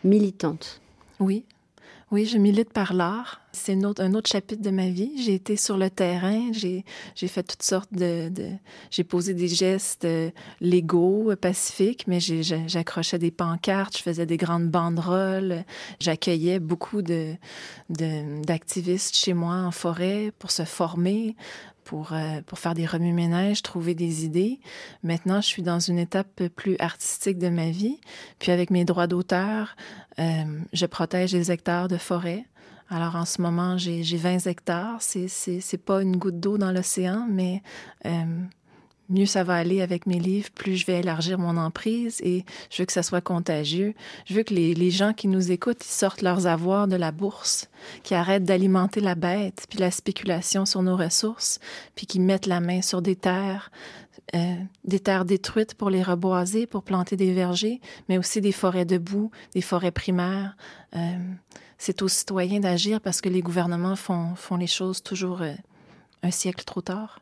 militante? 0.04 0.82
Oui. 1.20 1.46
Oui, 2.10 2.26
je 2.26 2.38
milite 2.38 2.72
par 2.72 2.94
l'art. 2.94 3.42
C'est 3.52 3.74
un 3.74 4.14
autre, 4.14 4.30
chapitre 4.30 4.62
de 4.62 4.70
ma 4.70 4.88
vie. 4.88 5.12
J'ai 5.22 5.34
été 5.34 5.58
sur 5.58 5.78
le 5.78 5.90
terrain, 5.90 6.52
j'ai 6.54 6.84
fait 7.16 7.44
toutes 7.44 7.64
sortes 7.64 7.92
de... 7.92 8.32
j'ai 8.92 9.04
posé 9.04 9.34
des 9.34 9.50
gestes 9.50 10.06
euh, 10.06 10.30
légaux, 10.62 11.36
pacifiques, 11.36 12.06
mais 12.08 12.20
j'accrochais 12.22 13.18
des 13.18 13.32
pancartes, 13.32 13.98
je 13.98 14.04
faisais 14.04 14.26
des 14.26 14.38
grandes 14.38 14.70
banderoles, 14.70 15.66
j'accueillais 16.00 16.60
beaucoup 16.60 17.02
d'activistes 17.90 19.18
chez 19.18 19.34
moi 19.34 19.56
en 19.56 19.72
forêt 19.72 20.32
pour 20.40 20.52
se 20.52 20.64
former, 20.64 21.36
pour, 21.88 22.12
euh, 22.12 22.42
pour 22.46 22.60
faire 22.60 22.74
des 22.74 22.86
remue-ménages, 22.86 23.64
trouver 23.64 23.96
des 23.96 24.26
idées. 24.26 24.60
Maintenant, 25.04 25.40
je 25.40 25.48
suis 25.48 25.62
dans 25.64 25.80
une 25.80 25.98
étape 25.98 26.44
plus 26.50 26.76
artistique 26.80 27.38
de 27.38 27.48
ma 27.48 27.70
vie. 27.70 28.02
Puis 28.40 28.52
avec 28.52 28.72
mes 28.72 28.84
droits 28.84 29.08
d'auteur, 29.08 29.78
euh, 30.20 30.44
je 30.74 30.86
protège 30.86 31.32
les 31.34 31.50
hectares 31.50 31.88
de 31.88 31.96
forêt. 31.96 32.44
Alors 32.90 33.16
en 33.16 33.24
ce 33.24 33.42
moment, 33.42 33.78
j'ai 33.78 34.02
20 34.02 34.48
hectares. 34.48 35.02
C'est 35.02 35.86
pas 35.86 36.02
une 36.02 36.18
goutte 36.18 36.42
d'eau 36.42 36.58
dans 36.58 36.74
l'océan, 36.74 37.26
mais 37.30 37.62
euh, 38.06 38.26
mieux 39.10 39.26
ça 39.26 39.44
va 39.44 39.56
aller 39.56 39.82
avec 39.82 40.06
mes 40.06 40.20
livres, 40.20 40.50
plus 40.54 40.76
je 40.76 40.86
vais 40.86 41.00
élargir 41.00 41.40
mon 41.40 41.58
emprise 41.58 42.20
et 42.24 42.46
je 42.70 42.82
veux 42.82 42.86
que 42.86 42.94
ça 42.94 43.04
soit 43.04 43.22
contagieux. 43.22 43.94
Je 44.26 44.34
veux 44.34 44.44
que 44.44 44.54
les, 44.54 44.92
gens 44.92 45.14
qui 45.14 45.28
nous 45.28 45.52
écoutent, 45.52 45.84
sortent 45.84 46.22
leurs 46.22 46.48
avoirs 46.48 46.88
de 46.88 46.96
la 46.96 47.12
bourse, 47.12 47.70
qui 48.04 48.16
arrêtent 48.16 48.44
d'alimenter 48.44 49.02
la 49.02 49.16
bête, 49.16 49.66
puis 49.70 49.80
la 49.80 49.92
spéculation 49.92 50.66
sur 50.66 50.82
nos 50.82 50.98
ressources, 50.98 51.60
puis 51.96 52.06
qui 52.06 52.20
mettent 52.20 52.46
la 52.46 52.60
main 52.60 52.82
sur 52.82 53.02
des 53.02 53.16
terres, 53.16 53.72
euh, 54.36 54.56
des 54.84 55.00
terres 55.00 55.26
détruites 55.26 55.76
pour 55.76 55.90
les 55.90 56.04
reboiser, 56.04 56.68
pour 56.68 56.84
planter 56.84 57.16
des 57.16 57.34
vergers, 57.34 57.80
mais 58.10 58.18
aussi 58.18 58.42
des 58.42 58.52
forêts 58.52 58.86
debout, 58.86 59.32
des 59.54 59.62
forêts 59.62 59.92
primaires. 59.92 60.56
Euh, 60.96 61.18
c'est 61.78 62.02
aux 62.02 62.08
citoyens 62.08 62.60
d'agir 62.60 63.00
parce 63.02 63.22
que 63.22 63.30
les 63.30 63.42
gouvernements 63.42 63.96
font, 63.96 64.36
font 64.36 64.58
les 64.58 64.68
choses 64.68 65.04
toujours 65.04 65.42
euh, 65.42 65.54
un 66.24 66.32
siècle 66.32 66.66
trop 66.66 66.82
tard. 66.82 67.20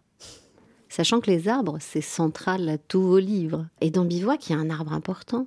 Sachant 0.95 1.19
que 1.19 1.29
les 1.29 1.49
arbres, 1.49 1.75
c'est 1.81 1.99
central 1.99 2.69
à 2.69 2.77
tous 2.77 3.01
vos 3.01 3.19
livres. 3.19 3.65
Et 3.81 3.89
dans 3.89 4.05
Bivouac, 4.05 4.47
il 4.47 4.53
y 4.53 4.55
a 4.55 4.59
un 4.59 4.69
arbre 4.69 4.93
important 4.93 5.45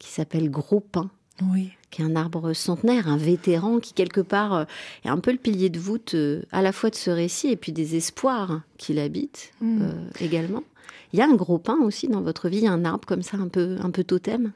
qui 0.00 0.08
s'appelle 0.08 0.50
Gros 0.50 0.80
Pin. 0.80 1.08
Oui. 1.40 1.70
Qui 1.92 2.02
est 2.02 2.04
un 2.04 2.16
arbre 2.16 2.52
centenaire, 2.52 3.06
un 3.06 3.16
vétéran 3.16 3.78
qui, 3.78 3.92
quelque 3.92 4.20
part, 4.20 4.54
euh, 4.54 4.64
est 5.04 5.08
un 5.08 5.18
peu 5.18 5.30
le 5.30 5.38
pilier 5.38 5.70
de 5.70 5.78
voûte 5.78 6.14
euh, 6.14 6.42
à 6.50 6.62
la 6.62 6.72
fois 6.72 6.90
de 6.90 6.96
ce 6.96 7.12
récit 7.12 7.46
et 7.46 7.54
puis 7.54 7.70
des 7.70 7.94
espoirs 7.94 8.62
qui 8.76 8.92
l'habitent 8.92 9.52
mm. 9.60 9.82
euh, 9.82 9.92
également. 10.18 10.64
Il 11.12 11.20
y 11.20 11.22
a 11.22 11.26
un 11.26 11.36
gros 11.36 11.58
pin 11.58 11.78
aussi 11.80 12.08
dans 12.08 12.20
votre 12.20 12.48
vie, 12.48 12.66
un 12.66 12.84
arbre 12.84 13.06
comme 13.06 13.22
ça, 13.22 13.36
un 13.36 13.46
peu, 13.46 13.76
un 13.80 13.92
peu 13.92 14.02
totem 14.02 14.50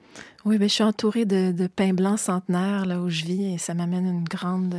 Oui, 0.44 0.56
mais 0.58 0.66
je 0.66 0.74
suis 0.74 0.82
entourée 0.82 1.24
de, 1.24 1.52
de 1.52 1.68
pins 1.68 1.94
blancs 1.94 2.18
centenaires 2.18 2.84
là 2.84 3.00
où 3.00 3.08
je 3.08 3.22
vis 3.22 3.54
et 3.54 3.58
ça 3.58 3.74
m'amène 3.74 4.06
une 4.06 4.24
grande, 4.24 4.74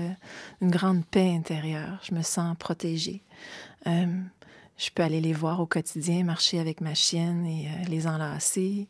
une 0.62 0.72
grande 0.72 1.06
paix 1.06 1.34
intérieure. 1.34 2.02
Je 2.04 2.14
me 2.14 2.22
sens 2.22 2.54
protégée. 2.60 3.24
Je 4.78 4.90
peux 4.90 5.04
aller 5.04 5.22
les 5.22 5.34
voir 5.34 5.60
au 5.60 5.66
quotidien, 5.66 6.24
marcher 6.24 6.60
avec 6.60 6.82
ma 6.82 6.96
chienne 6.96 7.46
et 7.46 7.68
euh, 7.68 7.90
les 7.90 8.08
enlacer 8.08 8.88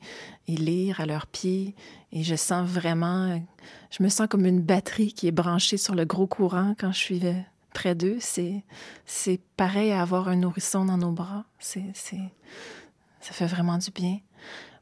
et 0.47 0.55
lire 0.55 1.01
à 1.01 1.05
leurs 1.05 1.27
pieds. 1.27 1.75
Et 2.11 2.23
je 2.23 2.35
sens 2.35 2.67
vraiment, 2.67 3.41
je 3.91 4.03
me 4.03 4.09
sens 4.09 4.27
comme 4.27 4.45
une 4.45 4.61
batterie 4.61 5.13
qui 5.13 5.27
est 5.27 5.31
branchée 5.31 5.77
sur 5.77 5.95
le 5.95 6.05
gros 6.05 6.27
courant 6.27 6.73
quand 6.77 6.91
je 6.91 6.99
suis 6.99 7.27
euh, 7.27 7.33
près 7.73 7.95
d'eux. 7.95 8.17
C'est, 8.19 8.63
c'est 9.05 9.41
pareil 9.57 9.91
à 9.91 10.01
avoir 10.01 10.29
un 10.29 10.37
nourrisson 10.37 10.85
dans 10.85 10.97
nos 10.97 11.11
bras. 11.11 11.43
C'est, 11.59 11.91
c'est, 11.93 12.31
ça 13.19 13.33
fait 13.33 13.47
vraiment 13.47 13.77
du 13.77 13.91
bien. 13.91 14.19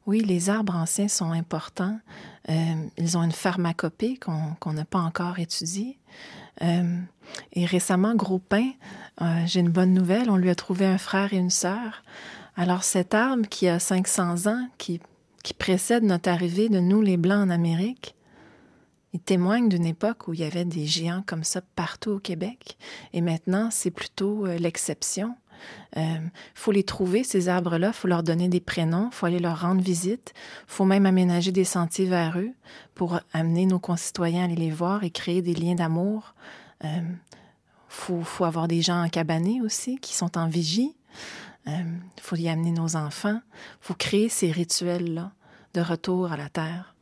Oui, 0.06 0.20
les 0.20 0.50
arbres 0.50 0.74
anciens 0.74 1.08
sont 1.08 1.30
importants. 1.30 1.98
Euh, 2.48 2.74
ils 2.96 3.16
ont 3.16 3.22
une 3.22 3.32
pharmacopée 3.32 4.18
qu'on 4.18 4.72
n'a 4.72 4.84
pas 4.84 4.98
encore 4.98 5.38
étudiée. 5.38 5.98
Euh, 6.60 6.98
et 7.52 7.64
récemment, 7.64 8.14
Gros 8.14 8.38
Pain, 8.38 8.70
euh, 9.20 9.42
j'ai 9.46 9.60
une 9.60 9.70
bonne 9.70 9.94
nouvelle, 9.94 10.30
on 10.30 10.36
lui 10.36 10.50
a 10.50 10.54
trouvé 10.54 10.86
un 10.86 10.98
frère 10.98 11.32
et 11.32 11.38
une 11.38 11.50
sœur. 11.50 12.02
Alors 12.56 12.84
cet 12.84 13.14
arbre 13.14 13.48
qui 13.48 13.68
a 13.68 13.78
500 13.78 14.46
ans, 14.46 14.68
qui, 14.76 15.00
qui 15.42 15.54
précède 15.54 16.04
notre 16.04 16.28
arrivée 16.28 16.68
de 16.68 16.80
nous 16.80 17.00
les 17.00 17.16
Blancs 17.16 17.46
en 17.46 17.50
Amérique, 17.50 18.14
il 19.14 19.20
témoigne 19.20 19.68
d'une 19.68 19.86
époque 19.86 20.28
où 20.28 20.34
il 20.34 20.40
y 20.40 20.44
avait 20.44 20.64
des 20.64 20.86
géants 20.86 21.22
comme 21.26 21.44
ça 21.44 21.60
partout 21.60 22.12
au 22.12 22.18
Québec. 22.18 22.78
Et 23.12 23.20
maintenant, 23.20 23.68
c'est 23.70 23.90
plutôt 23.90 24.46
l'exception. 24.46 25.34
Euh, 25.96 26.18
faut 26.54 26.72
les 26.72 26.84
trouver, 26.84 27.22
ces 27.22 27.48
arbres-là, 27.48 27.92
faut 27.92 28.08
leur 28.08 28.22
donner 28.22 28.48
des 28.48 28.60
prénoms, 28.60 29.10
faut 29.10 29.26
aller 29.26 29.38
leur 29.38 29.60
rendre 29.60 29.82
visite, 29.82 30.32
faut 30.66 30.84
même 30.84 31.04
aménager 31.04 31.52
des 31.52 31.64
sentiers 31.64 32.06
vers 32.06 32.38
eux 32.38 32.50
pour 32.94 33.20
amener 33.32 33.66
nos 33.66 33.78
concitoyens 33.78 34.42
à 34.42 34.44
aller 34.44 34.56
les 34.56 34.70
voir 34.70 35.04
et 35.04 35.10
créer 35.10 35.42
des 35.42 35.54
liens 35.54 35.74
d'amour. 35.74 36.34
Euh, 36.84 36.88
faut, 37.88 38.22
faut, 38.22 38.44
avoir 38.44 38.68
des 38.68 38.80
gens 38.80 39.04
en 39.04 39.08
cabané 39.10 39.60
aussi 39.60 39.98
qui 39.98 40.14
sont 40.14 40.38
en 40.38 40.48
vigie. 40.48 40.96
Il 41.66 41.72
euh, 41.72 41.84
faut 42.20 42.36
y 42.36 42.48
amener 42.48 42.70
nos 42.70 42.96
enfants. 42.96 43.40
Faut 43.80 43.94
créer 43.94 44.30
ces 44.30 44.50
rituels-là 44.50 45.32
de 45.74 45.80
retour 45.82 46.32
à 46.32 46.38
la 46.38 46.48
terre. 46.48 46.94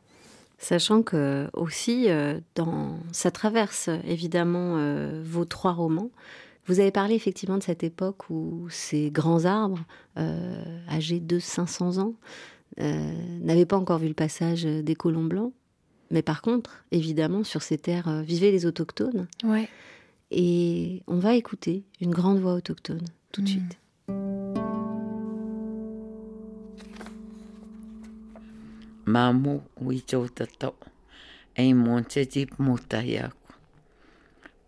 Sachant 0.58 1.02
que 1.02 1.48
aussi, 1.54 2.08
dans, 2.54 2.98
ça 3.12 3.30
traverse 3.30 3.88
évidemment 4.04 4.76
vos 5.24 5.46
trois 5.46 5.72
romans. 5.72 6.10
Vous 6.66 6.80
avez 6.80 6.90
parlé 6.90 7.14
effectivement 7.14 7.58
de 7.58 7.62
cette 7.62 7.82
époque 7.82 8.30
où 8.30 8.68
ces 8.70 9.10
grands 9.10 9.44
arbres, 9.44 9.80
euh, 10.18 10.62
âgés 10.88 11.20
de 11.20 11.38
500 11.38 11.98
ans, 11.98 12.14
euh, 12.78 13.12
n'avaient 13.40 13.66
pas 13.66 13.76
encore 13.76 13.98
vu 13.98 14.08
le 14.08 14.14
passage 14.14 14.64
des 14.64 14.94
colons 14.94 15.24
blancs. 15.24 15.52
Mais 16.10 16.22
par 16.22 16.42
contre, 16.42 16.84
évidemment, 16.90 17.44
sur 17.44 17.62
ces 17.62 17.78
terres 17.78 18.08
euh, 18.08 18.22
vivaient 18.22 18.50
les 18.50 18.66
autochtones. 18.66 19.26
Ouais. 19.44 19.68
Et 20.30 21.02
on 21.06 21.18
va 21.18 21.34
écouter 21.34 21.84
une 22.00 22.10
grande 22.10 22.38
voix 22.38 22.54
autochtone 22.54 23.04
tout 23.32 23.42
de 23.42 23.46
hmm. 23.46 23.50
suite. 23.50 23.78
Mamu 29.06 29.60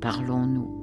Parlons-nous. 0.00 0.78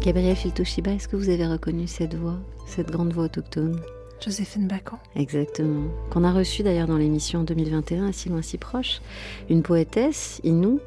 Gabriel 0.00 0.36
Filtoshiba, 0.36 0.92
est-ce 0.92 1.08
que 1.08 1.16
vous 1.16 1.30
avez 1.30 1.46
reconnu 1.46 1.86
cette 1.86 2.14
voix, 2.14 2.38
cette 2.66 2.90
grande 2.90 3.12
voix 3.12 3.24
autochtone? 3.24 3.80
Joséphine 4.24 4.66
Bacon. 4.66 4.98
Exactement. 5.14 5.88
Qu'on 6.10 6.24
a 6.24 6.32
reçue 6.32 6.62
d'ailleurs 6.62 6.86
dans 6.86 6.96
l'émission 6.96 7.42
2021, 7.42 8.12
Si 8.12 8.28
loin, 8.28 8.42
si 8.42 8.58
proche. 8.58 9.00
Une 9.50 9.62
poétesse, 9.62 10.40
Inou, 10.42 10.80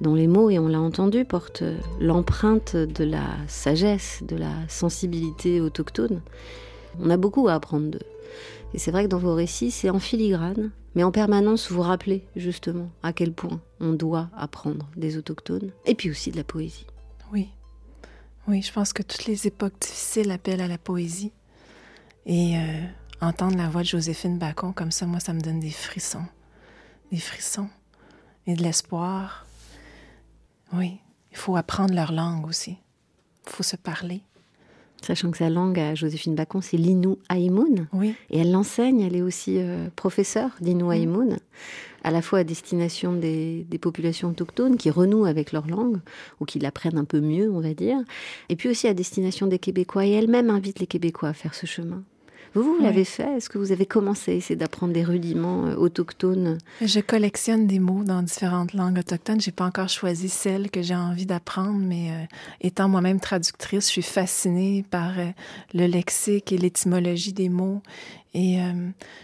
dont 0.00 0.14
les 0.14 0.26
mots, 0.26 0.50
et 0.50 0.58
on 0.58 0.68
l'a 0.68 0.80
entendu, 0.80 1.24
portent 1.24 1.64
l'empreinte 2.00 2.76
de 2.76 3.04
la 3.04 3.26
sagesse, 3.46 4.22
de 4.26 4.36
la 4.36 4.52
sensibilité 4.68 5.60
autochtone. 5.60 6.20
On 7.00 7.10
a 7.10 7.16
beaucoup 7.16 7.48
à 7.48 7.54
apprendre 7.54 7.90
d'eux. 7.90 8.06
Et 8.74 8.78
c'est 8.78 8.90
vrai 8.90 9.04
que 9.04 9.08
dans 9.08 9.18
vos 9.18 9.34
récits, 9.34 9.70
c'est 9.70 9.90
en 9.90 9.98
filigrane, 9.98 10.70
mais 10.94 11.04
en 11.04 11.12
permanence, 11.12 11.70
vous 11.70 11.82
rappelez 11.82 12.24
justement 12.36 12.90
à 13.02 13.12
quel 13.12 13.32
point 13.32 13.60
on 13.80 13.92
doit 13.92 14.30
apprendre 14.36 14.88
des 14.96 15.16
autochtones, 15.16 15.72
et 15.84 15.94
puis 15.94 16.10
aussi 16.10 16.30
de 16.30 16.36
la 16.36 16.44
poésie. 16.44 16.86
Oui, 17.32 17.48
oui, 18.48 18.60
je 18.60 18.72
pense 18.72 18.92
que 18.92 19.02
toutes 19.02 19.26
les 19.26 19.46
époques 19.46 19.78
difficiles 19.80 20.30
appellent 20.30 20.60
à 20.60 20.68
la 20.68 20.78
poésie. 20.78 21.32
Et 22.26 22.56
euh, 22.56 22.82
entendre 23.20 23.56
la 23.56 23.68
voix 23.68 23.82
de 23.82 23.86
Joséphine 23.86 24.38
Bacon 24.38 24.74
comme 24.74 24.90
ça, 24.90 25.06
moi, 25.06 25.20
ça 25.20 25.32
me 25.32 25.40
donne 25.40 25.60
des 25.60 25.70
frissons. 25.70 26.24
Des 27.12 27.18
frissons. 27.18 27.68
Et 28.46 28.54
de 28.54 28.62
l'espoir. 28.62 29.46
Oui, 30.72 30.98
il 31.30 31.36
faut 31.36 31.56
apprendre 31.56 31.94
leur 31.94 32.12
langue 32.12 32.46
aussi. 32.46 32.78
Il 33.46 33.52
faut 33.52 33.62
se 33.62 33.76
parler. 33.76 34.22
Sachant 35.02 35.32
que 35.32 35.38
sa 35.38 35.50
langue 35.50 35.78
à 35.80 35.94
Joséphine 35.94 36.34
Bacon, 36.34 36.62
c'est 36.62 36.76
l'Inu 36.76 37.16
Aïmoun. 37.28 37.88
Oui. 37.92 38.14
Et 38.30 38.38
elle 38.38 38.52
l'enseigne, 38.52 39.00
elle 39.00 39.16
est 39.16 39.22
aussi 39.22 39.56
euh, 39.58 39.88
professeure 39.96 40.50
d'Inu 40.60 40.90
Aïmoun, 40.90 41.38
à 42.04 42.10
la 42.12 42.22
fois 42.22 42.40
à 42.40 42.44
destination 42.44 43.12
des, 43.12 43.66
des, 43.68 43.78
populations 43.78 44.30
autochtones 44.30 44.76
qui 44.76 44.90
renouent 44.90 45.26
avec 45.26 45.52
leur 45.52 45.66
langue, 45.66 45.98
ou 46.40 46.44
qui 46.44 46.60
l'apprennent 46.60 46.98
un 46.98 47.04
peu 47.04 47.20
mieux, 47.20 47.50
on 47.50 47.60
va 47.60 47.74
dire, 47.74 47.98
et 48.48 48.54
puis 48.54 48.68
aussi 48.68 48.86
à 48.86 48.94
destination 48.94 49.48
des 49.48 49.58
Québécois. 49.58 50.06
Et 50.06 50.12
elle-même 50.12 50.50
invite 50.50 50.78
les 50.78 50.86
Québécois 50.86 51.30
à 51.30 51.34
faire 51.34 51.54
ce 51.54 51.66
chemin. 51.66 52.04
Vous, 52.54 52.62
vous 52.62 52.82
l'avez 52.82 53.04
fait? 53.04 53.36
Est-ce 53.36 53.48
que 53.48 53.56
vous 53.56 53.72
avez 53.72 53.86
commencé? 53.86 54.32
À 54.32 54.34
essayer 54.34 54.56
d'apprendre 54.56 54.92
des 54.92 55.04
rudiments 55.04 55.66
euh, 55.66 55.74
autochtones 55.76 56.58
Je 56.82 57.00
collectionne 57.00 57.66
des 57.66 57.78
mots 57.78 58.04
dans 58.04 58.22
différentes 58.22 58.74
langues 58.74 58.98
autochtones. 58.98 59.40
J'ai 59.40 59.52
pas 59.52 59.64
encore 59.64 59.88
choisi 59.88 60.28
celle 60.28 60.70
que 60.70 60.82
j'ai 60.82 60.94
envie 60.94 61.24
d'apprendre, 61.24 61.78
mais 61.78 62.10
euh, 62.10 62.24
étant 62.60 62.90
moi-même 62.90 63.20
traductrice, 63.20 63.86
je 63.86 63.92
suis 63.92 64.02
fascinée 64.02 64.84
par 64.90 65.18
euh, 65.18 65.30
le 65.72 65.86
lexique 65.86 66.52
et 66.52 66.58
l'étymologie 66.58 67.32
des 67.32 67.48
mots. 67.48 67.80
Et 68.34 68.60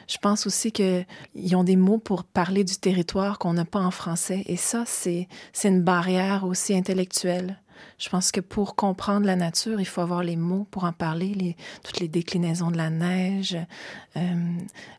je 0.06 0.18
pense 0.18 0.46
aussi 0.46 0.70
qu'ils 0.70 1.56
ont 1.56 1.64
des 1.64 1.76
mots 1.76 1.96
pour 1.96 2.24
parler 2.24 2.62
du 2.62 2.76
territoire 2.76 3.38
qu'on 3.38 3.54
n'a 3.54 3.64
pas 3.64 3.80
en 3.80 3.90
français. 3.90 4.42
Et 4.44 4.56
ça, 4.56 4.84
c'est 4.86 5.26
une 5.64 5.80
barrière 5.80 6.44
aussi 6.44 6.76
intellectuelle. 6.76 7.58
Je 7.98 8.08
pense 8.08 8.30
que 8.30 8.40
pour 8.40 8.76
comprendre 8.76 9.26
la 9.26 9.34
nature, 9.34 9.80
il 9.80 9.84
faut 9.84 10.00
avoir 10.00 10.22
les 10.22 10.36
mots 10.36 10.66
pour 10.70 10.84
en 10.84 10.92
parler, 10.92 11.34
les, 11.34 11.56
toutes 11.82 11.98
les 11.98 12.08
déclinaisons 12.08 12.70
de 12.70 12.76
la 12.76 12.90
neige, 12.90 13.58
euh, 14.16 14.20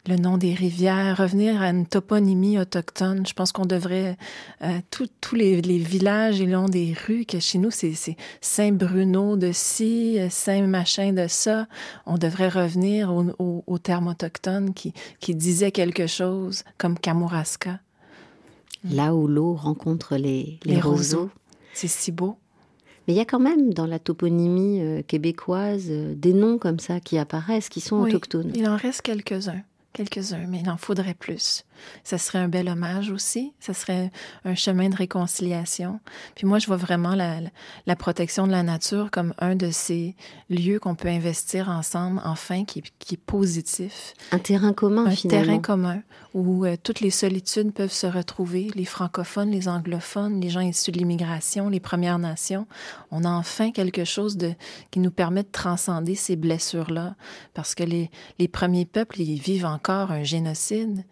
le 0.08 0.16
nom 0.18 0.38
des 0.38 0.54
rivières, 0.54 1.18
revenir 1.18 1.62
à 1.62 1.70
une 1.70 1.86
toponymie 1.86 2.60
autochtone. 2.60 3.26
Je 3.26 3.34
pense 3.34 3.52
qu'on 3.52 3.66
devrait, 3.66 4.18
euh, 4.64 4.80
tous 4.92 5.36
les, 5.36 5.62
les, 5.62 5.78
villages 5.78 6.42
et 6.42 6.46
le 6.46 6.54
long 6.54 6.68
des 6.68 6.94
rues, 7.08 7.26
que 7.26 7.40
chez 7.40 7.58
nous, 7.58 7.72
c'est 7.72 7.94
Saint-Bruno 8.42 9.38
de 9.38 9.52
ci, 9.54 10.18
Saint-Machin 10.30 11.14
de 11.14 11.28
ça, 11.28 11.68
on 12.06 12.18
devrait 12.18 12.50
revenir 12.50 13.14
aux 13.14 13.30
au, 13.40 13.64
au 13.66 13.78
termes 13.78 14.08
autochtones 14.08 14.74
qui, 14.74 14.94
qui 15.20 15.36
disaient 15.36 15.72
quelque 15.72 16.08
chose, 16.08 16.64
comme 16.78 16.98
Kamouraska. 16.98 17.80
Là 18.90 19.14
où 19.14 19.28
l'eau 19.28 19.56
rencontre 19.56 20.16
les, 20.16 20.60
les, 20.64 20.76
les 20.76 20.82
roseaux. 20.82 21.18
roseaux. 21.18 21.32
C'est 21.74 21.88
si 21.88 22.12
beau. 22.12 22.38
Mais 23.10 23.16
il 23.16 23.18
y 23.18 23.22
a 23.22 23.26
quand 23.26 23.40
même 23.40 23.74
dans 23.74 23.88
la 23.88 23.98
toponymie 23.98 24.82
euh, 24.84 25.02
québécoise 25.02 25.88
euh, 25.90 26.14
des 26.14 26.32
noms 26.32 26.60
comme 26.60 26.78
ça 26.78 27.00
qui 27.00 27.18
apparaissent, 27.18 27.68
qui 27.68 27.82
sont 27.82 28.04
oui, 28.04 28.12
autochtones. 28.12 28.52
Il 28.54 28.70
en 28.70 28.78
reste 28.78 29.02
quelques-uns, 29.02 29.64
quelques-uns, 29.94 30.46
mais 30.48 30.60
il 30.60 30.70
en 30.70 30.78
faudrait 30.78 31.16
plus. 31.16 31.66
Ça 32.04 32.18
serait 32.18 32.40
un 32.40 32.48
bel 32.48 32.70
hommage 32.70 33.12
aussi. 33.12 33.54
Ça 33.60 33.74
serait 33.74 34.12
un 34.46 34.56
chemin 34.56 34.90
de 34.90 34.96
réconciliation. 34.96 36.00
Puis 36.36 36.46
moi, 36.46 36.60
je 36.60 36.68
vois 36.68 36.78
vraiment 36.78 37.16
la, 37.16 37.40
la 37.86 37.96
protection 37.96 38.48
de 38.48 38.52
la 38.52 38.64
nature 38.64 39.10
comme 39.12 39.34
un 39.40 39.56
de 39.56 39.72
ces 39.72 40.16
lieux 40.50 40.80
qu'on 40.80 40.96
peut 40.96 41.08
investir 41.08 41.70
ensemble, 41.70 42.22
enfin, 42.26 42.66
qui, 42.66 42.84
qui, 43.00 43.16
est 43.16 43.18
positif. 43.18 44.14
Un 44.32 44.40
terrain 44.40 44.74
commun, 44.74 45.06
un 45.06 45.12
finalement. 45.12 45.42
Un 45.42 45.46
terrain 45.46 45.60
commun 45.60 46.02
où 46.34 46.66
euh, 46.66 46.76
toutes 46.82 47.00
les 47.00 47.10
solitudes 47.10 47.74
peuvent 47.74 47.92
se 47.92 48.08
retrouver, 48.08 48.70
les 48.76 48.86
francophones, 48.86 49.50
les 49.50 49.68
anglophones, 49.68 50.40
les 50.40 50.50
gens 50.50 50.62
issus 50.62 50.92
de 50.92 50.98
l'immigration, 50.98 51.70
les 51.70 51.80
Premières 51.80 52.20
Nations. 52.20 52.68
On 53.12 53.24
a 53.24 53.30
enfin 53.30 53.72
quelque 53.72 54.06
chose 54.06 54.38
de, 54.38 54.54
qui 54.92 55.00
nous 55.00 55.12
permet 55.12 55.44
de 55.44 55.50
transcender 55.52 56.16
ces 56.16 56.36
blessures-là. 56.36 57.16
Parce 57.54 57.74
que 57.74 57.84
les, 57.84 58.12
les 58.38 58.48
premiers 58.48 58.86
peuples, 58.86 59.22
ils 59.22 59.40
vivent 59.40 59.66
encore 59.66 60.12
un 60.12 60.24
génocide. 60.24 61.04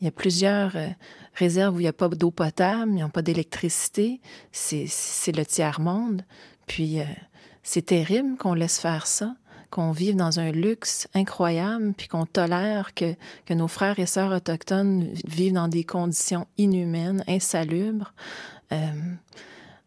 Il 0.00 0.04
y 0.04 0.08
a 0.08 0.12
plusieurs 0.12 0.76
euh, 0.76 0.88
réserves 1.34 1.76
où 1.76 1.80
il 1.80 1.84
n'y 1.84 1.88
a 1.88 1.92
pas 1.92 2.08
d'eau 2.08 2.30
potable, 2.30 2.92
il 2.92 2.96
n'y 2.96 3.02
a 3.02 3.08
pas 3.08 3.22
d'électricité. 3.22 4.20
C'est 4.50 5.36
le 5.36 5.44
tiers-monde. 5.44 6.24
Puis 6.66 7.00
euh, 7.00 7.04
c'est 7.62 7.86
terrible 7.86 8.36
qu'on 8.38 8.54
laisse 8.54 8.78
faire 8.78 9.06
ça, 9.06 9.36
qu'on 9.68 9.92
vive 9.92 10.16
dans 10.16 10.40
un 10.40 10.52
luxe 10.52 11.06
incroyable, 11.14 11.92
puis 11.96 12.08
qu'on 12.08 12.24
tolère 12.24 12.94
que, 12.94 13.14
nos 13.50 13.68
frères 13.68 13.98
et 13.98 14.06
sœurs 14.06 14.32
autochtones 14.32 15.12
vivent 15.26 15.52
dans 15.52 15.68
des 15.68 15.84
conditions 15.84 16.46
inhumaines, 16.56 17.22
insalubres. 17.28 18.14
Euh, 18.72 18.92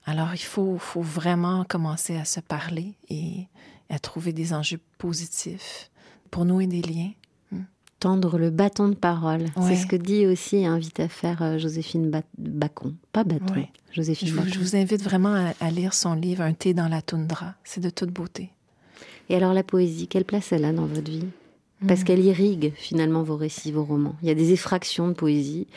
alors 0.06 0.34
il 0.34 0.44
faut 0.44 0.78
vraiment 0.96 1.64
commencer 1.64 2.18
à 2.18 2.26
se 2.26 2.40
parler 2.40 2.94
et 3.10 3.48
à 3.90 3.98
trouver 4.00 4.34
des 4.34 4.54
enjeux 4.54 4.80
positifs 4.98 5.90
pour 6.30 6.46
nouer 6.46 6.68
des 6.68 6.82
liens 6.82 7.12
tendre 8.04 8.38
le 8.38 8.50
bâton 8.50 8.90
de 8.90 8.96
parole. 8.96 9.44
Ouais. 9.56 9.70
C'est 9.70 9.76
ce 9.78 9.88
que 9.88 9.96
dit 9.96 10.28
aussi 10.28 10.58
et 10.58 10.66
invite 10.66 11.00
à 11.00 11.08
faire 11.08 11.42
euh, 11.42 11.58
Joséphine 11.58 12.10
ba 12.10 12.22
Bacon. 12.38 12.96
Pas 13.14 13.24
bâton, 13.24 13.54
ouais. 13.54 13.70
Joséphine 13.94 14.28
je, 14.28 14.36
Bacon. 14.36 14.52
je 14.52 14.60
vous 14.60 14.76
invite 14.76 15.02
vraiment 15.02 15.34
à, 15.34 15.54
à, 15.62 15.72
lire 15.72 15.94
son 15.94 16.14
livre 16.14 16.42
Un 16.42 16.52
thé 16.52 16.74
dans 16.74 16.90
la 16.90 17.02
toundra. 17.02 17.54
C'est 17.64 17.80
de 17.80 17.90
toute 17.90 18.10
beauté. 18.10 18.50
Et 19.30 19.36
alors 19.36 19.54
la 19.54 19.64
poésie, 19.64 20.10
quelle 20.10 20.26
place 20.26 20.52
elle 20.52 20.66
a 20.66 20.74
dans 20.74 20.86
votre 20.86 21.10
vie? 21.10 21.28
Parce 21.88 22.02
mmh. 22.02 22.04
qu'elle 22.04 22.26
irrigue 22.26 22.74
finalement 22.76 23.24
vos 23.24 23.36
récits, 23.36 23.72
vos 23.72 23.84
romans. 23.84 24.16
Il 24.22 24.28
y 24.28 24.32
a 24.32 24.36
des 24.36 24.52
effractions 24.54 25.08
de 25.08 25.14
poésie, 25.14 25.68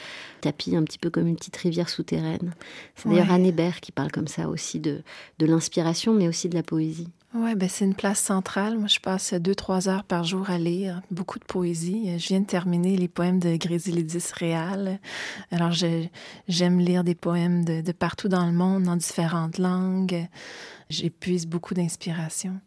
tapis 0.40 0.76
un 0.76 0.84
petit 0.84 0.98
peu 0.98 1.10
comme 1.10 1.26
une 1.26 1.36
petite 1.36 1.56
rivière 1.56 1.88
souterraine. 1.88 2.54
C'est 2.94 3.08
d'ailleurs 3.08 3.28
ouais. 3.28 3.34
Anne 3.34 3.46
Hébert 3.46 3.80
qui 3.80 3.92
parle 3.92 4.10
comme 4.10 4.28
ça 4.28 4.48
aussi 4.48 4.80
de, 4.80 5.02
de 5.38 5.46
l'inspiration, 5.46 6.12
mais 6.12 6.28
aussi 6.28 6.48
de 6.48 6.54
la 6.54 6.62
poésie. 6.62 7.08
Oui, 7.38 7.54
ben 7.54 7.68
c'est 7.68 7.84
une 7.84 7.94
place 7.94 8.20
centrale. 8.20 8.78
Moi, 8.78 8.88
je 8.88 8.98
passe 8.98 9.34
deux, 9.34 9.54
trois 9.54 9.90
heures 9.90 10.04
par 10.04 10.24
jour 10.24 10.48
à 10.48 10.58
lire 10.58 11.02
beaucoup 11.10 11.38
de 11.38 11.44
poésie. 11.44 12.18
Je 12.18 12.28
viens 12.28 12.40
de 12.40 12.46
terminer 12.46 12.96
les 12.96 13.08
poèmes 13.08 13.40
de 13.40 13.56
Grésilidis 13.56 14.32
Réal. 14.32 15.00
Alors, 15.50 15.72
j'aime 16.48 16.80
lire 16.80 17.04
des 17.04 17.14
poèmes 17.14 17.64
de, 17.64 17.82
de, 17.82 17.92
partout 17.92 18.28
dans 18.28 18.46
le 18.46 18.52
monde, 18.52 18.84
dans 18.84 18.96
différentes 18.96 19.58
langues. 19.58 20.28
J'épuise 20.88 21.46
beaucoup 21.46 21.74
d'inspiration. 21.74 22.58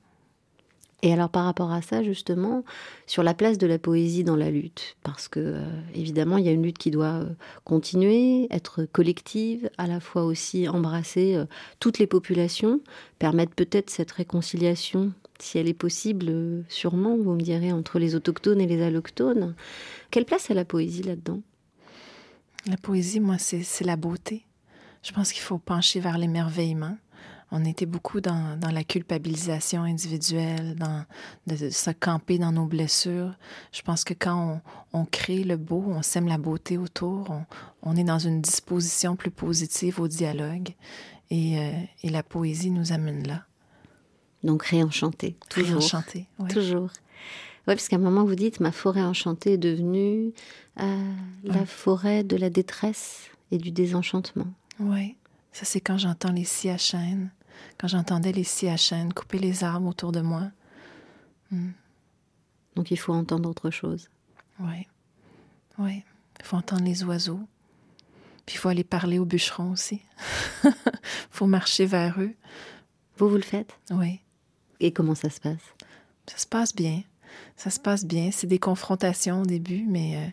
Et 1.02 1.14
alors 1.14 1.30
par 1.30 1.46
rapport 1.46 1.72
à 1.72 1.82
ça, 1.82 2.04
justement, 2.04 2.64
sur 3.08 3.24
la 3.24 3.34
place 3.34 3.58
de 3.58 3.68
la 3.68 3.80
poésie 3.80 4.26
dans 4.26 4.36
la 4.36 4.52
lutte, 4.52 4.98
parce 5.02 5.30
que 5.30 5.40
euh, 5.40 5.82
évidemment, 5.94 6.38
il 6.38 6.46
y 6.46 6.50
a 6.50 6.52
une 6.52 6.64
lutte 6.64 6.78
qui 6.78 6.92
doit 6.92 7.22
euh, 7.22 7.30
continuer, 7.64 8.48
être 8.52 8.84
collective, 8.84 9.70
à 9.78 9.88
la 9.88 10.02
fois 10.02 10.26
aussi 10.26 10.68
embrasser 10.68 11.36
euh, 11.36 11.46
toutes 11.80 12.00
les 12.00 12.08
populations, 12.08 12.82
permettre 13.18 13.56
peut-être 13.56 13.90
cette 13.90 14.12
réconciliation, 14.12 15.14
si 15.40 15.58
elle 15.58 15.70
est 15.70 15.74
possible, 15.74 16.66
sûrement, 16.68 17.16
vous 17.16 17.34
me 17.34 17.42
direz, 17.42 17.72
entre 17.72 17.98
les 17.98 18.16
autochtones 18.16 18.60
et 18.60 18.68
les 18.68 18.82
allochtones. 18.82 19.56
Quelle 20.12 20.26
place 20.26 20.52
a 20.52 20.54
la 20.54 20.66
poésie 20.66 21.04
là-dedans? 21.04 21.40
La 22.68 22.76
poésie, 22.76 23.22
moi, 23.22 23.38
c'est 23.38 23.86
la 23.86 23.96
beauté. 23.96 24.46
Je 25.02 25.14
pense 25.14 25.32
qu'il 25.32 25.42
faut 25.42 25.60
pencher 25.60 26.02
vers 26.02 26.18
l'émerveillement 26.18 26.98
on 27.52 27.66
était 27.66 27.86
beaucoup 27.86 28.22
dans, 28.22 28.58
dans, 28.60 28.72
la 28.72 28.84
culpabilisation 28.84 29.84
individuelle, 29.84 30.76
dans 30.76 31.06
de, 31.48 31.56
de, 31.56 31.70
se 31.70 31.90
camper 31.92 32.38
dans 32.38 32.52
nos 32.52 32.66
blessures. 32.66 33.34
Je 33.72 33.82
pense 33.82 34.04
que 34.04 34.14
quand 34.14 34.62
on, 34.94 35.00
on 35.00 35.06
crée 35.06 35.44
le 35.44 35.58
beau, 35.58 35.84
on 35.88 36.02
sème 36.02 36.28
la 36.28 36.38
beauté 36.38 36.78
autour, 36.78 37.30
on, 37.30 37.46
on, 37.82 37.96
est 37.96 38.04
dans 38.04 38.20
une 38.20 38.42
disposition 38.42 39.16
plus 39.16 39.32
positive 39.32 40.00
au 40.00 40.08
dialogue. 40.08 40.70
Et, 41.32 41.60
euh, 41.60 41.72
et 42.04 42.10
la 42.10 42.24
poésie 42.24 42.72
nous 42.72 42.92
amène 42.92 43.28
là. 43.28 43.46
Donc 44.44 44.64
réenchanter, 44.64 45.36
toujours. 45.50 45.80
Réenchanter, 45.80 46.28
oui. 46.40 46.50
Toujours. 46.50 46.90
Oui, 47.68 47.76
parce 47.76 47.88
qu'à 47.88 47.98
un 47.98 48.00
moment, 48.00 48.24
vous 48.24 48.36
dites, 48.36 48.60
ma 48.62 48.72
forêt 48.72 49.04
enchantée 49.04 49.54
est 49.54 49.58
devenue 49.58 50.32
euh, 50.80 51.14
la 51.44 51.60
ouais. 51.60 51.66
forêt 51.66 52.24
de 52.24 52.38
la 52.38 52.50
détresse 52.50 53.30
et 53.52 53.58
du 53.58 53.72
désenchantement. 53.72 54.48
Oui, 54.80 55.18
ça 55.52 55.66
c'est 55.66 55.82
quand 55.82 55.98
j'entends 55.98 56.32
les 56.32 56.46
scies 56.46 56.70
à 56.70 56.78
chêne 56.78 57.32
quand 57.78 57.88
j'entendais 57.88 58.32
les 58.32 58.44
scies 58.44 58.70
à 58.70 58.76
couper 59.14 59.40
les 59.40 59.64
arbres 59.64 59.88
autour 59.88 60.12
de 60.12 60.22
moi. 60.22 60.52
Mm. 61.52 61.72
Donc 62.76 62.92
il 62.92 62.98
faut 62.98 63.14
entendre 63.14 63.50
autre 63.50 63.72
chose. 63.72 64.10
Oui, 64.60 64.88
oui. 65.78 66.04
Il 66.40 66.46
faut 66.46 66.58
entendre 66.58 66.84
les 66.84 67.04
oiseaux. 67.04 67.42
Puis 68.46 68.56
il 68.56 68.60
faut 68.60 68.70
aller 68.70 68.84
parler 68.84 69.20
aux 69.20 69.26
bûcherons 69.26 69.72
aussi. 69.72 70.02
Il 70.64 70.74
faut 71.30 71.46
marcher 71.46 71.86
vers 71.86 72.20
eux. 72.20 72.34
Vous, 73.18 73.30
vous 73.30 73.36
le 73.36 73.42
faites? 73.42 73.78
Oui. 73.92 74.22
Et 74.80 74.92
comment 74.92 75.16
ça 75.16 75.30
se 75.30 75.40
passe? 75.40 75.76
Ça 76.28 76.38
se 76.38 76.48
passe 76.48 76.74
bien. 76.74 77.04
Ça 77.56 77.70
se 77.70 77.80
passe 77.80 78.06
bien. 78.06 78.32
C'est 78.32 78.48
des 78.48 78.60
confrontations 78.60 79.42
au 79.42 79.46
début, 79.46 79.86
mais 79.88 80.16
euh, 80.18 80.30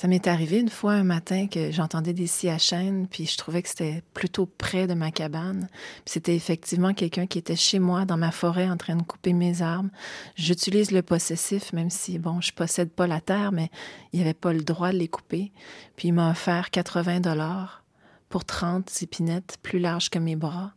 Ça 0.00 0.08
m'est 0.08 0.28
arrivé 0.28 0.60
une 0.60 0.70
fois 0.70 0.94
un 0.94 1.04
matin 1.04 1.46
que 1.46 1.70
j'entendais 1.70 2.14
des 2.14 2.26
scies 2.26 2.48
à 2.48 2.56
chaîne, 2.56 3.06
puis 3.06 3.26
je 3.26 3.36
trouvais 3.36 3.60
que 3.60 3.68
c'était 3.68 4.02
plutôt 4.14 4.46
près 4.46 4.86
de 4.86 4.94
ma 4.94 5.10
cabane. 5.10 5.68
C'était 6.06 6.34
effectivement 6.34 6.94
quelqu'un 6.94 7.26
qui 7.26 7.36
était 7.36 7.54
chez 7.54 7.78
moi, 7.78 8.06
dans 8.06 8.16
ma 8.16 8.30
forêt, 8.30 8.70
en 8.70 8.78
train 8.78 8.96
de 8.96 9.02
couper 9.02 9.34
mes 9.34 9.60
arbres. 9.60 9.90
J'utilise 10.36 10.90
le 10.90 11.02
possessif, 11.02 11.74
même 11.74 11.90
si, 11.90 12.18
bon, 12.18 12.40
je 12.40 12.50
possède 12.54 12.90
pas 12.90 13.06
la 13.06 13.20
terre, 13.20 13.52
mais 13.52 13.68
il 14.14 14.20
n'y 14.20 14.24
avait 14.24 14.32
pas 14.32 14.54
le 14.54 14.62
droit 14.62 14.90
de 14.90 14.96
les 14.96 15.08
couper. 15.08 15.52
Puis 15.96 16.08
il 16.08 16.14
m'a 16.14 16.30
offert 16.30 16.70
80 16.70 17.20
dollars 17.20 17.84
pour 18.30 18.46
30 18.46 19.02
épinettes 19.02 19.58
plus 19.62 19.80
larges 19.80 20.08
que 20.08 20.18
mes 20.18 20.34
bras. 20.34 20.72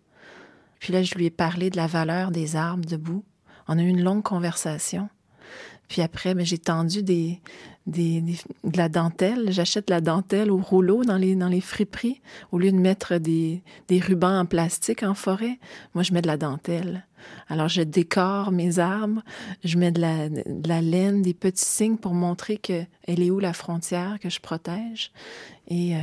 Puis 0.82 0.92
là, 0.92 1.02
je 1.02 1.16
lui 1.16 1.28
ai 1.28 1.32
parlé 1.32 1.70
de 1.70 1.78
la 1.78 1.88
valeur 1.88 2.32
des 2.32 2.58
arbres 2.58 2.86
debout. 2.86 3.24
On 3.70 3.80
a 3.80 3.84
eu 3.84 3.88
une 3.88 4.04
longue 4.04 4.24
conversation. 4.24 5.08
Puis 5.88 6.02
après, 6.02 6.34
ben, 6.34 6.46
j'ai 6.46 6.58
tendu 6.58 7.04
des, 7.04 7.40
de 7.86 8.22
la 8.76 8.90
dentelle. 8.90 9.52
J'achète 9.52 9.90
la 9.90 10.02
dentelle 10.02 10.52
au 10.52 10.58
rouleau 10.58 11.04
dans 11.04 11.18
les, 11.18 11.36
dans 11.36 11.50
les 11.50 11.62
friperies. 11.62 12.22
Au 12.52 12.58
lieu 12.58 12.72
de 12.72 12.78
mettre 12.78 13.18
des, 13.18 13.62
des 13.88 14.00
rubans 14.00 14.40
en 14.40 14.46
plastique 14.46 15.04
en 15.04 15.14
forêt, 15.14 15.60
moi, 15.94 16.04
je 16.04 16.14
mets 16.14 16.22
de 16.22 16.28
la 16.28 16.38
dentelle. 16.38 17.06
Alors, 17.48 17.70
je 17.70 17.82
décore 17.82 18.52
mes 18.52 18.80
arbres, 18.80 19.22
je 19.64 19.78
mets 19.78 19.92
de 19.92 20.02
la, 20.02 20.28
la 20.66 20.82
laine, 20.82 21.22
des 21.22 21.34
petits 21.34 21.66
signes 21.66 21.98
pour 21.98 22.14
montrer 22.14 22.58
que 22.58 22.84
elle 23.08 23.22
est 23.22 23.32
où 23.32 23.40
la 23.40 23.54
frontière 23.54 24.18
que 24.20 24.30
je 24.30 24.42
protège. 24.42 25.12
Et 25.70 25.96
euh, 25.96 26.00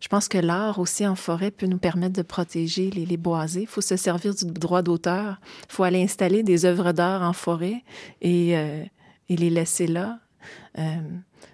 je 0.00 0.08
pense 0.08 0.28
que 0.28 0.38
l'art 0.38 0.78
aussi 0.78 1.06
en 1.06 1.16
forêt 1.16 1.50
peut 1.50 1.66
nous 1.66 1.78
permettre 1.78 2.14
de 2.14 2.22
protéger 2.22 2.90
les, 2.90 3.04
les 3.04 3.16
boisés. 3.18 3.62
Il 3.62 3.66
faut 3.66 3.82
se 3.82 3.96
servir 3.96 4.34
du 4.34 4.46
droit 4.46 4.80
d'auteur. 4.80 5.38
Il 5.68 5.72
faut 5.72 5.84
aller 5.84 6.02
installer 6.02 6.42
des 6.42 6.64
œuvres 6.64 6.92
d'art 6.92 7.22
en 7.22 7.34
forêt 7.34 7.82
et, 8.22 8.56
euh, 8.56 8.82
et 9.28 9.36
les 9.36 9.50
laisser 9.50 9.86
là. 9.86 10.18
Euh, 10.78 11.00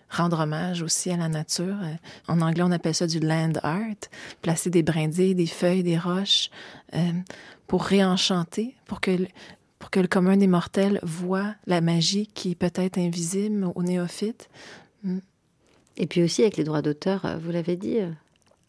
rendre 0.09 0.41
hommage 0.41 0.83
aussi 0.83 1.11
à 1.11 1.17
la 1.17 1.29
nature. 1.29 1.77
Euh, 1.83 1.95
en 2.29 2.41
anglais, 2.41 2.63
on 2.65 2.71
appelle 2.71 2.95
ça 2.95 3.07
du 3.07 3.21
land 3.21 3.53
art. 3.63 4.09
Placer 4.43 4.71
des 4.71 4.83
brindilles, 4.83 5.35
des 5.35 5.47
feuilles, 5.47 5.83
des 5.83 5.99
roches 5.99 6.51
euh, 6.95 7.13
pour 7.67 7.85
réenchanter, 7.85 8.75
pour 8.87 9.01
que, 9.01 9.11
pour 9.79 9.91
que 9.91 10.01
le 10.01 10.09
commun 10.09 10.37
des 10.37 10.47
mortels 10.47 11.01
voit 11.03 11.55
la 11.67 11.81
magie 11.81 12.27
qui 12.27 12.53
est 12.53 12.57
peut-être 12.57 12.99
invisible 12.99 13.71
aux 13.75 13.83
néophytes. 13.83 14.49
Mm. 15.05 15.19
Et 15.97 16.07
puis 16.07 16.23
aussi 16.23 16.43
avec 16.43 16.57
les 16.57 16.65
droits 16.65 16.83
d'auteur, 16.83 17.39
vous 17.43 17.51
l'avez 17.51 17.77
dit, 17.77 17.99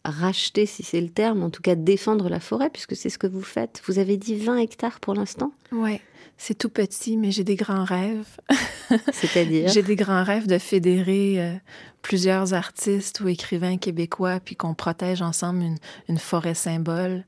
racheter, 0.04 0.66
si 0.66 0.82
c'est 0.82 1.00
le 1.00 1.08
terme, 1.08 1.42
en 1.42 1.50
tout 1.50 1.62
cas 1.62 1.74
défendre 1.74 2.28
la 2.28 2.40
forêt, 2.40 2.70
puisque 2.70 2.96
c'est 2.96 3.10
ce 3.10 3.18
que 3.18 3.26
vous 3.26 3.42
faites. 3.42 3.82
Vous 3.86 3.98
avez 3.98 4.16
dit 4.16 4.36
20 4.36 4.58
hectares 4.58 5.00
pour 5.00 5.14
l'instant 5.14 5.52
Oui, 5.70 6.00
c'est 6.36 6.56
tout 6.56 6.68
petit, 6.68 7.16
mais 7.16 7.30
j'ai 7.30 7.44
des 7.44 7.54
grands 7.54 7.84
rêves. 7.84 8.36
C'est-à-dire 9.12 9.68
J'ai 9.68 9.82
des 9.82 9.96
grands 9.96 10.24
rêves 10.24 10.46
de 10.46 10.58
fédérer 10.58 11.40
euh, 11.40 11.54
plusieurs 12.02 12.54
artistes 12.54 13.20
ou 13.20 13.28
écrivains 13.28 13.78
québécois, 13.78 14.40
puis 14.40 14.56
qu'on 14.56 14.74
protège 14.74 15.22
ensemble 15.22 15.62
une, 15.62 15.78
une 16.08 16.18
forêt 16.18 16.54
symbole. 16.54 17.24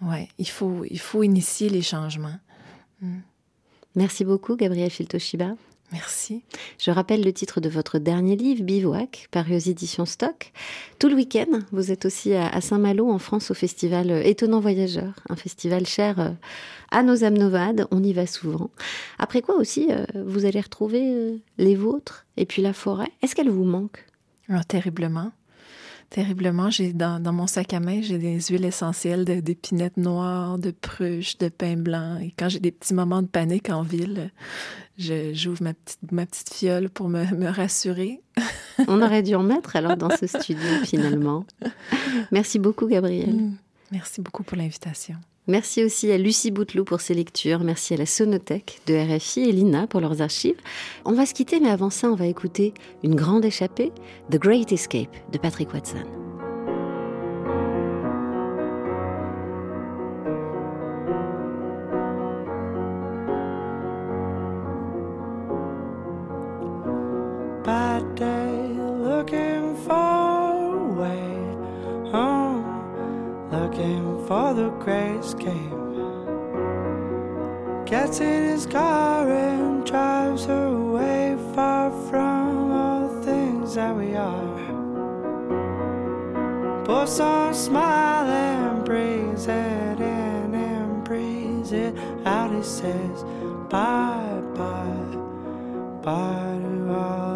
Ouais, 0.00 0.28
il 0.38 0.48
faut, 0.48 0.84
il 0.88 1.00
faut 1.00 1.22
initier 1.22 1.68
les 1.68 1.82
changements. 1.82 2.38
Mm. 3.00 3.18
Merci 3.96 4.24
beaucoup, 4.24 4.56
Gabriel 4.56 4.90
Filtoshiba. 4.90 5.54
Merci. 5.94 6.42
Je 6.80 6.90
rappelle 6.90 7.22
le 7.22 7.32
titre 7.32 7.60
de 7.60 7.68
votre 7.68 8.00
dernier 8.00 8.34
livre, 8.34 8.64
Bivouac, 8.64 9.28
paru 9.30 9.54
aux 9.54 9.58
éditions 9.58 10.06
Stock. 10.06 10.50
Tout 10.98 11.08
le 11.08 11.14
week-end, 11.14 11.60
vous 11.70 11.92
êtes 11.92 12.04
aussi 12.04 12.34
à 12.34 12.60
Saint-Malo, 12.60 13.08
en 13.08 13.20
France, 13.20 13.52
au 13.52 13.54
festival 13.54 14.10
Étonnant 14.26 14.58
Voyageur, 14.58 15.14
un 15.28 15.36
festival 15.36 15.86
cher 15.86 16.18
euh, 16.18 16.30
à 16.90 17.04
nos 17.04 17.22
âmes 17.22 17.38
nomades. 17.38 17.86
On 17.92 18.02
y 18.02 18.12
va 18.12 18.26
souvent. 18.26 18.70
Après 19.20 19.40
quoi 19.40 19.54
aussi, 19.54 19.86
euh, 19.92 20.04
vous 20.26 20.46
allez 20.46 20.60
retrouver 20.60 21.02
euh, 21.04 21.36
les 21.58 21.76
vôtres 21.76 22.26
et 22.36 22.44
puis 22.44 22.60
la 22.60 22.72
forêt. 22.72 23.12
Est-ce 23.22 23.36
qu'elle 23.36 23.50
vous 23.50 23.62
manque? 23.62 24.04
Alors, 24.48 24.62
ah, 24.62 24.64
Terriblement 24.64 25.30
terriblement. 26.14 26.70
J'ai 26.70 26.92
dans, 26.92 27.20
dans, 27.20 27.32
mon 27.32 27.48
sac 27.48 27.74
à 27.74 27.80
main, 27.80 28.00
j'ai 28.00 28.18
des 28.18 28.40
huiles 28.40 28.64
essentielles 28.64 29.24
d'épinettes 29.24 29.96
noires, 29.96 30.58
de 30.58 30.70
pruches, 30.70 31.38
de 31.38 31.48
pain 31.48 31.76
blanc. 31.76 32.18
Et 32.18 32.32
quand 32.38 32.48
j'ai 32.48 32.60
des 32.60 32.70
petits 32.70 32.94
moments 32.94 33.20
de 33.20 33.26
panique 33.26 33.68
en 33.68 33.82
ville, 33.82 34.30
j'ouvre 34.96 35.62
ma 35.62 35.74
petite, 35.74 36.12
ma 36.12 36.24
petite 36.24 36.54
fiole 36.54 36.88
pour 36.88 37.08
me, 37.08 37.24
me 37.34 37.48
rassurer. 37.48 38.20
On 38.86 39.02
aurait 39.02 39.24
dû 39.24 39.34
en 39.34 39.42
mettre 39.42 39.74
alors 39.74 39.96
dans 39.96 40.10
ce 40.10 40.28
studio 40.28 40.68
finalement. 40.84 41.46
Merci 42.30 42.60
beaucoup, 42.60 42.86
Gabriel. 42.86 43.34
Mm. 43.34 43.56
Merci 43.90 44.20
beaucoup 44.20 44.44
pour 44.44 44.56
l'invitation. 44.56 45.16
Merci 45.46 45.84
aussi 45.84 46.10
à 46.10 46.16
Lucie 46.16 46.50
Bouteloup 46.50 46.84
pour 46.84 47.02
ses 47.02 47.12
lectures. 47.12 47.60
Merci 47.60 47.94
à 47.94 47.98
la 47.98 48.06
Sonothèque 48.06 48.80
de 48.86 48.94
RFI 48.94 49.40
et 49.40 49.52
Lina 49.52 49.86
pour 49.86 50.00
leurs 50.00 50.22
archives. 50.22 50.60
On 51.04 51.12
va 51.12 51.26
se 51.26 51.34
quitter, 51.34 51.60
mais 51.60 51.68
avant 51.68 51.90
ça, 51.90 52.10
on 52.10 52.14
va 52.14 52.26
écouter 52.26 52.72
une 53.02 53.14
grande 53.14 53.44
échappée, 53.44 53.92
The 54.30 54.38
Great 54.38 54.72
Escape 54.72 55.14
de 55.32 55.38
Patrick 55.38 55.72
Watson. 55.74 56.23
Gets 77.86 78.20
in 78.20 78.44
his 78.44 78.66
car 78.66 79.30
and 79.30 79.84
drives 79.86 80.46
her 80.46 80.66
away 80.66 81.36
far 81.54 81.90
from 82.08 82.72
all 82.72 83.08
the 83.08 83.24
things 83.24 83.74
that 83.74 83.94
we 83.94 84.14
are. 84.14 84.54
Puts 86.84 87.20
on 87.20 87.50
a 87.50 87.54
smile 87.54 88.26
and 88.26 88.84
breathes 88.84 89.46
it 89.46 90.00
in 90.00 90.54
and 90.54 91.04
breathes 91.04 91.72
it 91.72 91.94
out. 92.24 92.50
He 92.54 92.62
says, 92.62 93.22
Bye, 93.68 94.40
bye, 94.54 95.18
bye 96.02 96.58
to 96.62 96.94
all 96.94 97.33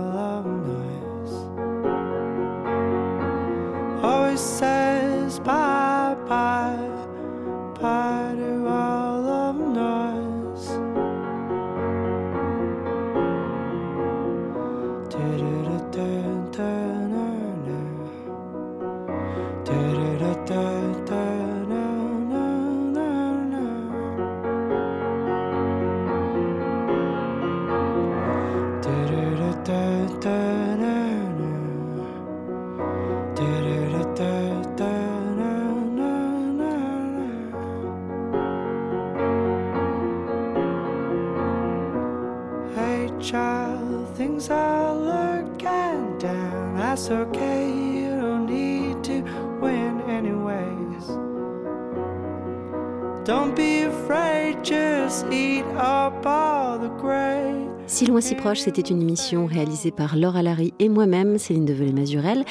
Si 57.98 58.06
loin, 58.06 58.20
si 58.20 58.36
proche, 58.36 58.60
c'était 58.60 58.80
une 58.80 59.02
émission 59.02 59.46
réalisée 59.46 59.90
par 59.90 60.16
Laura 60.16 60.40
Larry 60.40 60.72
et 60.78 60.88
moi-même, 60.88 61.36
Céline 61.36 61.64
Develay-Mazurel. 61.64 62.44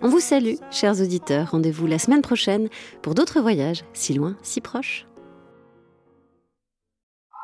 On 0.00 0.08
vous 0.08 0.20
salue, 0.20 0.54
chers 0.70 1.00
auditeurs. 1.00 1.50
Rendez-vous 1.50 1.88
la 1.88 1.98
semaine 1.98 2.22
prochaine 2.22 2.68
pour 3.02 3.16
d'autres 3.16 3.40
voyages, 3.40 3.82
si 3.94 4.14
loin, 4.14 4.36
si 4.42 4.60
proches. 4.60 5.04